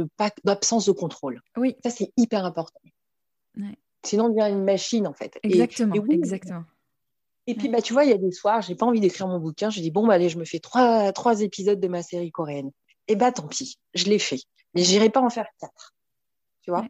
d'absence 0.45 0.87
de, 0.87 0.93
contrôle. 0.93 1.41
Oui. 1.57 1.77
Ça, 1.83 1.91
c'est 1.91 2.13
hyper 2.17 2.45
important. 2.45 2.81
Sinon, 4.05 4.27
on 4.27 4.29
devient 4.29 4.53
une 4.53 4.65
machine, 4.65 5.07
en 5.07 5.15
fait. 5.15 5.39
Exactement, 5.43 5.95
et, 5.95 6.15
exactement. 6.15 6.65
Et 7.47 7.55
puis, 7.55 7.69
bah, 7.69 7.83
tu 7.83 7.93
vois, 7.93 8.05
il 8.05 8.11
y 8.11 8.15
a 8.15 8.19
des 8.19 8.33
soirs, 8.33 8.63
j'ai 8.63 8.75
pas 8.75 8.87
envie 8.87 9.01
d'écrire 9.01 9.29
mon 9.29 9.39
bouquin. 9.39 9.71
Je 9.71 9.81
dis, 9.81 9.91
bon, 9.91 10.07
bah, 10.07 10.15
allez, 10.15 10.29
je 10.29 10.39
me 10.39 10.45
fais 10.45 10.61
trois, 10.61 11.13
trois 11.13 11.43
épisodes 11.43 11.81
de 11.81 11.89
ma 11.89 12.03
série 12.03 12.31
coréenne. 12.31 12.71
Et 13.09 13.17
bah, 13.17 13.33
tant 13.33 13.47
pis, 13.47 13.79
je 13.95 14.07
l'ai 14.07 14.19
fait. 14.19 14.41
Mais 14.75 14.83
j'irai 14.83 15.11
pas 15.11 15.21
en 15.21 15.31
faire 15.31 15.47
quatre 15.61 15.95
tu 16.65 16.71
vois? 16.71 16.87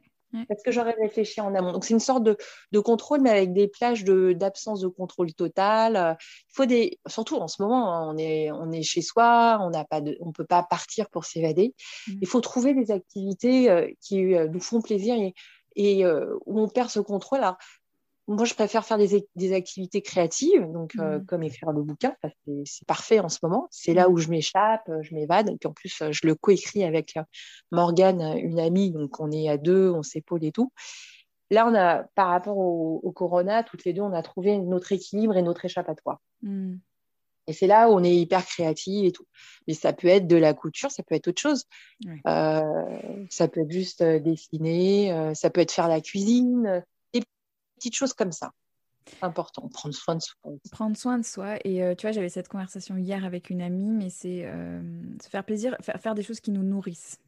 Parce 0.48 0.64
que 0.64 0.72
j'aurais 0.72 0.96
réfléchi 1.00 1.40
en 1.40 1.54
amont. 1.54 1.70
Donc, 1.70 1.84
c'est 1.84 1.94
une 1.94 2.00
sorte 2.00 2.24
de, 2.24 2.36
de, 2.72 2.80
contrôle, 2.80 3.20
mais 3.20 3.30
avec 3.30 3.52
des 3.52 3.68
plages 3.68 4.02
d'absence 4.02 4.80
de, 4.80 4.88
contrôle 4.88 5.32
total. 5.32 6.16
Il 6.20 6.54
faut 6.54 6.66
des, 6.66 6.98
surtout 7.06 7.36
en 7.36 7.46
ce 7.46 7.62
moment, 7.62 8.08
on 8.10 8.16
est, 8.16 8.50
on 8.50 8.72
est 8.72 8.82
chez 8.82 9.00
soi, 9.00 9.60
on 9.60 9.70
n'a 9.70 9.84
pas 9.84 10.00
de, 10.00 10.16
on 10.18 10.32
peut 10.32 10.44
pas 10.44 10.64
partir 10.64 11.08
pour 11.08 11.24
s'évader. 11.24 11.72
Mm. 12.08 12.12
Il 12.22 12.26
faut 12.26 12.40
trouver 12.40 12.74
des 12.74 12.90
activités 12.90 13.70
euh, 13.70 13.88
qui 14.00 14.34
euh, 14.34 14.48
nous 14.48 14.58
font 14.58 14.82
plaisir 14.82 15.14
et, 15.14 15.34
et 15.76 16.04
euh, 16.04 16.36
où 16.46 16.60
on 16.60 16.68
perd 16.68 16.90
ce 16.90 16.98
contrôle. 16.98 17.38
Alors, 17.38 17.56
moi, 18.26 18.46
je 18.46 18.54
préfère 18.54 18.84
faire 18.84 18.96
des, 18.96 19.28
des 19.36 19.52
activités 19.52 20.00
créatives, 20.00 20.66
donc 20.72 20.94
euh, 20.98 21.18
mmh. 21.18 21.26
comme 21.26 21.42
écrire 21.42 21.72
le 21.72 21.82
bouquin, 21.82 22.14
c'est 22.64 22.86
parfait 22.86 23.20
en 23.20 23.28
ce 23.28 23.38
moment. 23.42 23.68
C'est 23.70 23.92
là 23.92 24.08
mmh. 24.08 24.12
où 24.12 24.16
je 24.16 24.28
m'échappe, 24.28 24.90
je 25.02 25.14
m'évade. 25.14 25.50
Et 25.50 25.56
puis 25.56 25.68
en 25.68 25.72
plus, 25.72 26.02
je 26.10 26.26
le 26.26 26.34
coécris 26.34 26.84
avec 26.84 27.16
euh, 27.18 27.22
Morgane, 27.70 28.38
une 28.38 28.58
amie, 28.58 28.90
donc 28.92 29.20
on 29.20 29.30
est 29.30 29.48
à 29.48 29.58
deux, 29.58 29.90
on 29.90 30.02
s'épaule 30.02 30.44
et 30.44 30.52
tout. 30.52 30.72
Là, 31.50 31.66
on 31.66 31.74
a, 31.74 32.04
par 32.14 32.28
rapport 32.28 32.56
au, 32.56 33.12
Corona, 33.12 33.62
toutes 33.62 33.84
les 33.84 33.92
deux, 33.92 34.00
on 34.00 34.14
a 34.14 34.22
trouvé 34.22 34.58
notre 34.58 34.92
équilibre 34.92 35.36
et 35.36 35.42
notre 35.42 35.66
échappatoire. 35.66 36.20
Mmh. 36.40 36.76
Et 37.46 37.52
c'est 37.52 37.66
là 37.66 37.90
où 37.90 37.92
on 37.92 38.02
est 38.02 38.16
hyper 38.16 38.46
créative 38.46 39.04
et 39.04 39.12
tout. 39.12 39.26
Mais 39.68 39.74
ça 39.74 39.92
peut 39.92 40.08
être 40.08 40.26
de 40.26 40.36
la 40.36 40.54
couture, 40.54 40.90
ça 40.90 41.02
peut 41.02 41.14
être 41.14 41.28
autre 41.28 41.42
chose. 41.42 41.66
Euh, 42.26 42.62
ça 43.28 43.48
peut 43.48 43.60
être 43.60 43.70
juste 43.70 44.02
dessiner, 44.02 45.34
ça 45.34 45.50
peut 45.50 45.60
être 45.60 45.70
faire 45.70 45.88
la 45.88 46.00
cuisine 46.00 46.82
petites 47.76 47.94
choses 47.94 48.12
comme 48.12 48.32
ça. 48.32 48.52
Important, 49.22 49.68
prendre 49.68 49.94
soin 49.94 50.16
de 50.16 50.22
soi. 50.22 50.36
Prendre 50.70 50.96
soin 50.96 51.18
de 51.18 51.24
soi. 51.24 51.56
Et 51.64 51.82
euh, 51.82 51.94
tu 51.94 52.06
vois, 52.06 52.12
j'avais 52.12 52.28
cette 52.28 52.48
conversation 52.48 52.96
hier 52.96 53.24
avec 53.24 53.50
une 53.50 53.60
amie, 53.60 53.90
mais 53.90 54.10
c'est 54.10 54.44
euh, 54.46 54.80
se 55.22 55.28
faire 55.28 55.44
plaisir, 55.44 55.76
faire, 55.82 56.00
faire, 56.00 56.14
des 56.14 56.22
choses 56.22 56.40
qui 56.40 56.50
nous 56.50 56.62
nourrissent. 56.62 57.18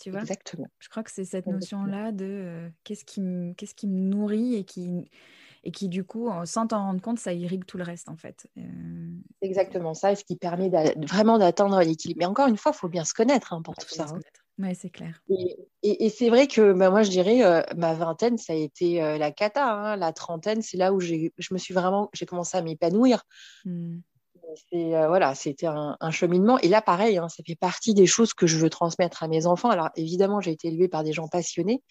Tu 0.00 0.10
vois? 0.10 0.20
Exactement. 0.20 0.66
Je 0.80 0.88
crois 0.88 1.04
que 1.04 1.12
c'est 1.12 1.24
cette 1.24 1.46
notion-là 1.46 2.10
de 2.10 2.24
euh, 2.24 2.68
qu'est-ce 2.82 3.04
qui, 3.04 3.22
qu'est-ce 3.56 3.74
qui 3.74 3.86
me 3.86 4.00
nourrit 4.00 4.56
et 4.56 4.64
qui, 4.64 5.08
et 5.62 5.70
qui, 5.70 5.88
du 5.88 6.02
coup, 6.02 6.28
sans 6.44 6.66
t'en 6.66 6.82
rendre 6.82 7.00
compte, 7.00 7.20
ça 7.20 7.32
irrigue 7.32 7.64
tout 7.64 7.78
le 7.78 7.84
reste, 7.84 8.08
en 8.08 8.16
fait. 8.16 8.48
Exactement 9.42 9.94
ça, 9.94 10.10
et 10.10 10.16
ce 10.16 10.24
qui 10.24 10.34
permet 10.34 10.70
vraiment 11.06 11.38
d'atteindre 11.38 11.80
l'équilibre. 11.80 12.18
Mais 12.18 12.26
encore 12.26 12.48
une 12.48 12.56
fois, 12.56 12.72
il 12.74 12.78
faut 12.78 12.88
bien 12.88 13.04
se 13.04 13.14
connaître 13.14 13.52
hein, 13.52 13.62
pour 13.62 13.76
tout 13.76 13.88
ça. 13.88 14.06
Hein. 14.08 14.18
Oui, 14.58 14.74
c'est 14.74 14.90
clair. 14.90 15.22
Et, 15.82 16.08
c'est 16.08 16.30
vrai 16.30 16.46
que 16.46 16.72
bah, 16.72 16.90
moi, 16.90 17.02
je 17.02 17.10
dirais, 17.10 17.44
euh, 17.44 17.62
ma 17.76 17.92
vingtaine, 17.92 18.38
ça 18.38 18.54
a 18.54 18.56
été 18.56 19.02
euh, 19.02 19.18
la 19.18 19.30
cata. 19.30 19.70
Hein. 19.70 19.96
La 19.96 20.12
trentaine, 20.12 20.62
c'est 20.62 20.78
là 20.78 20.92
où 20.92 21.00
je 21.00 21.28
me 21.50 21.58
suis 21.58 21.74
vraiment, 21.74 22.08
j'ai 22.14 22.26
commencé 22.26 22.56
à 22.56 22.62
m'épanouir. 22.62 23.24
Euh, 23.66 25.08
voilà, 25.08 25.34
c'était 25.34 25.66
un, 25.66 26.10
cheminement. 26.10 26.58
Et 26.60 26.68
là, 26.68 26.80
pareil, 26.80 27.18
hein, 27.18 27.28
ça 27.28 27.42
fait 27.46 27.56
partie 27.56 27.92
des 27.92 28.06
choses 28.06 28.32
que 28.32 28.46
je 28.46 28.56
veux 28.56 28.70
transmettre 28.70 29.22
à 29.22 29.28
mes 29.28 29.46
enfants. 29.46 29.68
Alors, 29.68 29.90
évidemment, 29.96 30.40
j'ai 30.40 30.52
été 30.52 30.68
élevée 30.68 30.88
par 30.88 31.04
des 31.04 31.12
gens 31.12 31.28
passionnés. 31.28 31.82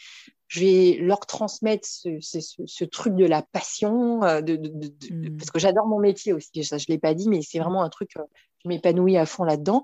Je 0.47 0.61
vais 0.61 0.97
leur 0.99 1.19
transmettre 1.19 1.87
ce, 1.87 2.83
truc 2.85 3.15
de 3.15 3.25
la 3.25 3.43
passion, 3.43 4.21
de, 4.41 4.55
mmh. 4.55 5.37
parce 5.37 5.51
que 5.51 5.59
j'adore 5.59 5.85
mon 5.85 5.99
métier 5.99 6.33
aussi. 6.33 6.63
Ça, 6.63 6.79
je 6.79 6.85
l'ai 6.89 6.97
pas 6.97 7.13
dit, 7.13 7.29
mais 7.29 7.41
c'est 7.43 7.59
vraiment 7.59 7.83
un 7.83 7.89
truc, 7.89 8.11
je 8.15 8.69
m'épanouis 8.69 9.17
à 9.17 9.27
fond 9.27 9.43
là-dedans. 9.43 9.83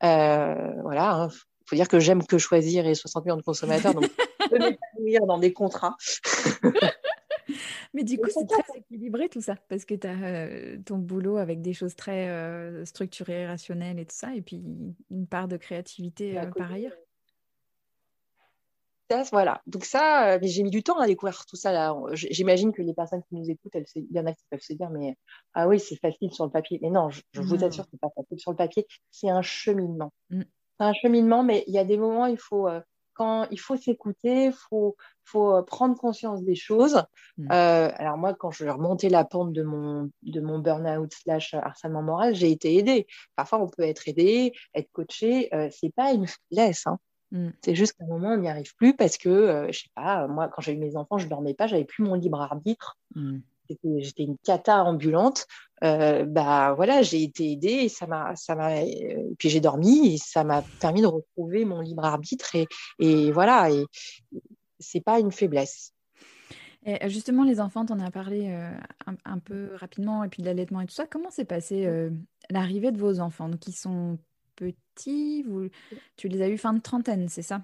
voilà, 0.00 1.14
hein, 1.14 1.28
faut 1.72 1.76
dire 1.76 1.88
que 1.88 2.00
j'aime 2.00 2.26
que 2.26 2.36
choisir 2.36 2.86
et 2.86 2.94
60 2.94 3.24
millions 3.24 3.36
de 3.38 3.42
consommateurs, 3.42 3.94
donc 3.94 4.04
je 4.52 4.58
m'épanouir 4.58 5.26
dans 5.26 5.38
des 5.38 5.54
contrats. 5.54 5.96
Mais 7.94 8.04
du 8.04 8.18
coup, 8.18 8.28
c'est 8.28 8.46
très 8.46 8.78
équilibré 8.78 9.30
tout 9.30 9.40
ça, 9.40 9.56
parce 9.70 9.86
que 9.86 9.94
tu 9.94 10.06
as 10.06 10.10
euh, 10.12 10.76
ton 10.84 10.98
boulot 10.98 11.38
avec 11.38 11.62
des 11.62 11.72
choses 11.72 11.96
très 11.96 12.28
euh, 12.28 12.84
structurées, 12.84 13.46
rationnelles 13.46 13.98
et 13.98 14.04
tout 14.04 14.14
ça, 14.14 14.34
et 14.34 14.42
puis 14.42 14.62
une 15.10 15.26
part 15.26 15.48
de 15.48 15.56
créativité 15.56 16.38
euh, 16.38 16.44
par 16.54 16.70
ailleurs. 16.70 16.92
voilà. 19.30 19.62
Donc 19.66 19.86
ça, 19.86 20.38
mais 20.42 20.48
j'ai 20.48 20.62
mis 20.62 20.70
du 20.70 20.82
temps 20.82 20.98
à 20.98 21.06
découvrir 21.06 21.46
tout 21.46 21.56
ça. 21.56 21.72
Là. 21.72 21.96
J'imagine 22.12 22.72
que 22.72 22.82
les 22.82 22.94
personnes 22.94 23.22
qui 23.22 23.34
nous 23.34 23.50
écoutent, 23.50 23.74
elles, 23.74 23.86
il 23.94 24.12
y 24.12 24.20
en 24.20 24.26
a 24.26 24.32
qui 24.34 24.44
peuvent 24.50 24.60
se 24.60 24.74
dire, 24.74 24.90
mais 24.90 25.16
ah 25.54 25.68
oui, 25.68 25.80
c'est 25.80 25.96
facile 25.96 26.32
sur 26.32 26.44
le 26.44 26.50
papier. 26.50 26.78
Mais 26.82 26.90
non, 26.90 27.08
je, 27.08 27.22
vous 27.40 27.64
assure, 27.64 27.86
c'est 27.90 28.00
pas 28.00 28.10
facile 28.14 28.38
sur 28.38 28.50
le 28.50 28.58
papier. 28.58 28.86
C'est 29.10 29.30
un 29.30 29.42
cheminement. 29.42 30.12
Mm. 30.28 30.42
C'est 30.78 30.86
un 30.86 30.92
cheminement, 30.94 31.42
mais 31.42 31.64
il 31.66 31.74
y 31.74 31.78
a 31.78 31.84
des 31.84 31.96
moments, 31.96 32.26
il 32.26 32.38
faut 32.38 32.68
quand 33.14 33.46
il 33.50 33.60
faut 33.60 33.76
s'écouter, 33.76 34.46
il 34.46 34.52
faut, 34.52 34.96
faut 35.24 35.56
euh, 35.56 35.62
prendre 35.62 35.96
conscience 35.96 36.42
des 36.42 36.54
choses. 36.54 37.02
Mm. 37.36 37.48
Euh, 37.52 37.90
alors 37.96 38.16
moi, 38.16 38.34
quand 38.34 38.50
je 38.50 38.66
remontais 38.66 39.08
la 39.08 39.24
pente 39.24 39.52
de 39.52 39.62
mon, 39.62 40.10
de 40.22 40.40
mon 40.40 40.58
burn-out 40.58 41.12
slash 41.12 41.54
harcèlement 41.54 42.02
moral, 42.02 42.34
j'ai 42.34 42.50
été 42.50 42.76
aidée. 42.76 43.06
Parfois, 43.36 43.60
on 43.60 43.68
peut 43.68 43.82
être 43.82 44.08
aidé, 44.08 44.52
être 44.74 44.90
coaché. 44.92 45.54
Euh, 45.54 45.68
c'est 45.70 45.94
pas 45.94 46.12
une 46.12 46.26
faiblesse. 46.26 46.86
Hein. 46.86 46.98
Mm. 47.32 47.50
C'est 47.64 47.74
juste 47.74 47.94
qu'à 47.94 48.04
un 48.04 48.08
moment, 48.08 48.30
on 48.30 48.38
n'y 48.38 48.48
arrive 48.48 48.74
plus 48.76 48.94
parce 48.96 49.16
que, 49.18 49.28
euh, 49.28 49.72
je 49.72 49.80
sais 49.80 49.90
pas, 49.94 50.26
moi, 50.26 50.48
quand 50.48 50.62
j'ai 50.62 50.72
eu 50.72 50.78
mes 50.78 50.96
enfants, 50.96 51.18
je 51.18 51.28
dormais 51.28 51.54
pas, 51.54 51.66
j'avais 51.66 51.84
plus 51.84 52.04
mon 52.04 52.14
libre 52.14 52.40
arbitre. 52.40 52.96
Mm 53.14 53.40
j'étais 53.98 54.24
une 54.24 54.36
cata 54.38 54.84
ambulante, 54.84 55.46
euh, 55.82 56.24
bah 56.24 56.74
voilà, 56.74 57.02
j'ai 57.02 57.22
été 57.22 57.52
aidée 57.52 57.68
et 57.68 57.88
ça 57.88 58.06
m'a, 58.06 58.36
ça 58.36 58.54
m'a, 58.54 58.80
puis 59.38 59.48
j'ai 59.48 59.60
dormi 59.60 60.14
et 60.14 60.18
ça 60.18 60.44
m'a 60.44 60.62
permis 60.80 61.02
de 61.02 61.06
retrouver 61.06 61.64
mon 61.64 61.80
libre 61.80 62.04
arbitre 62.04 62.54
et, 62.54 62.68
et 63.00 63.32
voilà, 63.32 63.70
et 63.70 63.84
c'est 64.78 65.00
pas 65.00 65.18
une 65.18 65.32
faiblesse. 65.32 65.92
Et 66.84 67.08
justement, 67.08 67.44
les 67.44 67.60
enfants, 67.60 67.86
tu 67.86 67.92
en 67.92 68.00
as 68.00 68.10
parlé 68.10 68.50
euh, 68.50 68.70
un, 69.24 69.38
peu 69.38 69.70
rapidement, 69.76 70.24
et 70.24 70.28
puis 70.28 70.42
de 70.42 70.48
l'allaitement 70.48 70.80
et 70.80 70.86
tout 70.86 70.94
ça. 70.94 71.06
Comment 71.06 71.30
s'est 71.30 71.44
passée 71.44 71.86
euh, 71.86 72.10
l'arrivée 72.50 72.90
de 72.90 72.98
vos 72.98 73.20
enfants? 73.20 73.48
Donc, 73.48 73.68
ils 73.68 73.72
sont 73.72 74.18
petits, 74.56 75.44
vous, 75.44 75.68
tu 76.16 76.26
les 76.26 76.42
as 76.42 76.48
eu 76.48 76.58
fin 76.58 76.72
de 76.72 76.80
trentaine, 76.80 77.28
c'est 77.28 77.42
ça? 77.42 77.62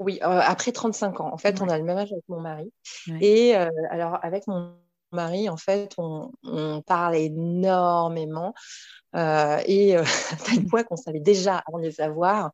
Oui, 0.00 0.18
après 0.20 0.72
35 0.72 1.20
ans. 1.20 1.32
En 1.32 1.38
fait, 1.38 1.60
on 1.60 1.68
a 1.68 1.78
le 1.78 1.84
même 1.84 1.96
âge 1.96 2.12
avec 2.12 2.24
mon 2.28 2.40
mari. 2.40 2.72
Et 3.20 3.54
alors, 3.54 4.18
avec 4.22 4.48
mon 4.48 4.74
mari, 5.12 5.48
en 5.48 5.56
fait, 5.56 5.94
on, 5.98 6.30
parle 6.86 7.16
énormément. 7.16 8.54
Euh, 9.14 9.60
et 9.66 9.96
euh, 9.96 10.02
à 10.32 10.36
tel 10.36 10.66
point 10.66 10.82
qu'on 10.84 10.96
savait 10.96 11.20
déjà, 11.20 11.62
avant 11.66 11.78
de 11.78 11.84
les 11.84 12.00
avoir, 12.00 12.52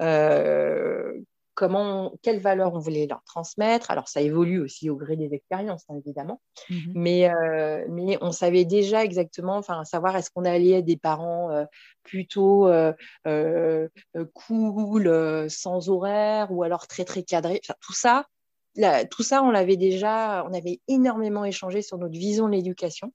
euh, 0.00 1.12
comment, 1.54 2.14
quelles 2.22 2.40
valeurs 2.40 2.74
on 2.74 2.78
voulait 2.78 3.06
leur 3.06 3.22
transmettre. 3.24 3.90
Alors, 3.90 4.08
ça 4.08 4.20
évolue 4.20 4.60
aussi 4.60 4.90
au 4.90 4.96
gré 4.96 5.16
des 5.16 5.32
expériences, 5.34 5.84
hein, 5.88 5.96
évidemment. 6.04 6.40
Mhm. 6.68 6.92
Mais, 6.94 7.30
mais 7.88 8.18
on 8.20 8.32
savait 8.32 8.64
déjà 8.64 9.04
exactement, 9.04 9.56
enfin, 9.56 9.84
savoir 9.84 10.16
est-ce 10.16 10.30
qu'on 10.30 10.44
allait 10.44 10.78
être 10.78 10.84
des 10.84 10.96
parents 10.96 11.66
plutôt 12.02 12.70
cool, 14.34 15.50
sans 15.50 15.88
horaire, 15.90 16.50
ou 16.50 16.62
alors 16.62 16.86
très, 16.86 17.04
très 17.04 17.22
cadrés. 17.22 17.60
Enfin, 17.64 17.74
tout 17.80 17.94
ça, 17.94 18.24
tout 19.10 19.22
ça, 19.22 19.42
on 19.42 19.50
l'avait 19.50 19.76
déjà, 19.76 20.44
on 20.48 20.54
avait 20.54 20.80
énormément 20.88 21.44
échangé 21.44 21.82
sur 21.82 21.98
notre 21.98 22.16
vision 22.16 22.46
de 22.46 22.52
l'éducation. 22.52 23.12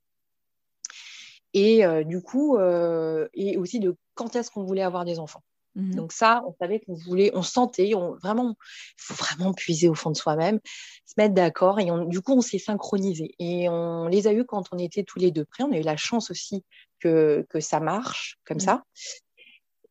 Et 1.53 1.85
euh, 1.85 2.03
du 2.03 2.21
coup, 2.21 2.57
euh, 2.57 3.27
et 3.33 3.57
aussi 3.57 3.79
de 3.79 3.95
quand 4.13 4.35
est-ce 4.35 4.51
qu'on 4.51 4.63
voulait 4.63 4.81
avoir 4.81 5.05
des 5.05 5.19
enfants. 5.19 5.41
Mhm. 5.75 5.95
Donc 5.95 6.11
ça, 6.11 6.43
on 6.45 6.53
savait 6.59 6.81
qu'on 6.81 6.95
voulait, 6.95 7.31
on 7.33 7.41
sentait, 7.41 7.95
on, 7.95 8.13
vraiment, 8.15 8.55
il 8.59 8.93
faut 8.97 9.13
vraiment 9.13 9.53
puiser 9.53 9.87
au 9.87 9.93
fond 9.93 10.11
de 10.11 10.17
soi-même, 10.17 10.59
se 11.05 11.13
mettre 11.17 11.33
d'accord. 11.33 11.79
Et 11.79 11.87
du 12.07 12.21
coup, 12.21 12.33
on 12.33 12.41
s'est 12.41 12.59
synchronisé. 12.59 13.35
Et 13.39 13.69
on 13.69 14.07
les 14.07 14.27
a 14.27 14.33
eus 14.33 14.45
quand 14.45 14.65
on 14.73 14.77
était 14.77 15.03
tous 15.03 15.19
les 15.19 15.31
deux 15.31 15.45
prêts. 15.45 15.63
On 15.63 15.71
a 15.71 15.77
eu 15.77 15.83
la 15.83 15.97
chance 15.97 16.29
aussi 16.29 16.65
que, 16.99 17.45
que 17.49 17.61
ça 17.61 17.79
marche 17.79 18.37
comme 18.45 18.57
mhm. 18.57 18.63
ça. 18.63 18.83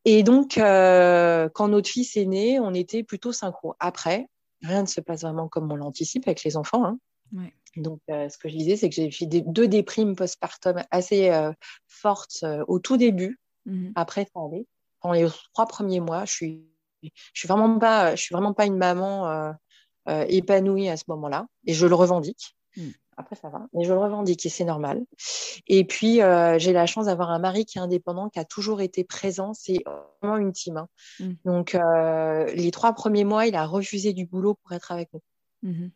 Et 0.04 0.22
donc, 0.22 0.58
euh, 0.58 1.48
quand 1.54 1.68
notre 1.68 1.88
fils 1.88 2.16
est 2.16 2.26
né, 2.26 2.60
on 2.60 2.74
était 2.74 3.02
plutôt 3.02 3.32
synchro. 3.32 3.74
Après, 3.80 4.26
rien 4.64 4.82
ne 4.82 4.86
se 4.86 5.00
passe 5.00 5.22
vraiment 5.22 5.48
comme 5.48 5.70
on 5.70 5.76
l'anticipe 5.76 6.26
avec 6.26 6.44
les 6.44 6.56
enfants. 6.56 6.84
Hein. 6.84 6.98
Donc, 7.76 8.00
euh, 8.10 8.28
ce 8.28 8.38
que 8.38 8.48
je 8.48 8.56
disais, 8.56 8.76
c'est 8.76 8.88
que 8.88 8.94
j'ai 8.94 9.10
fait 9.10 9.26
deux 9.26 9.68
déprimes 9.68 10.14
postpartum 10.14 10.82
assez 10.90 11.30
euh, 11.30 11.52
fortes 11.88 12.40
euh, 12.44 12.64
au 12.68 12.78
tout 12.78 12.96
début. 12.96 13.40
Mhm. 13.66 13.92
Après, 13.96 14.26
ça 14.32 14.40
allait. 14.44 14.66
Pendant 15.00 15.14
les 15.14 15.26
trois 15.52 15.66
premiers 15.66 16.00
mois, 16.00 16.24
je 16.24 16.32
suis, 16.32 16.64
je 17.02 17.10
suis 17.34 17.48
vraiment 17.48 17.78
pas, 17.78 18.14
je 18.14 18.22
suis 18.22 18.32
vraiment 18.32 18.54
pas 18.54 18.66
une 18.66 18.78
maman 18.78 19.52
épanouie 20.06 20.88
à 20.88 20.96
ce 20.96 21.04
moment-là, 21.08 21.46
et 21.66 21.74
je 21.74 21.86
le 21.86 21.94
revendique. 21.94 22.56
Mhm. 22.76 22.92
Après, 23.16 23.36
ça 23.36 23.48
va, 23.48 23.66
mais 23.72 23.84
je 23.84 23.92
le 23.92 23.98
revendique 23.98 24.44
et 24.46 24.48
c'est 24.48 24.64
normal. 24.64 25.04
Et 25.66 25.84
puis, 25.84 26.22
euh, 26.22 26.58
j'ai 26.58 26.72
la 26.72 26.86
chance 26.86 27.06
d'avoir 27.06 27.30
un 27.30 27.38
mari 27.38 27.64
qui 27.64 27.78
est 27.78 27.80
indépendant, 27.80 28.28
qui 28.28 28.38
a 28.38 28.44
toujours 28.44 28.80
été 28.80 29.04
présent. 29.04 29.54
C'est 29.54 29.82
vraiment 30.20 30.36
une 30.36 30.52
team. 30.52 30.76
Hein. 30.76 30.88
Mm. 31.20 31.32
Donc, 31.44 31.74
euh, 31.74 32.46
les 32.54 32.70
trois 32.70 32.92
premiers 32.92 33.24
mois, 33.24 33.46
il 33.46 33.54
a 33.54 33.66
refusé 33.66 34.12
du 34.12 34.26
boulot 34.26 34.54
pour 34.54 34.72
être 34.72 34.92
avec 34.92 35.10
nous. 35.12 35.20
Mm-hmm. 35.70 35.90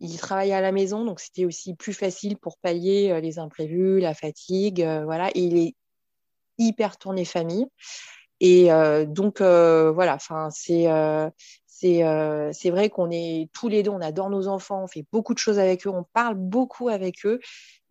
Il 0.00 0.18
travaillait 0.18 0.54
à 0.54 0.60
la 0.60 0.72
maison, 0.72 1.04
donc 1.04 1.20
c'était 1.20 1.44
aussi 1.44 1.74
plus 1.74 1.94
facile 1.94 2.36
pour 2.36 2.58
pallier 2.58 3.10
euh, 3.10 3.20
les 3.20 3.38
imprévus, 3.38 4.00
la 4.00 4.14
fatigue. 4.14 4.80
voilà. 5.04 5.30
Et 5.34 5.40
il 5.40 5.56
est 5.56 5.74
hyper 6.58 6.98
tourné 6.98 7.24
famille. 7.24 7.66
Et 8.40 8.68
donc, 9.06 9.40
voilà, 9.40 10.14
enfin, 10.14 10.48
c'est 10.50 10.88
euh, 11.84 12.50
c'est 12.52 12.70
vrai 12.70 12.88
qu'on 12.88 13.10
est 13.10 13.50
tous 13.52 13.68
les 13.68 13.82
deux, 13.82 13.90
on 13.90 14.00
adore 14.00 14.30
nos 14.30 14.48
enfants, 14.48 14.84
on 14.84 14.86
fait 14.86 15.04
beaucoup 15.12 15.34
de 15.34 15.38
choses 15.38 15.58
avec 15.58 15.86
eux, 15.86 15.90
on 15.90 16.04
parle 16.12 16.34
beaucoup 16.34 16.88
avec 16.88 17.26
eux. 17.26 17.40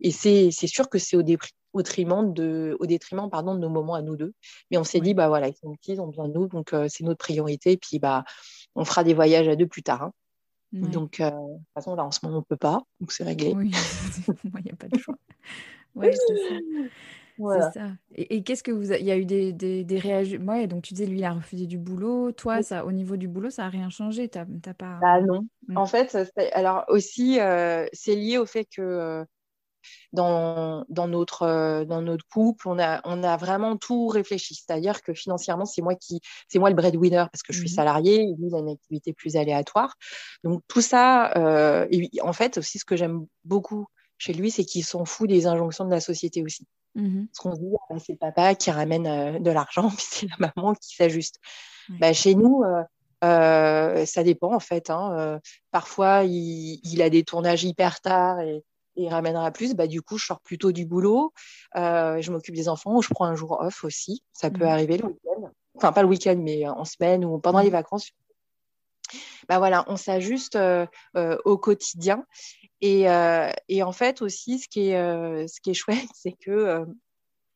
Et 0.00 0.10
c'est 0.10 0.50
sûr 0.50 0.88
que 0.88 0.98
c'est 0.98 1.16
au, 1.16 1.22
détriment, 1.22 2.32
de, 2.32 2.76
au 2.80 2.86
détriment 2.86 3.30
pardon, 3.30 3.54
de 3.54 3.60
nos 3.60 3.68
moments 3.68 3.94
à 3.94 4.02
nous 4.02 4.16
deux. 4.16 4.34
Mais 4.70 4.78
on 4.78 4.84
s'est 4.84 5.00
dit, 5.00 5.14
bah 5.14 5.28
voilà, 5.28 5.48
ils 5.48 5.56
sont 5.56 5.74
petits, 5.76 5.92
ils 5.92 6.00
ont 6.00 6.08
besoin 6.08 6.28
de 6.28 6.34
nous, 6.34 6.48
donc 6.48 6.72
euh, 6.72 6.86
c'est 6.88 7.04
notre 7.04 7.18
priorité. 7.18 7.72
Et 7.72 7.76
puis, 7.76 7.98
bah, 7.98 8.24
on 8.74 8.84
fera 8.84 9.04
des 9.04 9.14
voyages 9.14 9.48
à 9.48 9.56
deux 9.56 9.66
plus 9.66 9.82
tard. 9.82 10.02
Hein. 10.02 10.12
Donc, 10.72 11.20
euh, 11.20 11.30
de 11.30 11.30
toute 11.30 11.74
façon, 11.74 11.94
là, 11.94 12.04
en 12.04 12.10
ce 12.10 12.18
moment, 12.24 12.38
on 12.38 12.40
ne 12.40 12.44
peut 12.44 12.56
pas. 12.56 12.82
Donc, 12.98 13.12
c'est 13.12 13.22
réglé. 13.22 13.52
Oui, 13.54 13.70
il 14.54 14.64
n'y 14.64 14.72
a 14.72 14.76
pas 14.76 14.88
de 14.88 14.98
choix. 14.98 15.16
Ouais, 15.94 16.10
c'est 16.12 16.90
ça. 17.38 17.70
C'est 17.72 17.80
ça. 17.80 17.86
Et, 18.14 18.42
qu'est-ce 18.42 18.62
que 18.62 18.70
vous... 18.70 18.92
Il 18.92 19.04
y 19.04 19.10
a 19.10 19.16
eu 19.16 19.24
des, 19.24 19.52
des, 19.52 19.84
des 19.84 19.98
réactions... 19.98 20.40
Ouais, 20.42 20.66
donc 20.66 20.82
tu 20.82 20.94
disais, 20.94 21.06
lui, 21.06 21.18
il 21.18 21.24
a 21.24 21.32
refusé 21.32 21.66
du 21.66 21.78
boulot. 21.78 22.32
Toi, 22.32 22.62
ça, 22.62 22.84
au 22.84 22.92
niveau 22.92 23.16
du 23.16 23.28
boulot, 23.28 23.50
ça 23.50 23.62
n'a 23.62 23.68
rien 23.68 23.90
changé. 23.90 24.28
T'as, 24.28 24.44
pas... 24.44 24.98
Bah 25.00 25.20
non. 25.20 25.46
Mmh. 25.68 25.76
En 25.76 25.86
fait, 25.86 26.16
alors 26.52 26.84
aussi, 26.88 27.40
euh, 27.40 27.86
c'est 27.92 28.14
lié 28.14 28.38
au 28.38 28.46
fait 28.46 28.64
que 28.64 28.82
euh, 28.82 29.24
dans, 30.12 30.84
dans, 30.88 31.08
notre, 31.08 31.42
euh, 31.42 31.84
dans 31.84 32.02
notre 32.02 32.24
couple, 32.28 32.68
on 32.68 32.78
a, 32.78 33.00
on 33.04 33.22
a 33.22 33.36
vraiment 33.36 33.76
tout 33.76 34.06
réfléchi. 34.08 34.54
C'est-à-dire 34.54 35.02
que 35.02 35.12
financièrement, 35.12 35.64
c'est 35.66 35.82
moi 35.82 35.94
qui, 35.94 36.20
c'est 36.48 36.58
moi 36.58 36.70
le 36.70 36.76
breadwinner 36.76 37.24
parce 37.32 37.42
que 37.42 37.52
je 37.52 37.58
suis 37.58 37.70
mmh 37.70 37.74
salarié 37.74 38.14
et 38.22 38.34
lui, 38.38 38.48
il 38.48 38.54
a 38.54 38.58
une 38.58 38.70
activité 38.70 39.12
plus 39.12 39.36
aléatoire. 39.36 39.96
Donc 40.44 40.62
tout 40.68 40.82
ça, 40.82 41.86
et 41.90 42.08
en 42.22 42.32
fait, 42.32 42.58
aussi, 42.58 42.78
ce 42.78 42.84
que 42.84 42.96
j'aime 42.96 43.26
beaucoup 43.44 43.86
chez 44.18 44.32
lui, 44.32 44.50
c'est 44.50 44.64
qu'il 44.64 44.84
s'en 44.84 45.04
fout 45.04 45.28
des 45.28 45.46
injonctions 45.46 45.84
de 45.84 45.90
la 45.90 46.00
société 46.00 46.42
aussi. 46.42 46.66
Mmh 46.94 47.24
Ce 47.32 47.40
qu'on 47.40 47.54
dit, 47.54 47.72
ah, 47.90 47.94
c'est 47.98 48.12
le 48.12 48.18
papa 48.18 48.54
qui 48.54 48.70
ramène 48.70 49.06
euh, 49.06 49.38
de 49.38 49.50
l'argent, 49.50 49.88
puis 49.96 50.06
c'est 50.08 50.26
la 50.38 50.52
maman 50.56 50.74
qui 50.74 50.94
s'ajuste. 50.94 51.40
Bah, 52.00 52.12
chez 52.12 52.34
nous, 52.34 52.62
euh, 52.62 52.82
euh, 53.24 54.06
ça 54.06 54.22
dépend 54.22 54.54
en 54.54 54.60
fait. 54.60 54.90
Hein, 54.90 55.40
parfois, 55.70 56.22
il, 56.24 57.02
a 57.02 57.10
des 57.10 57.24
tournages 57.24 57.64
hyper 57.64 58.00
tard 58.00 58.40
et, 58.40 58.64
il 58.96 59.08
ramènera 59.08 59.50
plus. 59.50 59.74
Bah, 59.74 59.88
du 59.88 60.02
coup, 60.02 60.18
je 60.18 60.26
sors 60.26 60.40
plutôt 60.40 60.70
du 60.70 60.86
boulot, 60.86 61.32
je 61.74 62.30
m'occupe 62.30 62.54
des 62.54 62.68
enfants 62.68 62.94
ou 62.94 63.02
je 63.02 63.08
prends 63.08 63.24
un 63.24 63.34
jour 63.34 63.58
off 63.60 63.82
aussi. 63.82 64.22
Ça 64.32 64.50
peut 64.50 64.64
mmh 64.64 64.68
arriver 64.68 64.98
le 64.98 65.06
week-end. 65.06 65.50
Enfin, 65.74 65.90
pas 65.90 66.02
le 66.02 66.08
week-end, 66.08 66.36
mais 66.38 66.68
en 66.68 66.84
semaine 66.84 67.24
ou 67.24 67.40
pendant 67.40 67.58
les 67.58 67.70
mmh 67.70 67.72
vacances. 67.72 68.10
Bah 69.48 69.58
voilà, 69.58 69.84
on 69.88 69.96
s'ajuste 69.96 70.58
au 71.14 71.58
quotidien 71.58 72.24
euh, 72.84 73.50
et, 73.68 73.82
en 73.82 73.92
fait 73.92 74.22
aussi, 74.22 74.58
ce 74.58 74.68
qui 74.68 74.90
est, 74.90 74.96
euh, 74.96 75.46
ce 75.46 75.60
qui 75.60 75.70
est 75.70 75.74
chouette, 75.74 75.98
c'est 76.14 76.32
que 76.32 76.50
euh, 76.50 76.84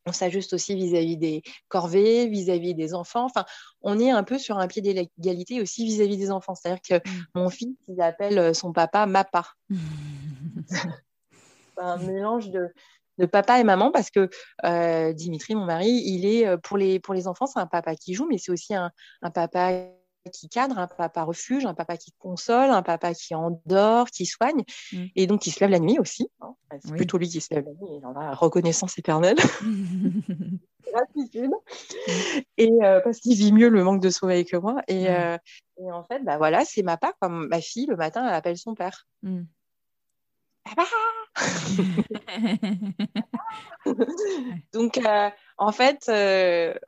on 0.07 0.13
s'ajuste 0.13 0.55
aussi 0.55 0.75
vis-à-vis 0.75 1.19
des 1.19 1.43
corvées, 1.69 2.29
vis-à-vis 2.29 2.75
des 2.75 2.95
enfants. 2.95 3.25
Enfin, 3.25 3.45
on 3.83 3.99
est 3.99 4.11
un 4.11 4.25
peu 4.25 4.39
sur 4.39 4.59
un 4.59 4.67
pied 4.67 4.81
d'égalité 4.81 5.61
aussi 5.61 5.85
vis-à-vis 5.85 6.17
des 6.17 6.31
enfants. 6.31 6.55
C'est-à-dire 6.55 6.81
que 6.83 6.95
mmh. 6.95 7.25
mon 7.35 7.51
fils, 7.51 7.77
il 7.89 8.01
appelle 8.01 8.55
son 8.55 8.73
papa 8.73 9.05
Mapa. 9.05 9.45
c'est 10.67 10.89
un 11.77 11.99
mélange 11.99 12.51
de, 12.51 12.73
papa 13.27 13.61
et 13.61 13.65
maman 13.65 13.91
parce 13.91 14.11
que 14.11 14.31
Dimitri, 15.13 15.55
mon 15.55 15.67
mari, 15.67 15.91
il 15.91 16.25
est 16.25 16.57
pour 16.59 16.79
les, 16.79 17.01
pour 17.01 17.13
les 17.13 17.29
enfants, 17.29 17.47
c'est 17.47 17.61
un 17.61 17.67
papa 17.67 17.95
qui 17.95 18.15
joue, 18.15 18.27
mais 18.31 18.39
c'est 18.39 18.53
aussi 18.53 18.75
un, 18.75 18.91
un 19.21 19.31
papa 19.31 19.73
qui 20.33 20.49
cadre, 20.49 20.79
un 20.79 20.87
papa 20.87 21.23
refuge, 21.23 21.65
un 21.65 21.75
papa 21.75 21.97
qui 21.97 22.13
console, 22.19 22.71
un 22.71 22.83
papa 22.83 23.15
qui 23.15 23.35
endort, 23.35 24.11
qui 24.11 24.27
soigne, 24.27 24.63
mm. 24.93 25.05
et 25.17 25.27
donc 25.27 25.41
qui 25.41 25.51
se 25.51 25.61
lève 25.61 25.71
la 25.71 25.79
nuit 25.79 25.99
aussi. 25.99 26.29
Hein. 26.41 26.55
C'est 26.83 26.93
plutôt 26.93 27.19
lui 27.19 27.29
qui 27.29 27.41
se 27.41 27.55
lève 27.55 27.65
la 27.65 27.73
nuit, 27.73 27.99
il 27.99 28.07
en 28.07 28.15
a 28.15 28.35
reconnaissance 28.35 28.99
éternelle. 28.99 29.37
Gratitude. 30.93 31.51
Et 32.57 32.73
euh, 32.83 33.01
parce 33.01 33.19
qu'il 33.21 33.35
vit 33.35 33.53
mieux 33.53 33.69
le 33.69 33.85
manque 33.85 34.01
de 34.01 34.11
sommeil 34.11 34.45
que 34.45 34.57
moi. 34.57 34.83
Et, 34.89 35.09
euh, 35.11 35.37
et 35.79 35.91
en 35.93 36.05
fait, 36.05 36.23
bah 36.25 36.39
voilà, 36.39 36.65
c'est 36.65 36.83
ma 36.83 36.97
part. 36.97 37.13
Comme 37.21 37.49
ma 37.49 37.61
fille, 37.61 37.87
le 37.87 37.97
matin, 37.97 38.27
elle 38.27 38.35
appelle 38.35 38.57
son 38.57 38.75
père. 38.75 39.07
Mm. 39.23 39.43
Papa 40.65 40.85
donc, 44.73 44.99
euh, 44.99 45.31
En 45.59 45.73
fait, 45.73 46.05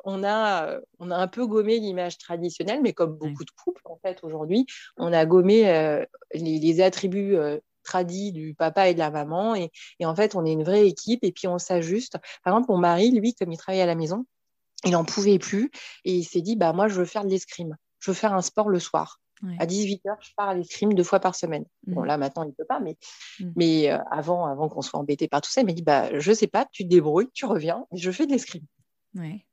on, 0.04 0.24
a, 0.24 0.78
on 0.98 1.10
a 1.10 1.16
un 1.16 1.28
peu 1.28 1.46
gommé 1.46 1.78
l'image 1.78 2.18
traditionnelle, 2.18 2.80
mais 2.82 2.92
comme 2.92 3.16
beaucoup 3.16 3.44
de 3.44 3.50
couples, 3.50 3.82
en 3.84 3.96
fait, 3.96 4.20
aujourd'hui, 4.22 4.66
on 4.96 5.12
a 5.12 5.26
gommé 5.26 5.62
les, 6.34 6.58
les, 6.58 6.80
attributs 6.80 7.36
tradis 7.82 8.32
du 8.32 8.54
papa 8.54 8.88
et 8.88 8.94
de 8.94 8.98
la 8.98 9.10
maman. 9.10 9.54
Et, 9.54 9.70
et, 9.98 10.06
en 10.06 10.14
fait, 10.14 10.34
on 10.34 10.44
est 10.44 10.52
une 10.52 10.64
vraie 10.64 10.86
équipe 10.86 11.24
et 11.24 11.32
puis 11.32 11.48
on 11.48 11.58
s'ajuste. 11.58 12.18
Par 12.44 12.54
exemple, 12.54 12.72
mon 12.72 12.78
mari, 12.78 13.10
lui, 13.10 13.34
comme 13.34 13.52
il 13.52 13.56
travaille 13.56 13.80
à 13.80 13.86
la 13.86 13.94
maison, 13.94 14.26
il 14.84 14.92
n'en 14.92 15.04
pouvait 15.04 15.38
plus 15.38 15.70
et 16.04 16.14
il 16.14 16.24
s'est 16.24 16.40
dit, 16.40 16.56
bah, 16.56 16.72
moi, 16.72 16.88
je 16.88 16.94
veux 16.94 17.04
faire 17.04 17.24
de 17.24 17.30
l'escrime. 17.30 17.76
Je 17.98 18.10
veux 18.10 18.14
faire 18.14 18.32
un 18.32 18.42
sport 18.42 18.68
le 18.68 18.78
soir. 18.78 19.20
À 19.58 19.66
18h, 19.66 20.16
je 20.20 20.30
pars 20.36 20.50
à 20.50 20.54
l'escrime 20.54 20.92
deux 20.94 21.02
fois 21.02 21.20
par 21.20 21.34
semaine. 21.34 21.64
Bon, 21.86 22.02
mmh. 22.02 22.06
là, 22.06 22.18
maintenant, 22.18 22.42
il 22.42 22.48
ne 22.48 22.52
peut 22.52 22.66
pas, 22.66 22.80
mais, 22.80 22.96
mmh. 23.38 23.50
mais 23.56 23.90
euh, 23.90 23.98
avant, 24.10 24.46
avant 24.46 24.68
qu'on 24.68 24.82
soit 24.82 25.00
embêté 25.00 25.28
par 25.28 25.40
tout 25.40 25.50
ça, 25.50 25.62
il 25.62 25.66
m'a 25.66 25.72
dit 25.72 25.82
bah, 25.82 26.10
Je 26.18 26.32
sais 26.32 26.46
pas, 26.46 26.66
tu 26.70 26.84
te 26.84 26.88
débrouilles, 26.88 27.30
tu 27.32 27.46
reviens, 27.46 27.86
mais 27.90 27.98
je 27.98 28.10
fais 28.10 28.26
de 28.26 28.32
l'escrime. 28.32 28.64
Ouais. 29.14 29.46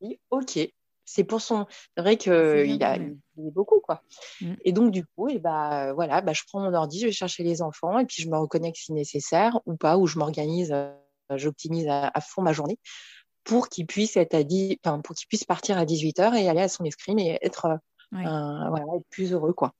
Dit, 0.00 0.20
ok. 0.30 0.58
C'est 1.04 1.24
pour 1.24 1.40
son. 1.40 1.66
C'est 1.96 2.02
vrai 2.02 2.16
qu'il 2.16 2.32
a, 2.32 2.96
il 2.96 3.18
beaucoup, 3.36 3.80
quoi. 3.80 4.02
Mmh. 4.40 4.54
Et 4.64 4.72
donc, 4.72 4.92
du 4.92 5.04
coup, 5.04 5.28
et 5.28 5.38
bah, 5.38 5.92
voilà, 5.94 6.20
bah, 6.20 6.32
je 6.32 6.42
prends 6.46 6.60
mon 6.60 6.72
ordi, 6.74 7.00
je 7.00 7.06
vais 7.06 7.12
chercher 7.12 7.42
les 7.42 7.60
enfants, 7.60 7.98
et 7.98 8.06
puis 8.06 8.22
je 8.22 8.28
me 8.28 8.38
reconnecte 8.38 8.76
si 8.76 8.92
nécessaire 8.92 9.58
ou 9.66 9.76
pas, 9.76 9.96
ou 9.98 10.06
je 10.06 10.18
m'organise, 10.18 10.72
euh, 10.72 10.92
j'optimise 11.36 11.88
à, 11.88 12.12
fond 12.20 12.42
ma 12.42 12.52
journée 12.52 12.78
pour 13.44 13.68
qu'il 13.68 13.86
puisse 13.86 14.16
être 14.16 14.34
à 14.34 14.44
10, 14.44 14.78
enfin, 14.84 15.00
pour 15.00 15.16
qu'il 15.16 15.26
puisse 15.26 15.44
partir 15.44 15.76
à 15.76 15.84
18h 15.84 16.34
et 16.36 16.48
aller 16.48 16.60
à 16.60 16.68
son 16.68 16.84
escrime 16.84 17.18
et 17.18 17.38
être 17.42 17.78
euh, 18.12 18.68
voilà, 18.68 18.84
être 18.96 19.08
plus 19.10 19.32
heureux, 19.32 19.52
quoi. 19.52 19.74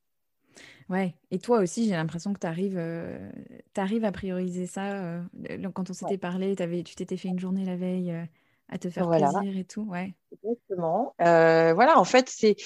Ouais, 0.89 1.15
et 1.31 1.39
toi 1.39 1.59
aussi, 1.59 1.87
j'ai 1.87 1.95
l'impression 1.95 2.33
que 2.33 2.41
tu 2.41 2.47
arrives, 2.47 2.77
euh, 2.77 3.31
à 3.75 4.13
prioriser 4.13 4.67
ça. 4.67 4.93
Euh, 4.93 5.23
quand 5.75 5.91
on 5.91 5.95
s'était 5.95 6.19
parlé, 6.19 6.55
avais, 6.59 6.83
tu 6.83 6.95
t'étais 6.95 7.17
fait 7.17 7.29
une 7.29 7.39
journée 7.39 7.65
la 7.65 7.77
veille 7.77 8.13
euh, 8.13 8.25
à 8.69 8.79
te 8.79 8.91
faire 8.91 9.09
plaisir 9.09 9.57
et 9.57 9.65
tout. 9.65 9.83
Ouais. 9.83 10.15
Exactement. 10.33 11.15
voilà, 11.19 11.99
en 11.99 12.05
fait, 12.05 12.29
c'est, 12.29 12.57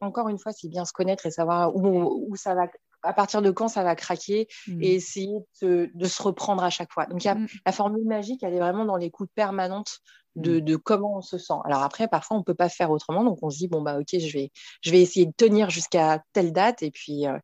encore 0.00 0.28
une 0.28 0.38
fois, 0.38 0.52
c'est 0.52 0.68
bien 0.68 0.84
se 0.84 0.92
connaître 0.92 1.26
et 1.26 1.30
savoir 1.30 1.74
où, 1.74 2.28
où 2.28 2.36
ça 2.36 2.54
va 2.54 2.68
à 3.02 3.12
partir 3.12 3.40
de 3.40 3.50
quand 3.50 3.68
ça 3.68 3.84
va 3.84 3.94
craquer 3.94 4.48
mmh. 4.66 4.82
et 4.82 4.94
essayer 4.94 5.38
de, 5.62 5.90
de, 5.94 6.04
se 6.06 6.20
reprendre 6.22 6.64
à 6.64 6.70
chaque 6.70 6.92
fois. 6.92 7.06
Donc, 7.06 7.24
y 7.24 7.28
a, 7.28 7.36
mmh. 7.36 7.46
la 7.64 7.72
formule 7.72 8.04
magique, 8.04 8.42
elle 8.42 8.54
est 8.54 8.58
vraiment 8.58 8.84
dans 8.84 8.96
l'écoute 8.96 9.30
permanente 9.34 10.00
de, 10.36 10.58
mmh. 10.58 10.60
de, 10.60 10.76
comment 10.76 11.18
on 11.18 11.20
se 11.22 11.38
sent. 11.38 11.54
Alors 11.64 11.82
après, 11.82 12.08
parfois, 12.08 12.36
on 12.36 12.40
ne 12.40 12.44
peut 12.44 12.54
pas 12.54 12.68
faire 12.68 12.90
autrement. 12.90 13.24
Donc, 13.24 13.38
on 13.42 13.50
se 13.50 13.58
dit, 13.58 13.68
bon, 13.68 13.82
bah, 13.82 13.98
OK, 13.98 14.08
je 14.12 14.32
vais, 14.32 14.50
je 14.82 14.90
vais 14.90 15.00
essayer 15.02 15.26
de 15.26 15.34
tenir 15.36 15.70
jusqu'à 15.70 16.22
telle 16.32 16.52
date. 16.52 16.82
Et 16.82 16.90
puis, 16.90 17.26
euh, 17.26 17.38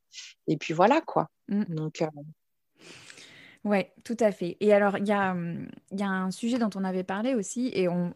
et 0.47 0.57
puis 0.57 0.74
voilà, 0.74 1.01
quoi. 1.01 1.28
Donc, 1.49 2.03
euh, 2.03 2.07
oui, 3.65 3.85
tout 4.03 4.17
à 4.19 4.33
fait. 4.33 4.57
Et 4.59 4.73
alors, 4.73 4.99
il 4.99 5.07
y 5.07 5.13
a, 5.13 5.33
hum, 5.33 5.69
y 5.93 6.03
a 6.03 6.09
un 6.09 6.33
sujet 6.33 6.59
dont 6.59 6.71
on 6.75 6.83
avait 6.83 7.05
parlé 7.05 7.37
aussi, 7.37 7.71
et 7.75 7.89
on, 7.89 8.13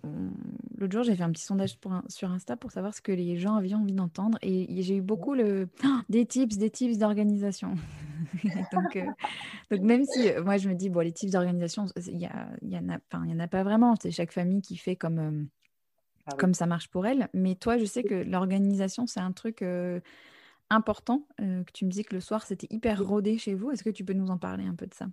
l'autre 0.77 0.93
jour, 0.93 1.05
j'ai 1.05 1.15
fait 1.15 1.23
un 1.23 1.31
petit 1.31 1.45
sondage 1.45 1.79
pour 1.79 1.93
sur 2.09 2.33
Insta 2.33 2.57
pour 2.57 2.73
savoir 2.73 2.93
ce 2.95 3.01
que 3.01 3.13
les 3.13 3.37
gens 3.37 3.55
avaient 3.55 3.75
envie 3.75 3.93
d'entendre, 3.93 4.39
et 4.43 4.83
j'ai 4.83 4.97
eu 4.97 5.03
beaucoup 5.03 5.35
le, 5.35 5.69
des 6.09 6.27
tips, 6.27 6.57
des 6.59 6.71
tips 6.71 6.99
d'organisation. 6.99 7.77
donc, 8.73 8.97
euh, 8.97 9.05
donc, 9.71 9.81
même 9.83 10.05
si 10.05 10.29
euh, 10.29 10.43
moi, 10.43 10.57
je 10.57 10.69
me 10.69 10.75
dis, 10.75 10.89
bon, 10.89 11.01
les 11.01 11.13
tips 11.13 11.33
d'organisation, 11.33 11.87
il 12.09 12.19
y, 12.19 12.27
a, 12.27 12.49
y, 12.63 12.77
en 12.77 12.89
a, 12.89 12.99
y 13.27 13.33
en 13.33 13.39
a 13.39 13.47
pas 13.47 13.63
vraiment, 13.63 13.95
c'est 14.03 14.11
chaque 14.11 14.33
famille 14.33 14.63
qui 14.63 14.77
fait 14.77 14.97
comme, 14.97 15.19
euh, 15.19 15.45
ah 16.27 16.35
comme 16.39 16.55
ça 16.55 16.67
marche 16.67 16.89
pour 16.89 17.07
elle, 17.07 17.29
mais 17.35 17.55
toi, 17.55 17.79
je 17.79 17.85
sais 17.85 18.03
que 18.03 18.15
l'organisation, 18.15 19.07
c'est 19.07 19.21
un 19.21 19.33
truc... 19.33 19.65
important, 20.69 21.29
que 21.39 21.73
tu 21.73 21.85
me 21.85 21.91
dis 21.91 22.03
que 22.03 22.13
le 22.13 22.21
soir 22.21 22.45
c'était 22.45 22.67
hyper 22.71 23.01
rodé 23.01 23.39
chez 23.39 23.55
vous. 23.55 23.71
Est-ce 23.71 23.85
que 23.85 23.91
tu 23.91 24.05
peux 24.05 24.15
nous 24.15 24.31
en 24.31 24.37
parler 24.37 24.67
un 24.67 24.75
peu 24.75 24.89
de 24.89 24.95
ça? 24.95 25.07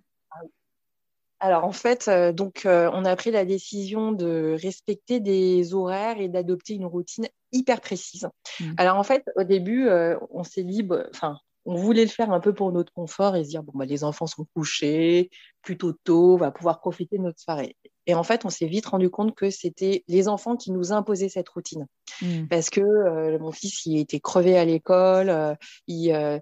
Alors 1.40 1.64
en 1.64 1.72
fait, 1.72 2.08
euh, 2.08 2.32
donc 2.32 2.64
euh, 2.64 2.90
on 2.92 3.04
a 3.04 3.14
pris 3.16 3.30
la 3.30 3.44
décision 3.44 4.12
de 4.12 4.56
respecter 4.60 5.20
des 5.20 5.74
horaires 5.74 6.18
et 6.18 6.28
d'adopter 6.28 6.74
une 6.74 6.86
routine 6.86 7.28
hyper 7.52 7.80
précise. 7.80 8.28
Mmh. 8.60 8.72
Alors 8.78 8.96
en 8.96 9.02
fait, 9.02 9.24
au 9.36 9.44
début, 9.44 9.88
euh, 9.88 10.16
on 10.30 10.44
s'est 10.44 10.64
dit, 10.64 10.86
enfin, 11.10 11.38
on 11.66 11.74
voulait 11.76 12.04
le 12.04 12.10
faire 12.10 12.30
un 12.32 12.40
peu 12.40 12.54
pour 12.54 12.72
notre 12.72 12.92
confort 12.92 13.36
et 13.36 13.44
se 13.44 13.50
dire 13.50 13.62
bon 13.62 13.72
bah 13.74 13.84
les 13.84 14.04
enfants 14.04 14.26
sont 14.26 14.46
couchés 14.54 15.30
plutôt 15.62 15.92
tôt, 15.92 16.34
on 16.34 16.38
va 16.38 16.50
pouvoir 16.50 16.80
profiter 16.80 17.18
de 17.18 17.22
notre 17.22 17.40
soirée. 17.40 17.76
Et 18.06 18.14
en 18.14 18.22
fait, 18.22 18.44
on 18.44 18.50
s'est 18.50 18.66
vite 18.66 18.86
rendu 18.86 19.08
compte 19.08 19.34
que 19.34 19.50
c'était 19.50 20.04
les 20.08 20.28
enfants 20.28 20.56
qui 20.56 20.72
nous 20.72 20.92
imposaient 20.92 21.28
cette 21.28 21.48
routine. 21.48 21.86
Mmh. 22.20 22.46
Parce 22.48 22.68
que 22.68 22.80
euh, 22.80 23.38
mon 23.38 23.50
fils, 23.50 23.86
il 23.86 23.98
était 23.98 24.20
crevé 24.20 24.58
à 24.58 24.64
l'école. 24.64 25.30
Euh, 25.30 25.54
il, 25.86 26.12
euh, 26.12 26.38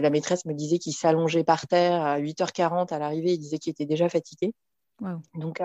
la 0.00 0.10
maîtresse 0.10 0.44
me 0.44 0.54
disait 0.54 0.78
qu'il 0.78 0.94
s'allongeait 0.94 1.44
par 1.44 1.66
terre 1.66 2.02
à 2.02 2.18
8h40 2.18 2.92
à 2.92 2.98
l'arrivée. 2.98 3.34
Il 3.34 3.38
disait 3.38 3.58
qu'il 3.58 3.70
était 3.70 3.86
déjà 3.86 4.08
fatigué. 4.08 4.52
Donc, 5.34 5.62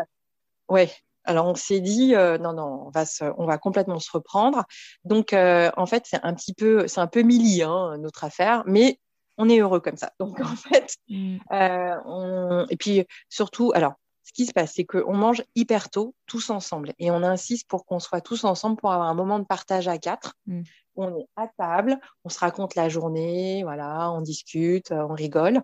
ouais. 0.69 0.91
Alors, 1.25 1.47
on 1.47 1.55
s'est 1.55 1.79
dit, 1.79 2.13
non, 2.13 2.53
non, 2.53 2.87
on 2.87 2.89
va, 2.89 3.05
on 3.37 3.45
va 3.45 3.57
complètement 3.57 3.99
se 3.99 4.11
reprendre. 4.11 4.65
Donc, 5.05 5.33
en 5.33 5.85
fait, 5.85 6.03
c'est 6.05 6.19
un 6.21 6.33
petit 6.33 6.53
peu, 6.53 6.87
c'est 6.87 6.99
un 6.99 7.07
peu 7.07 7.23
milli, 7.23 7.63
hein, 7.63 7.97
notre 7.97 8.25
affaire. 8.25 8.63
Mais 8.67 8.99
on 9.37 9.49
est 9.49 9.59
heureux 9.59 9.79
comme 9.79 9.97
ça. 9.97 10.11
Donc, 10.19 10.39
en 10.41 10.55
fait, 10.55 10.97
mmh. 11.09 11.37
on... 11.49 12.67
et 12.69 12.77
puis 12.77 13.05
surtout, 13.29 13.71
alors, 13.73 13.93
ce 14.23 14.31
qui 14.31 14.45
se 14.45 14.53
passe, 14.53 14.73
c'est 14.75 14.85
qu'on 14.85 15.15
mange 15.15 15.43
hyper 15.55 15.89
tôt, 15.89 16.15
tous 16.25 16.49
ensemble. 16.49 16.93
Et 16.97 17.11
on 17.11 17.23
insiste 17.23 17.67
pour 17.67 17.85
qu'on 17.85 17.99
soit 17.99 18.21
tous 18.21 18.45
ensemble 18.45 18.77
pour 18.77 18.91
avoir 18.91 19.07
un 19.07 19.13
moment 19.13 19.39
de 19.39 19.45
partage 19.45 19.87
à 19.87 19.97
quatre. 19.97 20.35
Mm. 20.47 20.61
On 20.95 21.17
est 21.17 21.27
à 21.35 21.47
table, 21.47 21.99
on 22.23 22.29
se 22.29 22.39
raconte 22.39 22.75
la 22.75 22.87
journée, 22.87 23.63
voilà, 23.63 24.11
on 24.11 24.21
discute, 24.21 24.91
euh, 24.91 25.05
on 25.09 25.13
rigole. 25.13 25.61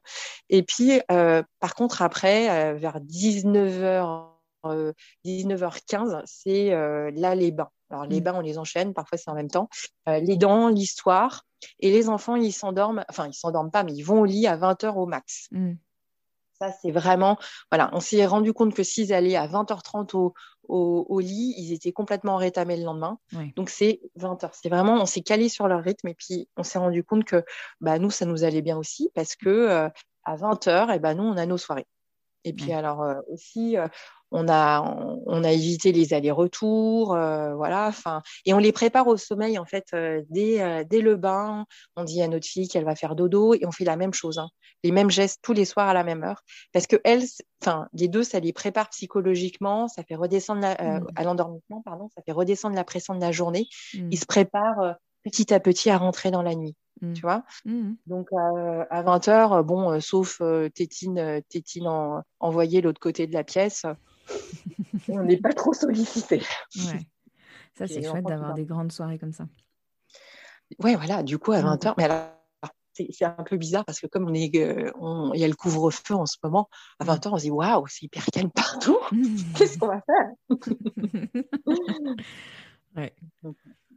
Et 0.49 0.63
puis, 0.63 0.99
euh, 1.11 1.43
par 1.59 1.75
contre, 1.75 2.01
après, 2.01 2.49
euh, 2.49 2.73
vers 2.75 2.99
19h, 2.99 4.27
19h15, 5.23 6.21
c'est 6.25 6.71
là 6.71 7.35
les 7.35 7.51
bains. 7.51 7.69
Alors, 7.91 8.05
les 8.05 8.19
mm. 8.19 8.23
bains, 8.23 8.33
on 8.35 8.41
les 8.41 8.57
enchaîne, 8.57 8.93
parfois 8.93 9.17
c'est 9.17 9.29
en 9.29 9.35
même 9.35 9.49
temps. 9.49 9.69
les 10.05 10.35
dents, 10.35 10.67
l'histoire. 10.67 11.45
Et 11.79 11.91
les 11.91 12.09
enfants, 12.09 12.35
ils 12.35 12.53
s'endorment, 12.53 13.05
enfin, 13.09 13.27
ils 13.27 13.33
s'endorment 13.33 13.71
pas, 13.71 13.83
mais 13.83 13.93
ils 13.93 14.03
vont 14.03 14.21
au 14.21 14.25
lit 14.25 14.47
à 14.47 14.57
20h 14.57 14.95
au 14.95 15.05
max. 15.05 15.47
Mm. 15.51 15.73
Ça, 16.61 16.71
c'est 16.81 16.91
vraiment, 16.91 17.37
voilà, 17.71 17.89
on 17.93 17.99
s'est 17.99 18.25
rendu 18.25 18.53
compte 18.53 18.73
que 18.73 18.83
s'ils 18.83 19.13
allaient 19.13 19.37
à 19.37 19.47
20h30 19.47 20.15
au, 20.15 20.33
au, 20.67 21.19
lit, 21.19 21.53
ils 21.57 21.73
étaient 21.73 21.91
complètement 21.91 22.35
rétamés 22.35 22.77
le 22.77 22.83
lendemain. 22.83 23.17
Donc, 23.55 23.69
c'est 23.69 24.01
20h. 24.17 24.49
C'est 24.53 24.69
vraiment, 24.69 24.93
on 24.95 25.05
s'est 25.05 25.21
calé 25.21 25.49
sur 25.49 25.67
leur 25.67 25.83
rythme 25.83 26.09
et 26.09 26.13
puis 26.13 26.47
on 26.57 26.63
s'est 26.63 26.79
rendu 26.79 27.03
compte 27.03 27.23
que 27.23 27.43
bah, 27.81 27.97
nous, 27.97 28.11
ça 28.11 28.25
nous 28.25 28.43
allait 28.43 28.61
bien 28.61 28.77
aussi 28.77 29.09
parce 29.15 29.35
que 29.35 29.49
euh, 29.49 29.89
à 30.25 30.35
20h, 30.35 30.91
et 30.91 30.95
eh 30.95 30.99
ben, 30.99 31.15
nous, 31.15 31.23
on 31.23 31.37
a 31.37 31.45
nos 31.45 31.57
soirées. 31.57 31.87
Et 32.45 32.53
puis, 32.53 32.71
alors 32.71 33.01
euh, 33.03 33.15
aussi, 33.29 33.77
euh, 33.77 33.87
on 34.31 34.47
a, 34.47 34.81
on, 35.25 35.43
a 35.43 35.51
évité 35.51 35.91
les 35.91 36.13
allers-retours, 36.13 37.13
euh, 37.15 37.55
voilà. 37.55 37.87
Enfin, 37.87 38.21
et 38.45 38.53
on 38.53 38.59
les 38.59 38.71
prépare 38.71 39.07
au 39.07 39.17
sommeil 39.17 39.57
en 39.57 39.65
fait 39.65 39.87
euh, 39.93 40.21
dès, 40.29 40.61
euh, 40.61 40.83
dès 40.87 41.01
le 41.01 41.15
bain. 41.15 41.65
On 41.95 42.03
dit 42.03 42.21
à 42.21 42.27
notre 42.27 42.47
fille 42.47 42.67
qu'elle 42.67 42.85
va 42.85 42.95
faire 42.95 43.15
dodo 43.15 43.53
et 43.53 43.65
on 43.65 43.71
fait 43.71 43.85
la 43.85 43.95
même 43.95 44.13
chose, 44.13 44.37
hein. 44.37 44.49
les 44.83 44.91
mêmes 44.91 45.09
gestes 45.09 45.39
tous 45.41 45.53
les 45.53 45.65
soirs 45.65 45.89
à 45.89 45.93
la 45.93 46.03
même 46.03 46.23
heure, 46.23 46.43
parce 46.73 46.87
que 46.87 46.97
elles, 47.03 47.23
enfin, 47.61 47.87
les 47.93 48.07
deux, 48.07 48.23
ça 48.23 48.39
les 48.39 48.53
prépare 48.53 48.89
psychologiquement, 48.89 49.87
ça 49.87 50.03
fait 50.03 50.15
redescendre 50.15 50.61
mmh. 50.61 51.07
à 51.15 51.23
l'endormissement, 51.23 51.81
pardon, 51.81 52.09
ça 52.15 52.21
fait 52.23 52.31
redescendre 52.31 52.75
la 52.75 52.83
pression 52.83 53.15
de 53.15 53.21
la 53.21 53.31
journée. 53.31 53.67
Mmh. 53.93 54.09
Ils 54.11 54.19
se 54.19 54.25
préparent 54.25 54.95
petit 55.23 55.53
à 55.53 55.59
petit 55.59 55.89
à 55.89 55.97
rentrer 55.97 56.31
dans 56.31 56.43
la 56.43 56.55
nuit. 56.55 56.75
Mmh. 57.01 57.13
Tu 57.13 57.21
vois 57.21 57.43
Donc 58.07 58.27
à 58.33 59.03
20h, 59.03 59.63
bon, 59.63 59.99
sauf 59.99 60.41
Tétine, 60.75 61.41
Tétine 61.49 61.87
en, 61.87 62.21
envoyée 62.39 62.81
l'autre 62.81 62.99
côté 62.99 63.25
de 63.25 63.33
la 63.33 63.43
pièce, 63.43 63.85
on 65.09 65.23
n'est 65.23 65.37
pas 65.37 65.53
trop 65.53 65.73
sollicité. 65.73 66.41
Ouais. 66.75 67.07
Ça, 67.77 67.87
c'est 67.87 68.03
chouette 68.03 68.25
d'avoir 68.25 68.53
des 68.53 68.65
grandes 68.65 68.91
soirées 68.91 69.17
comme 69.17 69.33
ça. 69.33 69.45
Ouais, 70.79 70.95
voilà, 70.95 71.23
du 71.23 71.37
coup, 71.37 71.51
à 71.51 71.61
20h, 71.61 71.95
mais 71.97 72.03
alors, 72.03 72.29
c'est 72.93 73.25
un 73.25 73.43
peu 73.43 73.57
bizarre 73.57 73.85
parce 73.85 73.99
que 73.99 74.07
comme 74.07 74.27
on 74.27 74.33
est, 74.33 74.55
euh, 74.55 74.91
il 75.33 75.39
y 75.39 75.43
a 75.43 75.47
le 75.47 75.55
couvre-feu 75.55 76.15
en 76.15 76.25
ce 76.25 76.37
moment, 76.43 76.69
à 76.99 77.05
20h, 77.05 77.29
on 77.31 77.37
se 77.37 77.43
dit 77.43 77.51
waouh, 77.51 77.87
c'est 77.87 78.05
hyper 78.05 78.25
calme 78.25 78.51
partout. 78.51 78.97
Qu'est-ce 79.55 79.77
qu'on 79.77 79.87
va 79.87 80.01
faire? 80.01 80.31
Ouais. 82.95 83.13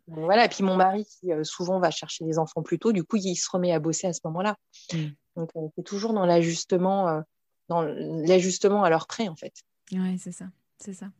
voilà, 0.06 0.44
et 0.44 0.48
puis 0.50 0.62
mon 0.62 0.76
mari 0.76 1.06
qui 1.06 1.32
euh, 1.32 1.44
souvent 1.44 1.80
va 1.80 1.90
chercher 1.90 2.26
les 2.26 2.38
enfants 2.38 2.62
plus 2.62 2.78
tôt, 2.78 2.92
du 2.92 3.04
coup, 3.04 3.16
il 3.16 3.34
se 3.36 3.48
remet 3.50 3.72
à 3.72 3.78
bosser 3.80 4.06
à 4.06 4.12
ce 4.12 4.20
moment-là. 4.24 4.54
Mm. 4.92 5.06
Donc, 5.36 5.50
euh, 5.56 5.60
c'est 5.74 5.82
toujours 5.82 6.12
dans 6.12 6.26
l'ajustement, 6.26 7.22
dans 7.70 7.80
l'ajustement 7.80 8.84
à 8.84 8.90
leur 8.90 9.06
près, 9.06 9.28
en 9.28 9.34
fait. 9.34 9.54
Oui, 9.92 10.18
c'est 10.18 10.32
ça, 10.32 10.46
c'est 10.78 10.94
ça. 10.94 11.10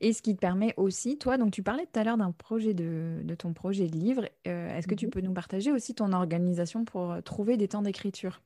Et 0.00 0.12
ce 0.12 0.22
qui 0.22 0.34
te 0.34 0.40
permet 0.40 0.74
aussi, 0.76 1.18
toi, 1.18 1.36
donc 1.36 1.52
tu 1.52 1.62
parlais 1.62 1.86
tout 1.86 1.98
à 1.98 2.04
l'heure 2.04 2.16
d'un 2.16 2.32
projet 2.32 2.74
de, 2.74 3.20
de, 3.22 3.34
ton 3.34 3.52
projet 3.52 3.86
de 3.86 3.96
livre. 3.96 4.28
Euh, 4.46 4.76
est-ce 4.76 4.86
que 4.86 4.94
tu 4.94 5.06
mmh 5.06 5.10
peux 5.10 5.20
nous 5.20 5.32
partager 5.32 5.72
aussi 5.72 5.94
ton 5.94 6.12
organisation 6.12 6.84
pour 6.84 7.12
euh, 7.12 7.20
trouver 7.20 7.56
des 7.56 7.68
temps 7.68 7.82
d'écriture? 7.82 8.42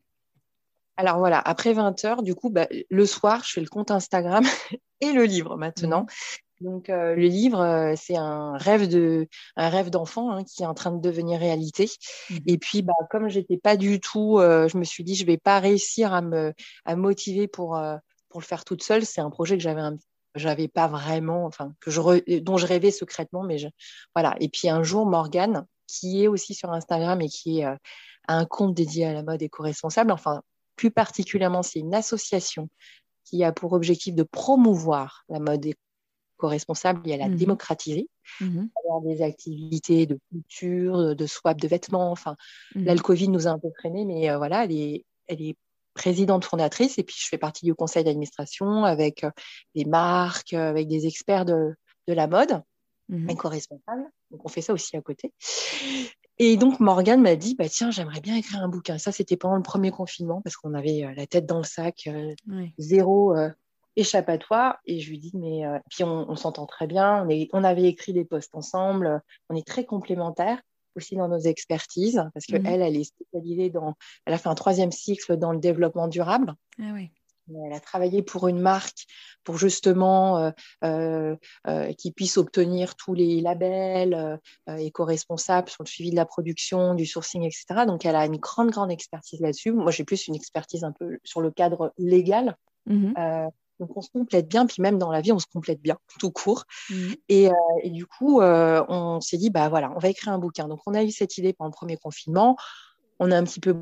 Alors 0.99 1.19
voilà, 1.19 1.39
après 1.39 1.73
20 1.73 2.05
heures, 2.05 2.23
du 2.23 2.35
coup, 2.35 2.51
bah, 2.51 2.67
le 2.91 3.07
soir, 3.07 3.43
je 3.45 3.53
fais 3.53 3.61
le 3.61 3.69
compte 3.69 3.91
Instagram 3.91 4.45
et 5.01 5.13
le 5.13 5.25
livre 5.25 5.57
maintenant. 5.57 6.03
Mmh. 6.03 6.65
Donc 6.65 6.89
euh, 6.89 7.15
le 7.15 7.27
livre, 7.27 7.95
c'est 7.99 8.17
un 8.17 8.57
rêve 8.57 8.89
de, 8.89 9.29
un 9.57 9.69
rêve 9.69 9.91
d'enfant 9.91 10.31
hein, 10.31 10.43
qui 10.43 10.63
est 10.63 10.67
en 10.67 10.73
train 10.73 10.91
de 10.91 11.01
devenir 11.01 11.39
réalité. 11.39 11.91
Mmh 12.31 12.37
et 12.47 12.59
puis, 12.59 12.83
bah, 12.83 12.95
comme 13.11 13.29
j'étais 13.29 13.59
pas 13.59 13.77
du 13.77 14.01
tout, 14.01 14.39
je 14.41 14.77
me 14.77 14.85
suis 14.85 15.05
dit, 15.05 15.15
je 15.15 15.27
vais 15.27 15.39
pas 15.39 15.61
réussir 15.61 16.13
à 16.13 16.23
me, 16.23 16.55
à 16.85 16.97
me 16.97 17.03
motiver 17.03 17.47
pour 17.47 17.79
pour 18.37 18.43
le 18.43 18.47
faire 18.47 18.67
toute 18.67 18.83
seule. 18.83 19.07
C'est 19.07 19.23
un 19.23 19.31
projet 19.31 19.57
que 19.57 19.63
j'avais 19.63 19.81
j'avais 20.35 20.69
pas 20.69 20.89
vraiment, 20.89 21.47
enfin, 21.47 21.73
que 21.81 21.91
je 21.91 22.41
dont 22.41 22.59
je 22.59 22.67
rêvais 22.67 22.91
secrètement, 22.91 23.43
mais 23.43 23.57
je, 23.57 23.69
voilà. 24.15 24.37
Et 24.41 24.51
puis 24.51 24.69
un 24.69 24.83
jour, 24.83 25.07
Morgane, 25.07 25.65
qui 25.87 26.23
est 26.23 26.29
aussi 26.29 26.53
sur 26.53 26.71
Instagram 26.71 27.23
et 27.23 27.31
qui 27.31 27.61
est, 27.61 27.65
euh, 27.65 27.75
a 28.29 28.37
un 28.37 28.45
compte 28.45 28.75
dédié 28.75 29.07
à 29.07 29.15
la 29.15 29.23
mode 29.23 29.41
éco-responsable, 29.41 30.13
enfin, 30.13 30.43
plus 30.77 30.91
particulièrement, 30.91 31.63
c'est 31.63 31.79
une 31.79 31.95
association 31.95 32.69
qui 33.25 33.43
a 33.43 33.53
pour 33.53 33.73
objectif 33.73 34.15
de 34.15 34.23
promouvoir 34.23 35.25
la 35.31 35.41
mode 35.41 35.65
éco-responsable 35.65 37.09
et 37.09 37.15
à 37.15 37.17
la 37.17 37.29
mmh 37.31 37.37
démocratiser, 37.37 38.11
mmh 38.43 38.67
avoir 38.85 39.01
des 39.01 39.23
activités 39.23 40.05
de 40.05 40.19
couture, 40.31 41.17
de 41.17 41.27
swap 41.27 41.59
de 41.59 41.69
vêtements. 41.69 42.13
Enfin, 42.13 42.37
mmh 42.75 42.97
Covid 42.97 43.29
nous 43.29 43.47
a 43.47 43.51
un 43.53 43.59
peu 43.59 43.71
freinés, 43.79 44.05
mais 44.05 44.29
euh, 44.29 44.37
voilà, 44.37 44.65
elle 44.65 44.73
est, 44.73 45.07
elle 45.29 45.41
est 45.41 45.57
présidente 45.97 46.45
fondatrice 46.45 46.99
et 46.99 47.03
puis 47.03 47.17
je 47.19 47.27
fais 47.27 47.39
partie 47.39 47.65
du 47.65 47.75
conseil 47.75 48.05
d'administration 48.05 48.85
avec 48.85 49.25
euh, 49.25 49.31
des 49.75 49.85
marques, 49.85 50.53
euh, 50.53 50.71
avec 50.71 50.87
des 50.87 51.07
experts 51.07 51.45
de, 51.45 51.75
de 52.07 52.15
la 52.15 52.29
mode 52.29 52.63
mmh. 53.09 53.31
éco-responsable. 53.31 54.05
Donc 54.31 54.45
on 54.45 54.49
fait 54.49 54.61
ça 54.61 54.73
aussi 54.73 54.97
à 54.97 55.01
côté. 55.01 55.33
Et 56.39 56.57
donc 56.57 56.79
Morgane 56.79 57.23
m'a 57.23 57.35
dit 57.35 57.57
bah 57.57 57.69
tiens 57.69 57.91
j'aimerais 57.91 58.21
bien 58.21 58.37
écrire 58.37 58.63
un 58.63 58.69
bouquin. 58.69 58.99
Ça 58.99 59.11
c'était 59.11 59.37
pendant 59.37 59.57
le 59.57 59.63
premier 59.63 59.91
confinement 59.91 60.41
parce 60.43 60.57
qu'on 60.57 60.75
avait 60.75 61.05
euh, 61.05 61.15
la 61.17 61.27
tête 61.27 61.47
dans 61.47 61.59
le 61.59 61.65
sac, 61.65 62.09
zéro 62.79 63.35
échappatoire. 63.97 64.79
Et 64.85 65.01
je 65.01 65.11
lui 65.11 65.19
dis 65.19 65.33
mais 65.35 65.63
puis 65.91 66.05
on, 66.05 66.31
on 66.31 66.37
s'entend 66.37 66.67
très 66.67 66.87
bien. 66.87 67.25
On, 67.25 67.29
est, 67.31 67.49
on 67.53 67.65
avait 67.65 67.85
écrit 67.85 68.13
des 68.13 68.25
posts 68.25 68.55
ensemble. 68.55 69.23
On 69.49 69.57
est 69.57 69.67
très 69.67 69.87
complémentaires 69.87 70.61
aussi 70.97 71.17
dans 71.17 71.29
nos 71.29 71.39
expertises, 71.39 72.23
parce 72.35 72.47
qu'elle, 72.47 72.63
mhm. 72.63 72.83
elle 72.83 72.97
est 72.97 73.05
spécialisée 73.05 73.71
dans, 73.71 73.95
elle 74.25 74.35
a 74.35 74.39
fait 74.39 74.49
un 74.49 74.55
troisième 74.55 74.93
cycle 74.93 75.37
dans 75.37 75.53
le 75.53 75.59
développement 75.59 76.09
durable. 76.09 76.55
Ah 76.81 76.91
oui. 76.95 77.11
Elle 77.49 77.73
a 77.73 77.81
travaillé 77.81 78.23
pour 78.23 78.49
une 78.49 78.59
marque 78.59 79.07
pour 79.45 79.57
justement 79.57 80.39
euh, 80.39 80.51
euh, 80.85 81.37
euh 81.69 81.93
qui 81.93 82.11
puisse 82.11 82.39
obtenir 82.39 82.97
tous 82.97 83.15
les 83.15 83.41
labels 83.41 84.41
euh, 84.69 84.77
éco-responsables 84.77 85.69
sur 85.69 85.85
le 85.85 85.89
suivi 85.89 86.11
de 86.11 86.17
la 86.17 86.27
production, 86.27 86.95
du 86.95 87.07
sourcing, 87.07 87.45
etc. 87.45 87.87
Donc, 87.87 88.05
elle 88.05 88.17
a 88.17 88.27
une 88.27 88.39
grande, 88.39 88.71
grande 88.71 88.91
expertise 88.91 89.41
là-dessus. 89.41 89.73
Moi, 89.73 89.93
j'ai 89.93 90.05
plus 90.05 90.27
une 90.27 90.35
expertise 90.35 90.83
un 90.83 90.93
peu 90.93 91.19
sur 91.25 91.41
le 91.41 91.51
cadre 91.51 91.93
légal. 91.99 92.57
Mhm. 92.87 93.15
Donc 93.81 93.97
on 93.97 94.01
se 94.01 94.11
complète 94.11 94.49
bien, 94.49 94.67
puis 94.67 94.81
même 94.81 94.99
dans 94.99 95.11
la 95.11 95.21
vie, 95.21 95.33
on 95.33 95.39
se 95.39 95.47
complète 95.47 95.81
bien, 95.81 95.99
tout 96.19 96.31
court. 96.31 96.65
Mmh. 96.91 96.95
Et, 97.29 97.49
euh, 97.49 97.55
et, 97.83 97.91
du 97.91 98.07
coup, 98.07 98.41
euh, 98.41 98.85
on 98.89 99.21
s'est 99.21 99.37
dit, 99.37 99.51
bah 99.51 99.69
voilà, 99.69 99.93
on 99.95 99.99
va 99.99 100.09
écrire 100.09 100.33
un 100.33 100.39
bouquin. 100.39 100.69
Donc 100.69 100.81
on 100.87 100.95
a 100.95 101.03
eu 101.03 101.11
cette 101.11 101.39
idée 101.39 101.53
pendant 101.53 101.69
le 101.69 101.75
premier 101.75 101.97
confinement. 101.97 102.57
On 103.19 103.31
a 103.31 103.37
un 103.37 103.45
petit 103.45 103.61
peu 103.61 103.77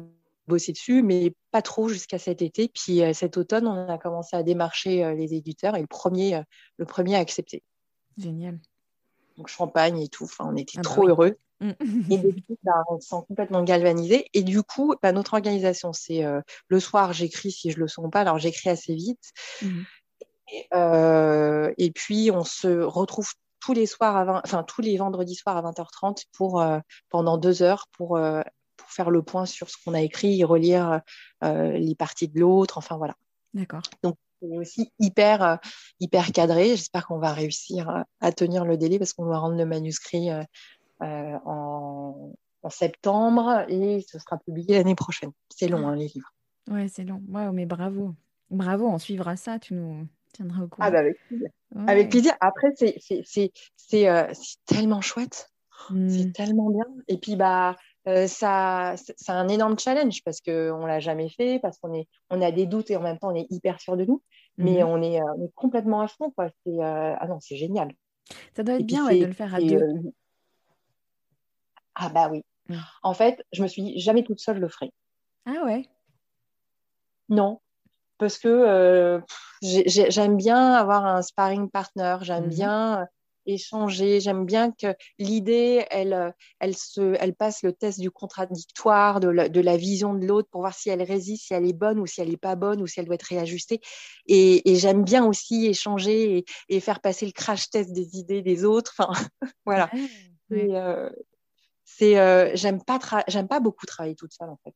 bossé 0.47 0.73
dessus, 0.73 1.03
mais 1.03 1.35
pas 1.51 1.63
trop 1.63 1.89
jusqu'à 1.89 2.19
cet 2.19 2.43
été. 2.43 2.69
Puis 2.69 3.03
euh, 3.03 3.13
cet 3.13 3.37
automne, 3.37 3.67
on 3.67 3.89
a 3.89 3.99
commencé 3.99 4.37
à 4.37 4.43
démarcher 4.43 5.15
les 5.15 5.35
éditeurs 5.35 5.77
et 5.77 5.81
le 5.81 5.87
premier, 5.87 6.43
le 6.77 6.85
premier 6.85 7.17
a 7.17 7.19
accepté. 7.19 7.63
Génial. 8.19 8.59
Donc 9.37 9.49
champagne 9.49 10.01
et 10.01 10.09
tout. 10.09 10.25
Enfin, 10.25 10.47
on 10.49 10.57
était 10.57 10.75
ah 10.77 10.83
bah 10.83 10.91
trop 10.91 11.09
heureux. 11.09 11.37
Mmh. 11.65 12.13
et 12.13 12.19
depuis, 12.19 12.59
bah, 12.63 12.85
on 12.89 13.01
se 13.01 13.09
sent 13.09 13.25
complètement 13.27 13.63
galvanisé. 13.63 14.27
Et 14.35 14.43
du 14.43 14.63
coup, 14.63 14.95
bah, 15.03 15.13
notre 15.13 15.35
organisation, 15.35 15.93
c'est 15.93 16.25
euh, 16.25 16.41
le 16.69 16.79
soir, 16.79 17.13
j'écris 17.13 17.51
si 17.51 17.71
je 17.71 17.79
le 17.79 17.89
sens 17.89 18.11
pas. 18.11 18.21
Alors, 18.21 18.39
j'écris 18.39 18.69
assez 18.69 18.95
vite. 18.95 19.33
Mmh. 19.63 19.83
Et, 20.53 20.67
euh, 20.75 21.73
et, 21.79 21.91
puis, 21.91 22.31
on 22.31 22.45
se 22.45 22.69
retrouve 22.83 23.33
tous 23.61 23.73
les 23.73 23.87
soirs, 23.87 24.17
à 24.17 24.43
enfin, 24.45 24.63
tous 24.63 24.83
les 24.83 24.97
vendredis 24.99 25.37
soirs 25.37 25.57
à 25.57 25.63
20h30 25.63 26.25
pour, 26.33 26.61
euh, 26.61 26.81
pendant 27.09 27.39
deux 27.39 27.63
heures 27.63 27.87
pour, 27.93 28.21
pour 28.77 28.91
faire 28.91 29.09
le 29.09 29.23
point 29.23 29.47
sur 29.47 29.71
ce 29.71 29.77
qu'on 29.83 29.95
a 29.95 30.03
écrit 30.03 30.39
et 30.39 30.45
relire 30.45 31.01
les 31.43 31.95
parties 31.99 32.29
de 32.29 32.41
l'autre. 32.41 32.77
Enfin, 32.77 32.99
voilà. 32.99 33.15
D'accord. 33.55 33.81
Donc, 34.03 34.17
c'est 34.43 34.59
aussi 34.59 34.93
hyper, 34.99 35.59
hyper 35.99 36.31
cadré. 36.33 36.77
J'espère 36.77 37.07
qu'on 37.07 37.19
va 37.19 37.33
réussir 37.33 38.05
à 38.21 38.33
tenir 38.33 38.67
le 38.67 38.77
délai 38.77 38.99
parce 38.99 39.15
qu'on 39.15 39.25
va 39.25 39.39
rendre 39.39 39.57
le 39.57 39.65
manuscrit 39.65 40.29
euh, 41.05 41.39
en, 41.45 42.33
septembre 42.71 43.67
et 43.69 44.03
ce 44.09 44.19
sera 44.19 44.39
publié 44.39 44.79
l'année 44.79 44.95
prochaine. 44.95 45.31
C'est 45.55 45.69
long, 45.69 45.87
hein, 45.87 45.97
les 45.97 46.09
livres. 46.09 46.33
Ouais, 46.71 46.89
c'est 46.89 47.05
long. 47.05 47.21
Mais 47.53 47.67
bravo. 47.67 48.15
Bravo, 48.51 48.89
on 48.89 48.97
suivra 48.97 49.37
ça, 49.37 49.59
tu 49.59 49.75
nous 49.75 50.07
tiendras 50.33 50.63
au 50.63 50.69
courant. 50.69 50.87
Ah 50.87 50.91
bah 50.91 51.01
avec 51.01 51.19
plaisir. 51.29 51.49
Avec 51.87 52.11
plaisir. 52.11 52.33
Après, 52.41 52.73
c'est 52.75 54.09
euh, 54.09 54.33
tellement 54.65 55.03
chouette. 55.03 55.51
Hmm. 55.91 56.09
C'est 56.09 56.33
tellement 56.33 56.71
bien. 56.71 56.87
Et 57.09 57.19
puis, 57.19 57.37
bah, 57.37 57.77
euh, 58.09 58.27
ça, 58.27 58.95
c'est 58.97 59.33
un 59.33 59.49
énorme 59.49 59.79
challenge 59.79 60.23
parce 60.25 60.41
qu'on 60.41 60.53
ne 60.81 60.87
l'a 60.87 61.01
jamais 61.01 61.29
fait, 61.29 61.59
parce 61.59 61.79
qu'on 61.79 61.93
est, 61.93 62.09
on 62.31 62.41
a 62.41 62.51
des 62.51 62.65
doutes 62.65 62.91
et 62.91 62.97
en 62.97 63.03
même 63.03 63.19
temps, 63.19 63.31
on 63.31 63.37
est 63.37 63.47
hyper 63.51 63.79
sûr 63.79 63.99
de 63.99 64.07
nous. 64.07 64.23
Mais 64.57 64.83
hmm. 64.83 64.87
on, 64.87 65.03
est, 65.03 65.21
on, 65.21 65.45
est, 65.45 65.55
complètement 65.55 66.01
à 66.01 66.09
fond. 66.09 66.31
Quoi. 66.31 66.49
ah 66.81 67.27
non, 67.29 67.41
c'est 67.41 67.57
génial. 67.57 67.93
Ça 68.57 68.63
doit 68.63 68.77
être 68.77 68.87
bien 68.87 69.07
de 69.07 69.27
le 69.27 69.33
faire 69.33 69.55
à 69.55 69.61
deux. 69.61 69.83
Ah 71.95 72.09
bah 72.09 72.29
oui. 72.31 72.43
Mm. 72.69 72.77
En 73.03 73.15
fait, 73.15 73.45
je 73.53 73.63
me 73.63 73.69
suis 73.69 73.83
dit, 73.83 74.01
jamais 74.01 74.25
toute 74.25 74.41
seule 74.41 74.59
le 74.59 74.69
ferai. 74.69 74.93
Ah 75.47 75.65
ouais 75.65 75.87
Non, 77.29 77.61
parce 78.19 78.39
que 78.39 78.49
euh, 78.49 79.21
j'aime 79.63 80.37
bien 80.37 80.73
avoir 80.73 81.07
un 81.07 81.23
sparring 81.23 81.71
partner, 81.71 82.17
j'aime 82.23 82.47
mm-hmm. 82.47 82.49
bien 82.49 83.01
euh, 83.03 83.05
échanger, 83.47 84.21
j'aime 84.21 84.47
bien 84.47 84.71
que 84.73 84.95
l'idée, 85.19 85.85
elle, 85.91 86.35
elle, 86.61 86.77
se, 86.77 87.15
elle 87.21 87.35
passe 87.35 87.63
le 87.63 87.73
test 87.73 88.01
du 88.01 88.11
contradictoire, 88.11 89.21
de 89.21 89.29
la, 89.29 89.49
de 89.49 89.61
la 89.61 89.77
vision 89.77 90.15
de 90.15 90.27
l'autre 90.27 90.49
pour 90.51 90.63
voir 90.63 90.75
si 90.75 90.89
elle 90.89 91.03
résiste, 91.03 91.47
si 91.47 91.55
elle 91.55 91.67
est 91.67 91.75
bonne 91.75 91.99
ou 91.99 92.07
si 92.07 92.21
elle 92.21 92.31
n'est 92.31 92.37
pas 92.37 92.57
bonne 92.57 92.81
ou 92.81 92.87
si 92.87 93.01
elle 93.01 93.07
doit 93.07 93.17
être 93.17 93.23
réajustée. 93.25 93.81
Et, 94.27 94.71
et 94.71 94.77
j'aime 94.77 95.05
bien 95.05 95.27
aussi 95.27 95.67
échanger 95.67 96.39
et, 96.39 96.45
et, 96.69 96.81
faire 96.81 97.01
passer 97.01 97.27
le 97.27 97.33
crash 97.33 97.69
test 97.71 97.93
des 97.93 98.17
idées 98.17 98.43
des 98.43 98.65
autres. 98.65 98.95
Enfin, 98.99 99.13
voilà. 99.67 99.91
Euh, 100.53 101.11
c'est 101.97 102.19
euh, 102.19 102.51
j'aime 102.55 102.83
pas 102.83 102.99
j'aime 103.29 103.49
pas 103.49 103.61
beaucoup 103.61 103.87
travailler 103.87 104.17
toute 104.17 104.33
seule 104.33 104.51
en 104.51 104.59
fait. 104.65 104.75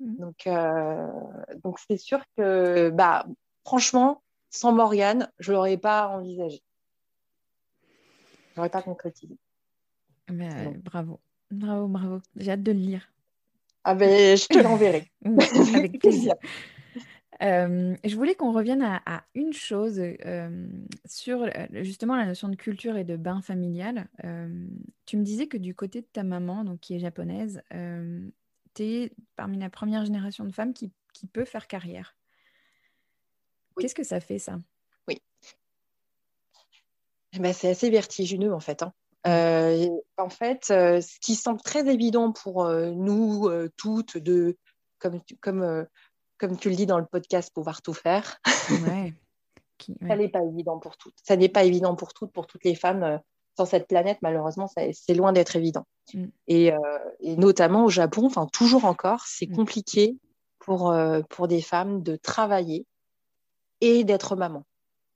Mmh. 0.00 0.16
Donc 0.16 0.46
euh, 0.46 1.08
donc 1.62 1.78
c'est 1.88 1.96
sûr 1.96 2.20
que 2.36 2.90
bah 2.90 3.26
franchement 3.64 4.22
sans 4.50 4.72
Morgane 4.72 5.30
je 5.38 5.52
l'aurais 5.52 5.76
pas 5.76 6.08
envisagé. 6.08 6.62
J'aurais 8.54 8.70
pas 8.70 8.82
concrétisé. 8.82 9.36
bravo 10.28 11.20
bravo 11.50 11.86
bravo 11.86 12.20
j'ai 12.36 12.50
hâte 12.50 12.62
de 12.62 12.72
le 12.72 12.78
lire. 12.78 13.12
Ah 13.84 13.94
ben 13.94 14.36
je 14.36 14.46
te 14.46 14.58
l'enverrai. 14.58 15.10
Avec 15.74 15.98
plaisir. 16.00 16.34
Euh, 17.42 17.96
je 18.04 18.16
voulais 18.16 18.34
qu'on 18.34 18.52
revienne 18.52 18.82
à, 18.82 19.24
une 19.34 19.52
chose 19.52 20.00
euh, 20.00 20.68
sur 21.04 21.48
justement 21.72 22.16
la 22.16 22.24
notion 22.24 22.48
de 22.48 22.56
culture 22.56 22.96
et 22.96 23.04
de 23.04 23.16
bain 23.16 23.42
familial. 23.42 24.08
tu 25.04 25.16
me 25.16 25.22
disais 25.22 25.46
que 25.46 25.56
du 25.56 25.74
côté 25.74 26.00
de 26.00 26.06
ta 26.06 26.22
maman, 26.22 26.64
donc 26.64 26.80
qui 26.80 26.94
est 26.94 26.98
japonaise, 26.98 27.62
tu 28.74 28.82
es 28.82 29.12
parmi 29.36 29.58
la 29.58 29.70
première 29.70 30.04
génération 30.04 30.44
de 30.44 30.52
femmes 30.52 30.72
qui, 30.72 30.92
qui 31.12 31.26
peut 31.26 31.44
faire 31.44 31.66
carrière. 31.66 32.16
Qu'est-ce 33.78 33.94
que 33.94 34.04
ça 34.04 34.20
fait 34.20 34.38
ça? 34.38 34.58
Oui. 35.06 35.20
Eh 37.32 37.38
ben, 37.38 37.52
c'est 37.52 37.68
assez 37.68 37.90
vertigineux 37.90 38.54
en 38.54 38.60
fait. 38.60 38.82
Hein. 38.82 38.92
En 40.16 40.30
fait, 40.30 40.66
ce 40.66 41.20
qui 41.20 41.34
semble 41.34 41.60
très 41.60 41.92
évident 41.92 42.32
pour 42.32 42.66
nous 42.70 43.50
toutes, 43.76 44.16
de, 44.16 44.56
comme, 44.98 45.20
comme 45.40 45.86
comme 46.38 46.56
tu 46.56 46.68
le 46.68 46.76
dis 46.76 46.86
dans 46.86 46.98
le 46.98 47.06
podcast, 47.06 47.52
pouvoir 47.52 47.82
tout 47.82 47.94
faire. 47.94 48.38
Ouais. 48.86 49.14
Ça 50.08 50.16
n'est 50.16 50.28
pas 50.28 50.42
évident 50.42 50.78
pour 50.78 50.96
toutes. 50.96 51.14
Ça 51.22 51.36
n'est 51.36 51.48
pas 51.48 51.64
évident 51.64 51.94
pour 51.94 52.14
toutes, 52.14 52.32
pour 52.32 52.46
toutes 52.46 52.64
les 52.64 52.74
femmes 52.74 53.02
euh, 53.02 53.18
sur 53.56 53.66
cette 53.66 53.86
planète. 53.86 54.18
Malheureusement, 54.22 54.68
c'est 54.68 55.14
loin 55.14 55.32
d'être 55.32 55.56
évident. 55.56 55.86
Mm. 56.14 56.24
Euh, 56.50 56.98
et, 57.20 57.36
notamment 57.36 57.84
au 57.84 57.90
Japon, 57.90 58.26
enfin 58.26 58.46
toujours 58.46 58.84
encore, 58.84 59.24
c'est 59.26 59.48
mm. 59.48 59.54
compliqué 59.54 60.16
pour, 60.58 60.90
euh, 60.90 61.22
pour 61.28 61.48
des 61.48 61.62
femmes 61.62 62.02
de 62.02 62.16
travailler 62.16 62.86
et 63.80 64.04
d'être 64.04 64.36
maman. 64.36 64.64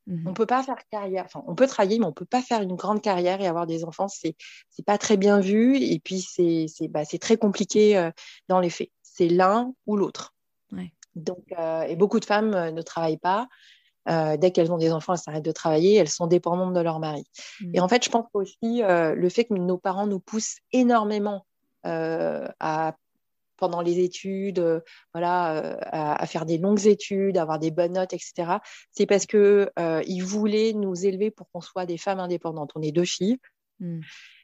Mm-hmm. 0.09 0.29
On 0.29 0.35
peut 0.35 0.47
pas 0.47 0.63
faire 0.63 0.79
carrière, 0.91 1.25
enfin 1.25 1.43
on 1.47 1.55
peut 1.55 1.67
travailler, 1.67 1.99
mais 1.99 2.07
on 2.07 2.13
peut 2.13 2.25
pas 2.25 2.43
faire 2.43 2.63
une 2.63 2.75
grande 2.75 3.03
carrière 3.03 3.41
et 3.41 3.47
avoir 3.47 3.67
des 3.67 3.85
enfants. 3.85 4.09
C'est 4.09 4.35
c'est 4.71 4.85
pas 4.85 4.99
très 4.99 5.17
bien 5.17 5.41
vu 5.41 5.77
et 5.77 6.01
puis 6.01 6.21
c'est 6.21 6.67
c'est 6.69 6.89
bah, 6.89 7.05
très 7.05 7.37
compliqué 7.37 8.11
dans 8.49 8.61
les 8.61 8.71
faits. 8.71 8.91
C'est 9.03 9.29
l'un 9.29 9.75
ou 9.87 9.97
l'autre. 9.97 10.35
Ouais. 10.73 10.93
Donc, 11.15 11.45
euh, 11.59 11.83
et 11.83 11.97
beaucoup 11.97 12.21
de 12.21 12.25
femmes 12.25 12.55
euh, 12.55 12.71
ne 12.71 12.83
travaillent 12.83 13.19
pas. 13.19 13.49
Euh, 14.09 14.37
dès 14.37 14.51
qu'elles 14.51 14.73
ont 14.73 14.79
des 14.79 14.93
enfants, 14.93 15.13
elles 15.13 15.19
s'arrêtent 15.19 15.45
de 15.45 15.53
travailler, 15.53 15.97
elles 15.97 16.09
sont 16.09 16.27
dépendantes 16.27 16.73
de 16.73 16.81
leur 16.81 17.01
mari. 17.01 17.25
Mmh. 17.61 17.71
Et 17.75 17.81
en 17.81 17.89
fait, 17.89 18.05
je 18.05 18.11
pense 18.11 18.27
aussi 18.33 18.83
le 18.83 19.29
fait 19.29 19.45
que 19.45 19.55
nos 19.55 19.79
parents 19.79 20.07
nous 20.07 20.21
poussent 20.21 20.57
énormément 20.73 21.45
à 21.85 22.97
pendant 23.59 23.83
les 23.83 23.99
études, 23.99 24.83
voilà, 25.13 25.79
à, 25.93 26.27
faire 26.27 26.47
des 26.47 26.57
longues 26.57 26.87
études, 26.87 27.37
avoir 27.37 27.59
des 27.59 27.71
bonnes 27.71 27.93
notes, 27.93 28.15
etc. 28.15 28.53
C'est 28.91 29.05
parce 29.05 29.27
que 29.27 29.71
ils 30.07 30.23
voulaient 30.23 30.73
nous 30.73 31.05
élever 31.05 31.31
pour 31.31 31.51
qu'on 31.51 31.61
soit 31.61 31.85
des 31.85 31.99
femmes 31.99 32.21
indépendantes. 32.21 32.73
On 32.75 32.81
est 32.81 32.91
deux 32.91 33.05
filles, 33.05 33.39
Mmh. 33.81 34.01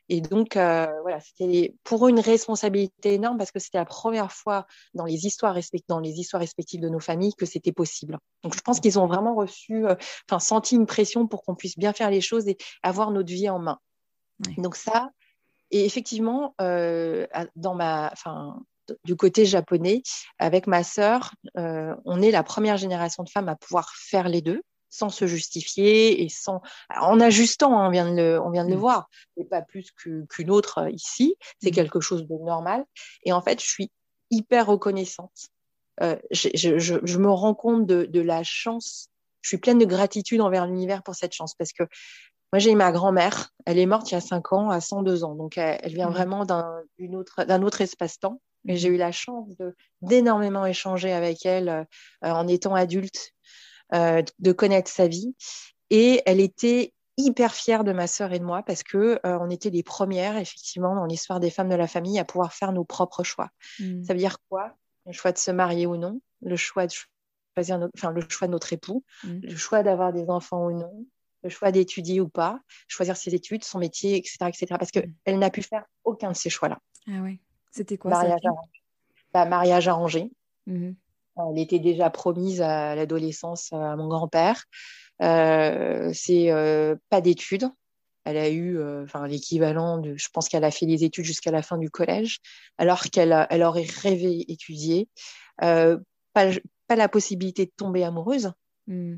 Et 0.09 0.20
donc, 0.20 0.57
euh, 0.57 0.86
voilà, 1.02 1.18
c'était 1.20 1.74
pour 1.82 2.07
eux 2.07 2.11
une 2.11 2.20
responsabilité 2.20 3.14
énorme 3.14 3.38
parce 3.38 3.50
que 3.50 3.59
c'était 3.59 3.78
la 3.78 3.84
première 3.84 4.32
fois 4.32 4.66
dans 4.94 5.04
les 5.04 5.26
histoires, 5.26 5.57
dans 5.88 5.98
les 5.98 6.20
histoires 6.20 6.40
respectives 6.40 6.80
de 6.80 6.88
nos 6.88 7.00
familles 7.00 7.34
que 7.34 7.46
c'était 7.46 7.72
possible. 7.72 8.18
Donc, 8.42 8.54
je 8.54 8.61
pense 8.61 8.78
qu'ils 8.80 8.98
ont 8.98 9.07
vraiment 9.07 9.34
reçu, 9.34 9.86
euh, 9.86 9.96
enfin, 10.28 10.38
senti 10.38 10.76
une 10.76 10.86
pression 10.86 11.26
pour 11.26 11.42
qu'on 11.44 11.57
puisse 11.57 11.76
bien 11.76 11.92
faire 11.92 12.11
les 12.11 12.20
choses 12.20 12.46
et 12.48 12.57
avoir 12.82 13.11
notre 13.11 13.32
vie 13.32 13.48
en 13.48 13.59
main. 13.59 13.78
Donc, 14.59 14.76
ça, 14.76 15.11
et 15.70 15.84
effectivement, 15.84 16.54
euh, 16.61 17.26
dans 17.57 17.74
ma, 17.74 18.11
enfin, 18.12 18.62
du 19.04 19.16
côté 19.16 19.44
japonais, 19.44 20.02
avec 20.38 20.68
ma 20.68 20.84
sœur, 20.84 21.32
on 21.57 22.22
est 22.22 22.30
la 22.30 22.44
première 22.44 22.76
génération 22.76 23.24
de 23.24 23.28
femmes 23.28 23.48
à 23.48 23.57
pouvoir 23.57 23.90
faire 23.96 24.28
les 24.28 24.42
deux 24.42 24.62
sans 24.97 25.11
se 25.11 25.26
justifier 25.26 26.22
et 26.22 26.28
sans 26.28 26.61
en 26.94 27.20
ajustant, 27.20 27.78
hein, 27.78 27.88
on 27.88 27.90
vient 27.90 28.11
de 28.11 28.16
le, 28.16 28.40
on 28.40 28.51
vient 28.51 28.64
de 28.64 28.70
le 28.70 28.76
mm. 28.76 28.80
voir, 28.80 29.09
et 29.36 29.44
pas 29.44 29.62
plus 29.62 29.90
qu'une 29.92 30.51
autre 30.51 30.78
euh, 30.78 30.90
ici. 30.90 31.36
C'est 31.62 31.70
mm. 31.70 31.74
quelque 31.74 32.01
chose 32.01 32.26
de 32.26 32.34
normal. 32.34 32.84
Et 33.24 33.32
en 33.32 33.42
fait, 33.42 33.61
je 33.61 33.66
suis 33.66 33.90
hyper 34.30 34.66
reconnaissante. 34.66 35.49
Euh, 36.03 36.16
je, 36.30 36.49
je, 36.55 36.78
je, 36.78 37.18
me 37.18 37.30
rends 37.30 37.55
compte 37.55 37.86
de, 37.86 38.05
de, 38.05 38.20
la 38.20 38.42
chance. 38.42 39.09
Je 39.40 39.49
suis 39.49 39.59
pleine 39.59 39.78
de 39.78 39.86
gratitude 39.86 40.40
envers 40.40 40.66
l'univers 40.66 41.03
pour 41.03 41.14
cette 41.14 41.32
chance 41.32 41.55
parce 41.55 41.72
que 41.72 41.84
moi, 42.53 42.59
j'ai 42.59 42.74
ma 42.74 42.92
grand-mère. 42.92 43.51
Elle 43.64 43.78
est 43.78 43.86
morte 43.86 44.11
il 44.11 44.14
y 44.14 44.16
a 44.16 44.20
5 44.20 44.53
ans, 44.53 44.70
à 44.70 44.80
102 44.80 45.24
ans. 45.24 45.34
Donc, 45.34 45.59
elle, 45.59 45.92
vient 45.92 46.11
mm. 46.11 46.12
vraiment 46.12 46.44
d'un 46.44 46.82
autre, 47.14 47.64
autre 47.64 47.80
espace-temps. 47.80 48.40
Et 48.68 48.76
j'ai 48.76 48.88
eu 48.88 48.97
la 48.97 49.12
chance 49.12 49.49
d'énormément 50.03 50.66
échanger 50.66 51.12
avec 51.12 51.47
elle 51.47 51.68
euh, 51.68 51.84
en 52.22 52.49
étant 52.49 52.74
adulte 52.74 53.32
euh, 53.95 54.22
de 54.39 54.53
connaître 54.53 54.91
sa 54.91 55.07
vie. 55.07 55.34
Et 55.91 56.22
elle 56.26 56.41
était 56.41 56.93
hyper 57.16 57.55
fière 57.55 57.84
de 57.84 57.93
ma 57.93 58.07
sœur 58.07 58.32
et 58.32 58.39
de 58.39 58.45
moi 58.45 58.62
parce 58.62 58.82
que 58.82 59.18
euh, 59.24 59.39
on 59.41 59.49
était 59.51 59.70
les 59.70 59.82
premières, 59.82 60.37
effectivement, 60.37 60.95
dans 60.95 61.07
l'histoire 61.07 61.41
des 61.41 61.51
femmes 61.51 61.68
de 61.68 61.74
la 61.74 61.87
famille, 61.87 62.18
à 62.18 62.24
pouvoir 62.24 62.53
faire 62.53 62.72
nos 62.72 62.84
propres 62.84 63.22
choix. 63.22 63.51
Hmm. 63.78 64.05
Ça 64.05 64.12
veut 64.12 64.18
dire 64.18 64.39
quoi? 64.49 64.74
Le 65.07 65.12
choix 65.12 65.32
de 65.32 65.39
se 65.39 65.51
marier 65.51 65.87
ou 65.87 65.97
non, 65.97 66.20
le 66.43 66.57
choix 66.57 66.87
de 66.87 66.93
choisir, 67.55 67.78
notre, 67.78 67.93
enfin, 67.97 68.11
le 68.11 68.22
choix 68.28 68.49
de 68.49 68.53
notre 68.53 68.72
époux, 68.72 69.05
hmm. 69.24 69.41
le 69.43 69.57
choix 69.57 69.82
d'avoir 69.82 70.12
des 70.12 70.28
enfants 70.28 70.66
ou 70.66 70.72
non, 70.72 71.07
le 71.43 71.49
choix 71.49 71.70
d'étudier 71.70 72.20
ou 72.20 72.28
pas, 72.28 72.61
choisir 72.89 73.16
ses 73.16 73.34
études, 73.34 73.64
son 73.64 73.78
métier, 73.78 74.16
etc., 74.16 74.39
etc. 74.49 74.66
Parce 74.70 74.91
qu'elle 74.91 75.12
hmm. 75.26 75.39
n'a 75.39 75.51
pu 75.51 75.62
faire 75.62 75.84
aucun 76.05 76.32
de 76.32 76.37
ces 76.37 76.51
choix-là. 76.51 76.78
Ah 77.09 77.22
ouais. 77.22 77.41
C'était 77.70 77.99
quoi 77.99 78.11
mariage 78.11 78.41
ça 78.43 78.49
arrangé. 78.49 78.82
Bah, 79.32 79.45
mariage 79.45 79.89
arrangé. 79.89 80.32
Elle 81.37 81.59
était 81.59 81.78
déjà 81.78 82.11
promise 82.11 82.62
à 82.62 82.95
l'adolescence 82.95 83.72
à 83.72 83.97
mon 83.97 84.09
grand-père. 84.09 84.64
Euh, 85.22 86.11
c'est 86.12 86.51
euh, 86.51 86.97
pas 87.11 87.20
d'études. 87.20 87.68
Elle 88.24 88.39
a 88.39 88.49
eu 88.49 88.78
euh, 88.78 89.05
enfin, 89.05 89.26
l'équivalent 89.26 89.99
de, 89.99 90.16
je 90.16 90.28
pense 90.32 90.49
qu'elle 90.49 90.64
a 90.64 90.70
fait 90.70 90.87
des 90.87 91.05
études 91.05 91.24
jusqu'à 91.24 91.53
la 91.53 91.62
fin 91.62 91.78
du 91.78 91.91
collège, 91.91 92.39
alors 92.76 93.05
qu'elle 93.05 93.47
elle 93.51 93.62
aurait 93.62 93.87
rêvé 94.03 94.45
étudier. 94.51 95.09
pas, 95.59 95.97
pas, 96.32 96.97
la 96.97 97.09
possibilité 97.09 97.66
de 97.66 97.72
tomber 97.76 98.03
amoureuse. 98.05 98.53
Hmm. 98.87 99.16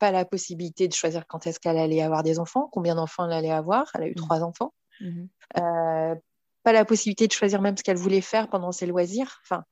Pas 0.00 0.10
la 0.10 0.24
possibilité 0.24 0.88
de 0.88 0.92
choisir 0.92 1.26
quand 1.26 1.46
est-ce 1.46 1.60
qu'elle 1.60 1.78
allait 1.78 2.02
avoir 2.02 2.24
des 2.24 2.40
enfants, 2.40 2.68
combien 2.72 2.96
d'enfants 2.96 3.26
elle 3.26 3.32
allait 3.32 3.50
avoir. 3.50 3.90
Elle 3.94 4.02
a 4.02 4.08
eu 4.08 4.12
hmm. 4.12 4.16
trois 4.16 4.42
enfants. 4.42 4.74
Hmm. 5.00 5.26
pas 5.54 6.72
la 6.72 6.84
possibilité 6.84 7.28
de 7.28 7.32
choisir 7.32 7.62
même 7.62 7.76
ce 7.76 7.84
qu'elle 7.84 7.96
voulait 7.96 8.20
faire 8.20 8.50
pendant 8.50 8.72
ses 8.72 8.86
loisirs. 8.86 9.40
Enfin, 9.44 9.64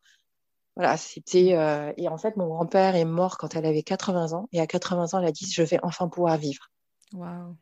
voilà, 0.77 0.97
c'était. 0.99 1.55
Euh, 1.55 1.93
et 1.97 2.09
en 2.09 2.19
fait, 2.19 2.37
mon 2.37 2.47
grand-père 2.47 2.97
est 2.97 3.07
mort 3.07 3.39
quand 3.39 3.55
elle 3.57 3.65
avait 3.65 3.83
80 3.83 4.33
ans. 4.33 4.49
Et 4.53 4.61
à 4.61 4.67
80 4.67 5.15
ans, 5.15 5.21
elle 5.21 5.29
a 5.29 5.33
dit 5.33 5.51
Je 5.51 5.63
vais 5.63 5.79
enfin 5.83 6.09
pouvoir 6.09 6.37
vivre. 6.37 6.71
Waouh. 7.15 7.57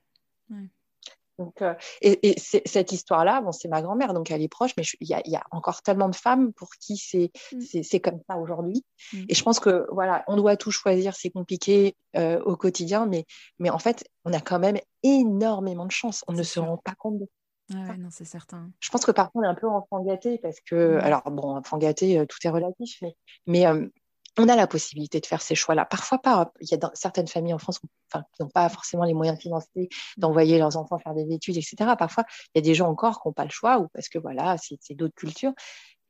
Donc, 1.38 1.62
euh, 1.62 1.74
et, 2.00 2.36
cette 2.38 2.92
histoire-là, 2.92 3.40
bon, 3.40 3.50
c'est 3.50 3.68
ma 3.68 3.82
grand-mère, 3.82 4.14
donc 4.14 4.30
elle 4.30 4.42
est 4.42 4.48
proche, 4.48 4.70
mais 4.76 4.84
il 5.00 5.08
y, 5.08 5.30
y, 5.30 5.36
a 5.36 5.42
encore 5.50 5.82
tellement 5.82 6.08
de 6.08 6.14
femmes 6.14 6.52
pour 6.52 6.68
qui 6.80 6.96
c'est 6.96 7.32
mm. 7.52 8.00
comme 8.00 8.20
ça 8.28 8.36
aujourd'hui. 8.36 8.84
Mm. 9.12 9.24
Et 9.28 9.34
je 9.34 9.42
pense 9.42 9.58
que 9.58 9.86
voilà, 9.90 10.24
on 10.28 10.36
doit 10.36 10.56
tout 10.56 10.70
choisir, 10.70 11.14
c'est 11.16 11.30
compliqué 11.30 11.96
euh, 12.16 12.40
au 12.44 12.56
quotidien, 12.56 13.06
mais, 13.06 13.24
mais 13.58 13.70
en 13.70 13.80
fait, 13.80 14.04
on 14.24 14.32
a 14.32 14.40
quand 14.40 14.60
même 14.60 14.78
énormément 15.02 15.86
de 15.86 15.90
chance. 15.90 16.24
On 16.28 16.32
ne 16.32 16.44
se 16.44 16.60
rend 16.60 16.76
pas 16.76 16.94
compte 16.94 17.18
de 17.18 17.26
ah 17.72 17.96
non, 17.96 18.08
c'est 18.10 18.24
certain. 18.24 18.70
Je 18.80 18.90
pense 18.90 19.04
que 19.04 19.10
parfois 19.10 19.40
on 19.40 19.44
est 19.44 19.48
un 19.48 19.54
peu 19.54 19.68
enfant 19.68 20.02
gâté 20.02 20.38
parce 20.38 20.60
que, 20.60 20.98
alors 21.00 21.22
bon, 21.30 21.56
enfant 21.56 21.78
gâté, 21.78 22.18
euh, 22.18 22.26
tout 22.26 22.36
est 22.44 22.50
relatif, 22.50 22.98
mais, 23.00 23.16
mais 23.46 23.66
euh, 23.66 23.88
on 24.36 24.48
a 24.48 24.56
la 24.56 24.66
possibilité 24.66 25.20
de 25.20 25.26
faire 25.26 25.40
ces 25.40 25.54
choix-là. 25.54 25.84
Parfois 25.86 26.18
pas. 26.18 26.52
Il 26.60 26.68
y 26.70 26.74
a 26.74 26.90
certaines 26.94 27.28
familles 27.28 27.54
en 27.54 27.58
France 27.58 27.80
enfin, 28.12 28.24
qui 28.34 28.42
n'ont 28.42 28.48
pas 28.48 28.68
forcément 28.68 29.04
les 29.04 29.14
moyens 29.14 29.38
financiers 29.38 29.88
d'envoyer 30.16 30.58
leurs 30.58 30.76
enfants 30.76 30.98
faire 30.98 31.14
des 31.14 31.32
études, 31.32 31.56
etc. 31.56 31.92
Parfois, 31.98 32.24
il 32.54 32.58
y 32.58 32.60
a 32.60 32.62
des 32.62 32.74
gens 32.74 32.88
encore 32.88 33.22
qui 33.22 33.28
n'ont 33.28 33.32
pas 33.32 33.44
le 33.44 33.50
choix 33.50 33.78
ou 33.78 33.88
parce 33.94 34.08
que 34.08 34.18
voilà, 34.18 34.56
c'est 34.58 34.94
d'autres 34.94 35.14
cultures. 35.14 35.52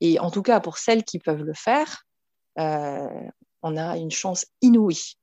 Et 0.01 0.19
en 0.19 0.31
tout 0.31 0.41
cas, 0.41 0.59
pour 0.59 0.77
celles 0.77 1.03
qui 1.03 1.19
peuvent 1.19 1.43
le 1.43 1.53
faire, 1.53 2.03
euh, 2.59 3.29
on 3.61 3.77
a 3.77 3.97
une 3.97 4.11
chance 4.11 4.45
inouïe. 4.61 5.15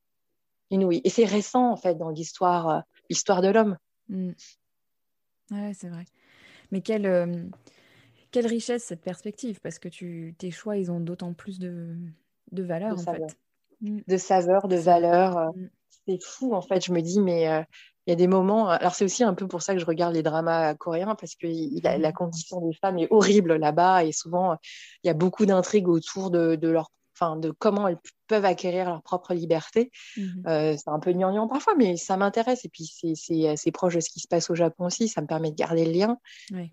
inouïe. 0.71 1.01
Et 1.03 1.09
c'est 1.09 1.25
récent, 1.25 1.71
en 1.71 1.77
fait, 1.77 1.95
dans 1.95 2.09
l'histoire 2.09 2.83
l'histoire 3.09 3.41
de 3.41 3.49
l'homme. 3.49 3.77
Mmh. 4.09 4.31
Ouais, 5.51 5.73
c'est 5.73 5.89
vrai. 5.89 6.05
Mais 6.73 6.81
quelle, 6.81 7.05
euh, 7.05 7.27
quelle 8.31 8.47
richesse 8.47 8.83
cette 8.83 9.03
perspective, 9.03 9.59
parce 9.61 9.77
que 9.77 9.87
tu, 9.87 10.33
tes 10.39 10.49
choix, 10.49 10.75
ils 10.75 10.91
ont 10.91 10.99
d'autant 10.99 11.33
plus 11.33 11.59
de, 11.59 11.95
de 12.51 12.63
valeur, 12.63 12.97
en 12.97 13.13
fait. 13.13 13.37
Mm. 13.81 13.99
De 14.07 14.17
saveur, 14.17 14.67
de 14.67 14.75
valeur. 14.75 15.37
Euh, 15.37 15.49
mm. 15.55 15.69
C'est 16.07 16.23
fou, 16.23 16.55
en 16.55 16.63
fait. 16.63 16.83
Je 16.83 16.91
me 16.91 17.01
dis, 17.01 17.19
mais 17.19 17.47
euh, 17.47 17.61
il 18.07 18.09
y 18.09 18.13
a 18.13 18.15
des 18.15 18.25
moments. 18.25 18.69
Alors, 18.69 18.95
c'est 18.95 19.05
aussi 19.05 19.23
un 19.23 19.35
peu 19.35 19.47
pour 19.47 19.61
ça 19.61 19.75
que 19.75 19.79
je 19.79 19.85
regarde 19.85 20.15
les 20.15 20.23
dramas 20.23 20.73
coréens, 20.73 21.13
parce 21.13 21.35
que 21.35 21.45
la, 21.83 21.99
la 21.99 22.09
mm. 22.09 22.13
condition 22.13 22.59
des 22.67 22.73
femmes 22.73 22.97
est 22.97 23.07
horrible 23.11 23.55
là-bas, 23.57 24.03
et 24.03 24.11
souvent, 24.11 24.57
il 25.03 25.09
y 25.09 25.11
a 25.11 25.13
beaucoup 25.13 25.45
d'intrigues 25.45 25.87
autour 25.87 26.31
de, 26.31 26.55
de 26.55 26.69
leur 26.69 26.89
enfin 27.13 27.35
de 27.37 27.51
comment 27.51 27.87
elles 27.87 27.99
peuvent 28.27 28.45
acquérir 28.45 28.85
leur 28.85 29.01
propre 29.01 29.33
liberté. 29.33 29.91
Mhm. 30.17 30.43
Euh, 30.47 30.75
c'est 30.77 30.89
un 30.89 30.99
peu 30.99 31.11
gnangnan 31.11 31.47
parfois, 31.47 31.75
mais 31.75 31.97
ça 31.97 32.17
m'intéresse. 32.17 32.65
Et 32.65 32.69
puis 32.69 32.85
c'est 32.85 33.71
proche 33.71 33.95
de 33.95 33.99
ce 33.99 34.09
qui 34.09 34.19
se 34.19 34.27
passe 34.27 34.49
au 34.49 34.55
Japon 34.55 34.85
aussi. 34.85 35.07
Ça 35.07 35.21
me 35.21 35.27
permet 35.27 35.51
de 35.51 35.55
garder 35.55 35.85
le 35.85 35.91
lien. 35.91 36.17
Euh, 36.53 36.65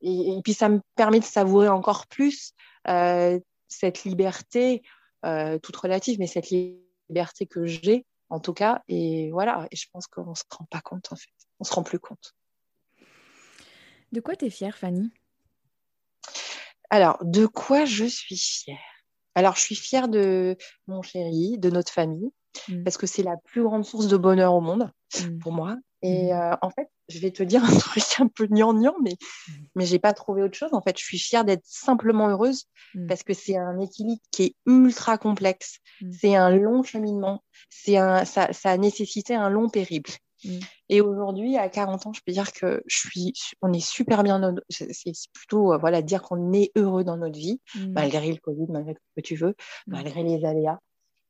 et, 0.00 0.32
et, 0.32 0.40
puis 0.42 0.54
ça 0.54 0.68
me 0.68 0.80
permet 0.96 1.20
de 1.20 1.24
savourer 1.24 1.68
encore 1.68 2.06
plus 2.06 2.52
euh, 2.88 3.38
cette 3.68 4.04
liberté, 4.04 4.82
toute 5.22 5.76
relative, 5.76 6.18
mais 6.18 6.26
cette 6.26 6.50
liberté 6.50 7.46
que 7.46 7.66
j'ai 7.66 8.06
en 8.28 8.40
tout 8.40 8.54
cas. 8.54 8.82
Et 8.88 9.30
voilà. 9.30 9.66
Et 9.70 9.76
je 9.76 9.86
pense 9.92 10.06
qu'on 10.06 10.34
se 10.34 10.44
rend 10.50 10.66
pas 10.70 10.80
compte 10.80 11.12
en 11.12 11.16
fait. 11.16 11.30
On 11.60 11.64
se 11.64 11.72
rend 11.74 11.82
plus 11.82 11.98
compte. 11.98 12.34
De 14.12 14.20
quoi 14.20 14.34
tu 14.34 14.46
es 14.46 14.50
fière, 14.50 14.76
Fanny? 14.76 15.12
Alors, 16.92 17.18
de 17.22 17.46
quoi 17.46 17.84
je 17.84 18.04
suis 18.04 18.36
fière? 18.36 18.89
Alors, 19.34 19.56
je 19.56 19.60
suis 19.60 19.76
fière 19.76 20.08
de 20.08 20.56
mon 20.86 21.02
chéri, 21.02 21.56
de 21.58 21.70
notre 21.70 21.92
famille, 21.92 22.30
mmh. 22.68 22.82
parce 22.82 22.96
que 22.96 23.06
c'est 23.06 23.22
la 23.22 23.36
plus 23.36 23.62
grande 23.62 23.84
source 23.84 24.08
de 24.08 24.16
bonheur 24.16 24.54
au 24.54 24.60
monde 24.60 24.90
mmh. 25.14 25.38
pour 25.38 25.52
moi. 25.52 25.76
Et 26.02 26.32
mmh. 26.32 26.36
euh, 26.36 26.56
en 26.62 26.70
fait, 26.70 26.88
je 27.08 27.18
vais 27.18 27.30
te 27.30 27.42
dire 27.42 27.62
un 27.64 27.76
truc 27.76 28.04
un 28.18 28.26
peu 28.26 28.46
gnangnan, 28.46 28.94
mais, 29.02 29.16
mais 29.74 29.86
j'ai 29.86 29.98
pas 29.98 30.12
trouvé 30.12 30.42
autre 30.42 30.56
chose. 30.56 30.72
En 30.72 30.82
fait, 30.82 30.98
je 30.98 31.04
suis 31.04 31.18
fière 31.18 31.44
d'être 31.44 31.64
simplement 31.64 32.28
heureuse 32.28 32.66
parce 33.06 33.22
que 33.22 33.34
c'est 33.34 33.56
un 33.56 33.78
équilibre 33.78 34.22
qui 34.32 34.42
est 34.42 34.54
ultra 34.66 35.16
complexe. 35.16 35.78
C'est 36.10 36.34
un 36.34 36.50
long 36.50 36.82
cheminement. 36.82 37.44
C'est 37.68 37.98
un, 37.98 38.24
ça, 38.24 38.52
ça 38.52 38.70
a 38.70 38.76
nécessité 38.76 39.34
un 39.34 39.48
long 39.48 39.68
périple. 39.68 40.12
Mm. 40.44 40.58
Et 40.88 41.00
aujourd'hui, 41.00 41.56
à 41.56 41.68
40 41.68 42.06
ans, 42.06 42.12
je 42.12 42.20
peux 42.24 42.32
dire 42.32 42.52
que 42.52 42.82
je 42.86 42.96
suis, 42.96 43.32
on 43.62 43.72
est 43.72 43.84
super 43.84 44.22
bien. 44.22 44.40
C'est 44.68 45.12
plutôt 45.32 45.72
euh, 45.72 45.78
voilà 45.78 46.02
dire 46.02 46.22
qu'on 46.22 46.52
est 46.52 46.72
heureux 46.76 47.04
dans 47.04 47.16
notre 47.16 47.38
vie, 47.38 47.60
mm. 47.74 47.92
malgré 47.92 48.30
le 48.30 48.38
Covid, 48.38 48.66
malgré 48.68 48.94
ce 48.94 49.20
que 49.20 49.26
tu 49.26 49.36
veux, 49.36 49.50
mm. 49.86 49.92
malgré 49.92 50.22
les 50.22 50.44
aléas. 50.44 50.78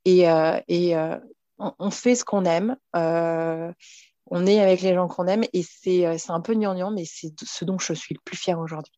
Et, 0.04 0.28
euh, 0.30 0.58
et 0.68 0.96
euh, 0.96 1.18
on, 1.58 1.90
fait 1.90 2.14
ce 2.14 2.24
qu'on 2.24 2.44
aime. 2.44 2.76
on 2.94 4.46
est 4.46 4.60
avec 4.60 4.80
les 4.80 4.94
gens 4.94 5.08
qu'on 5.08 5.26
aime 5.26 5.44
et 5.52 5.62
c'est 5.62 6.30
un 6.30 6.40
peu 6.40 6.54
gnangnan, 6.54 6.90
mais 6.90 7.04
c'est 7.04 7.32
ce 7.42 7.64
dont 7.64 7.78
je 7.78 7.92
suis 7.92 8.14
le 8.14 8.20
plus 8.24 8.36
fière 8.36 8.58
aujourd'hui. 8.58 8.94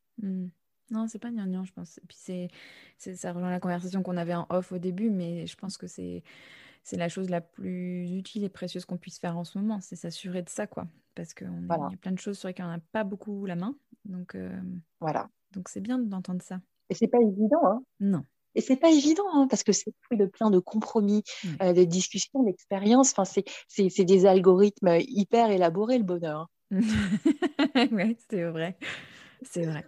Non, 0.92 1.08
c'est 1.08 1.18
pas 1.18 1.30
gnangnan, 1.30 1.64
je 1.64 1.72
pense. 1.72 1.98
Et 1.98 2.02
puis 2.06 2.18
c'est, 2.20 3.16
ça 3.16 3.32
rejoint 3.32 3.50
la 3.50 3.60
conversation 3.60 4.02
qu'on 4.02 4.18
avait 4.18 4.34
en 4.34 4.46
off 4.50 4.72
au 4.72 4.78
début, 4.78 5.10
mais 5.10 5.46
je 5.46 5.56
pense 5.56 5.78
que 5.78 5.86
c'est 5.86 6.22
c'est 6.82 6.96
la 6.96 7.08
chose 7.08 7.30
la 7.30 7.40
plus 7.40 8.16
utile 8.16 8.44
et 8.44 8.48
précieuse 8.48 8.84
qu'on 8.84 8.96
puisse 8.96 9.18
faire 9.18 9.36
en 9.36 9.44
ce 9.44 9.58
moment, 9.58 9.80
c'est 9.80 9.96
s'assurer 9.96 10.42
de 10.42 10.48
ça, 10.48 10.66
quoi. 10.66 10.86
Parce 11.14 11.34
qu'il 11.34 11.46
y 11.46 11.94
a 11.94 11.96
plein 12.00 12.12
de 12.12 12.18
choses 12.18 12.38
sur 12.38 12.48
lesquelles 12.48 12.66
on 12.66 12.70
n'a 12.70 12.80
pas 12.92 13.04
beaucoup 13.04 13.46
la 13.46 13.56
main. 13.56 13.76
Donc, 14.04 14.34
euh, 14.34 14.50
voilà. 15.00 15.28
Donc, 15.52 15.68
c'est 15.68 15.80
bien 15.80 15.98
d'entendre 15.98 16.42
ça. 16.42 16.60
Et 16.88 16.94
c'est 16.94 17.08
pas 17.08 17.20
évident, 17.20 17.60
hein 17.64 17.82
Non. 18.00 18.24
Et 18.54 18.60
c'est 18.60 18.76
pas 18.76 18.90
évident, 18.90 19.24
hein, 19.32 19.46
parce 19.48 19.62
que 19.62 19.72
c'est 19.72 19.92
de 20.10 20.26
plein 20.26 20.50
de 20.50 20.58
compromis, 20.58 21.22
euh, 21.62 21.72
de 21.72 21.84
discussions, 21.84 22.42
d'expériences. 22.42 23.14
Enfin, 23.16 23.24
c'est 23.68 24.04
des 24.04 24.26
algorithmes 24.26 24.98
hyper 25.00 25.50
élaborés, 25.50 25.98
le 25.98 26.04
bonheur. 26.04 26.48
oui, 26.70 28.16
c'est 28.28 28.44
vrai. 28.44 28.76
C'est 29.42 29.66
vrai. 29.66 29.84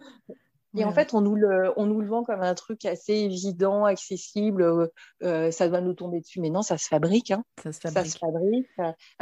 Et 0.76 0.84
en 0.84 0.92
fait, 0.92 1.14
on 1.14 1.20
nous, 1.20 1.36
le, 1.36 1.72
on 1.76 1.86
nous 1.86 2.00
le 2.00 2.08
vend 2.08 2.24
comme 2.24 2.42
un 2.42 2.54
truc 2.54 2.84
assez 2.84 3.12
évident, 3.12 3.84
accessible, 3.84 4.62
euh, 4.62 4.86
euh, 5.22 5.50
ça 5.50 5.68
doit 5.68 5.80
nous 5.80 5.94
tomber 5.94 6.20
dessus. 6.20 6.40
Mais 6.40 6.50
non, 6.50 6.62
ça 6.62 6.78
se 6.78 6.88
fabrique. 6.88 7.30
Hein. 7.30 7.44
Ça 7.62 7.72
se 7.72 7.80
fabrique. 7.80 8.06
Ça 8.06 8.12
se 8.12 8.18
fabrique. 8.18 8.66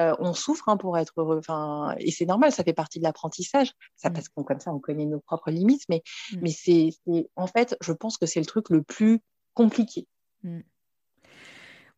Euh, 0.01 0.15
on 0.19 0.33
souffre 0.33 0.69
hein, 0.69 0.77
pour 0.77 0.97
être 0.97 1.13
heureux. 1.19 1.39
Enfin, 1.39 1.95
et 1.99 2.11
c'est 2.11 2.25
normal, 2.25 2.53
ça 2.53 2.65
fait 2.65 2.73
partie 2.73 2.99
de 2.99 3.05
l'apprentissage. 3.05 3.73
Ça, 3.97 4.09
mm. 4.09 4.13
Parce 4.15 4.29
qu'on 4.29 4.45
comme 4.45 4.61
ça, 4.61 4.73
on 4.73 4.79
connaît 4.79 5.07
nos 5.07 5.21
propres 5.21 5.51
limites. 5.51 5.83
Mais, 5.89 6.03
mm. 6.33 6.39
mais 6.41 6.51
c'est, 6.51 6.91
en 7.37 7.47
fait, 7.47 7.77
je 7.83 7.93
pense 7.93 8.17
que 8.17 8.27
c'est 8.27 8.41
le 8.41 8.47
truc 8.47 8.71
le 8.71 8.83
plus 8.83 9.21
compliqué. 9.53 10.07
Mm. 10.43 10.61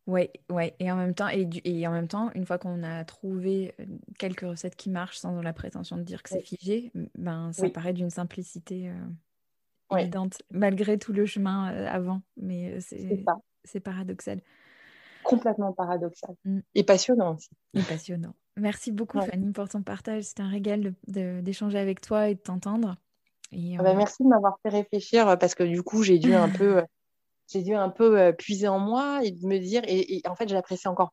Ouais, 0.07 0.31
ouais, 0.51 0.75
et 0.79 0.91
en 0.91 0.97
même 0.97 1.15
temps, 1.15 1.29
et, 1.29 1.49
et 1.63 1.87
en 1.87 1.91
même 1.91 2.07
temps, 2.07 2.29
une 2.35 2.45
fois 2.45 2.59
qu'on 2.59 2.83
a 2.83 3.03
trouvé 3.05 3.73
quelques 4.19 4.41
recettes 4.41 4.75
qui 4.75 4.91
marchent 4.91 5.17
sans 5.17 5.41
la 5.41 5.51
prétention 5.51 5.97
de 5.97 6.03
dire 6.03 6.21
que 6.21 6.29
c'est 6.29 6.43
figé, 6.43 6.91
ben 7.17 7.51
ça 7.53 7.67
paraît 7.71 7.93
d'une 7.93 8.11
simplicité 8.11 8.91
évidente, 9.91 10.41
malgré 10.51 10.97
tout 10.97 11.13
le 11.13 11.25
chemin 11.25 11.71
euh, 11.73 11.87
avant. 11.87 12.21
Mais 12.37 12.73
euh, 12.73 12.79
c'est 13.63 13.79
paradoxal. 13.79 14.41
Complètement 15.23 15.73
paradoxal. 15.73 16.35
Mm. 16.45 16.59
Et 16.75 16.83
passionnant 16.83 17.35
aussi. 17.35 17.49
Et 17.73 17.81
passionnant. 17.81 18.33
Merci 18.57 18.91
beaucoup, 18.91 19.19
Fanny, 19.19 19.51
pour 19.51 19.67
ton 19.67 19.81
partage. 19.81 20.23
C'était 20.23 20.43
un 20.43 20.49
régal 20.49 20.93
d'échanger 21.07 21.77
avec 21.77 21.99
toi 21.99 22.29
et 22.29 22.35
de 22.35 22.39
t'entendre. 22.39 22.95
Ah 23.51 23.83
bah, 23.83 23.93
merci 23.93 24.23
de 24.23 24.27
m'avoir 24.27 24.57
fait 24.63 24.69
réfléchir 24.69 25.37
parce 25.37 25.55
que 25.55 25.63
du 25.63 25.83
coup, 25.83 26.03
j'ai 26.03 26.19
dû 26.19 26.33
un 26.33 26.49
peu, 26.49 26.77
euh, 26.77 26.83
j'ai 27.51 27.61
dû 27.61 27.73
un 27.73 27.89
peu 27.89 28.33
puiser 28.37 28.67
en 28.67 28.79
moi 28.79 29.21
et 29.23 29.31
me 29.43 29.57
dire, 29.59 29.81
et, 29.87 30.21
en 30.27 30.35
fait, 30.35 30.47
j'apprécie 30.47 30.87
encore 30.87 31.11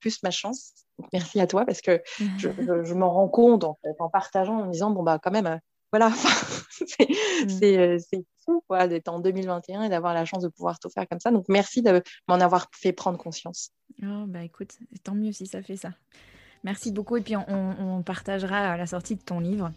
plus 0.00 0.22
ma 0.22 0.30
chance. 0.30 0.72
merci 1.12 1.40
à 1.40 1.46
toi 1.46 1.64
parce 1.64 1.80
que 1.80 2.02
je, 2.38 2.48
je, 2.84 2.94
m'en 2.94 3.10
rends 3.10 3.28
compte 3.28 3.64
en, 3.64 3.78
fait, 3.82 3.94
en 3.98 4.08
partageant, 4.08 4.60
en 4.60 4.66
me 4.66 4.72
disant, 4.72 4.90
bon, 4.90 5.02
bah, 5.02 5.18
quand 5.22 5.30
même, 5.30 5.58
voilà, 5.94 6.08
mm. 6.80 7.60
euh, 7.62 7.98
c'est 8.00 8.24
fou 8.44 8.64
quoi, 8.66 8.88
d'être 8.88 9.06
en 9.06 9.20
2021 9.20 9.84
et 9.84 9.88
d'avoir 9.88 10.12
la 10.12 10.24
chance 10.24 10.42
de 10.42 10.48
pouvoir 10.48 10.80
tout 10.80 10.90
faire 10.90 11.06
comme 11.08 11.20
ça. 11.20 11.30
Donc 11.30 11.44
merci 11.48 11.82
de 11.82 12.02
m'en 12.26 12.40
avoir 12.40 12.66
fait 12.72 12.92
prendre 12.92 13.16
conscience. 13.16 13.70
Oh, 14.02 14.24
bah 14.26 14.42
écoute, 14.42 14.72
tant 15.04 15.14
mieux 15.14 15.30
si 15.30 15.46
ça 15.46 15.62
fait 15.62 15.76
ça. 15.76 15.90
Merci 16.64 16.90
beaucoup 16.90 17.16
et 17.16 17.20
puis 17.20 17.36
on, 17.36 18.02
partagera 18.02 18.72
à 18.72 18.76
la 18.76 18.86
sortie 18.86 19.14
de 19.14 19.22
ton 19.22 19.38
livre 19.38 19.70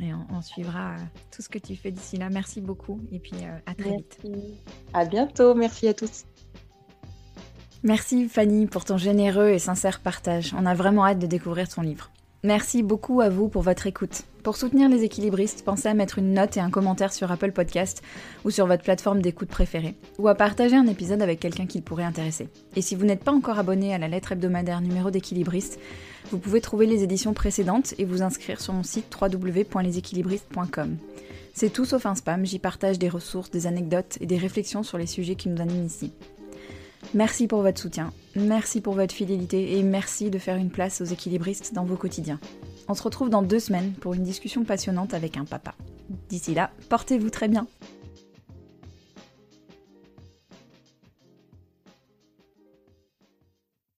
et 0.00 0.14
on, 0.14 0.40
suivra 0.40 0.92
euh, 0.92 0.98
tout 1.30 1.42
ce 1.42 1.50
que 1.50 1.58
tu 1.58 1.76
fais 1.76 1.90
d'ici 1.90 2.16
là. 2.16 2.30
Merci 2.30 2.62
beaucoup 2.62 2.98
et 3.12 3.18
puis 3.18 3.36
euh, 3.42 3.58
à 3.66 3.74
très 3.74 3.90
vite. 3.90 4.18
À 4.94 5.04
bientôt, 5.04 5.54
merci 5.54 5.86
à 5.86 5.92
tous. 5.92 6.24
Merci 7.82 8.26
Fanny 8.26 8.66
pour 8.66 8.86
ton 8.86 8.96
généreux 8.96 9.50
et 9.50 9.58
sincère 9.58 10.00
partage. 10.00 10.54
On 10.56 10.64
a 10.64 10.72
vraiment 10.72 11.04
hâte 11.04 11.18
de 11.18 11.26
découvrir 11.26 11.68
ton 11.68 11.82
livre. 11.82 12.10
Merci 12.42 12.82
beaucoup 12.82 13.20
à 13.20 13.28
vous 13.28 13.48
pour 13.48 13.62
votre 13.62 13.86
écoute. 13.86 14.22
Pour 14.42 14.56
soutenir 14.56 14.88
les 14.88 15.02
équilibristes, 15.02 15.64
pensez 15.64 15.88
à 15.88 15.94
mettre 15.94 16.18
une 16.18 16.34
note 16.34 16.56
et 16.56 16.60
un 16.60 16.70
commentaire 16.70 17.12
sur 17.12 17.32
Apple 17.32 17.50
Podcast 17.50 18.02
ou 18.44 18.50
sur 18.50 18.66
votre 18.66 18.84
plateforme 18.84 19.20
d'écoute 19.20 19.48
préférée, 19.48 19.96
ou 20.18 20.28
à 20.28 20.36
partager 20.36 20.76
un 20.76 20.86
épisode 20.86 21.22
avec 21.22 21.40
quelqu'un 21.40 21.66
qui 21.66 21.78
le 21.78 21.84
pourrait 21.84 22.04
intéresser. 22.04 22.48
Et 22.76 22.82
si 22.82 22.94
vous 22.94 23.04
n'êtes 23.04 23.24
pas 23.24 23.32
encore 23.32 23.58
abonné 23.58 23.92
à 23.92 23.98
la 23.98 24.06
lettre 24.06 24.32
hebdomadaire 24.32 24.82
numéro 24.82 25.10
d'équilibriste, 25.10 25.80
vous 26.30 26.38
pouvez 26.38 26.60
trouver 26.60 26.86
les 26.86 27.02
éditions 27.02 27.34
précédentes 27.34 27.94
et 27.98 28.04
vous 28.04 28.22
inscrire 28.22 28.60
sur 28.60 28.74
mon 28.74 28.84
site 28.84 29.12
www.leséquilibristes.com. 29.20 30.96
C'est 31.54 31.72
tout 31.72 31.86
sauf 31.86 32.06
un 32.06 32.14
spam, 32.14 32.44
j'y 32.44 32.58
partage 32.58 32.98
des 32.98 33.08
ressources, 33.08 33.50
des 33.50 33.66
anecdotes 33.66 34.18
et 34.20 34.26
des 34.26 34.36
réflexions 34.36 34.82
sur 34.82 34.98
les 34.98 35.06
sujets 35.06 35.36
qui 35.36 35.48
nous 35.48 35.60
animent 35.60 35.86
ici. 35.86 36.12
Merci 37.14 37.46
pour 37.46 37.62
votre 37.62 37.80
soutien, 37.80 38.12
merci 38.34 38.80
pour 38.80 38.94
votre 38.94 39.14
fidélité 39.14 39.78
et 39.78 39.82
merci 39.82 40.30
de 40.30 40.38
faire 40.38 40.56
une 40.56 40.70
place 40.70 41.00
aux 41.00 41.04
équilibristes 41.04 41.72
dans 41.72 41.84
vos 41.84 41.96
quotidiens. 41.96 42.40
On 42.88 42.94
se 42.94 43.02
retrouve 43.02 43.30
dans 43.30 43.42
deux 43.42 43.60
semaines 43.60 43.92
pour 43.92 44.14
une 44.14 44.22
discussion 44.22 44.64
passionnante 44.64 45.14
avec 45.14 45.36
un 45.36 45.44
papa. 45.44 45.74
D'ici 46.28 46.54
là, 46.54 46.70
portez-vous 46.88 47.30
très 47.30 47.48
bien. 47.48 47.66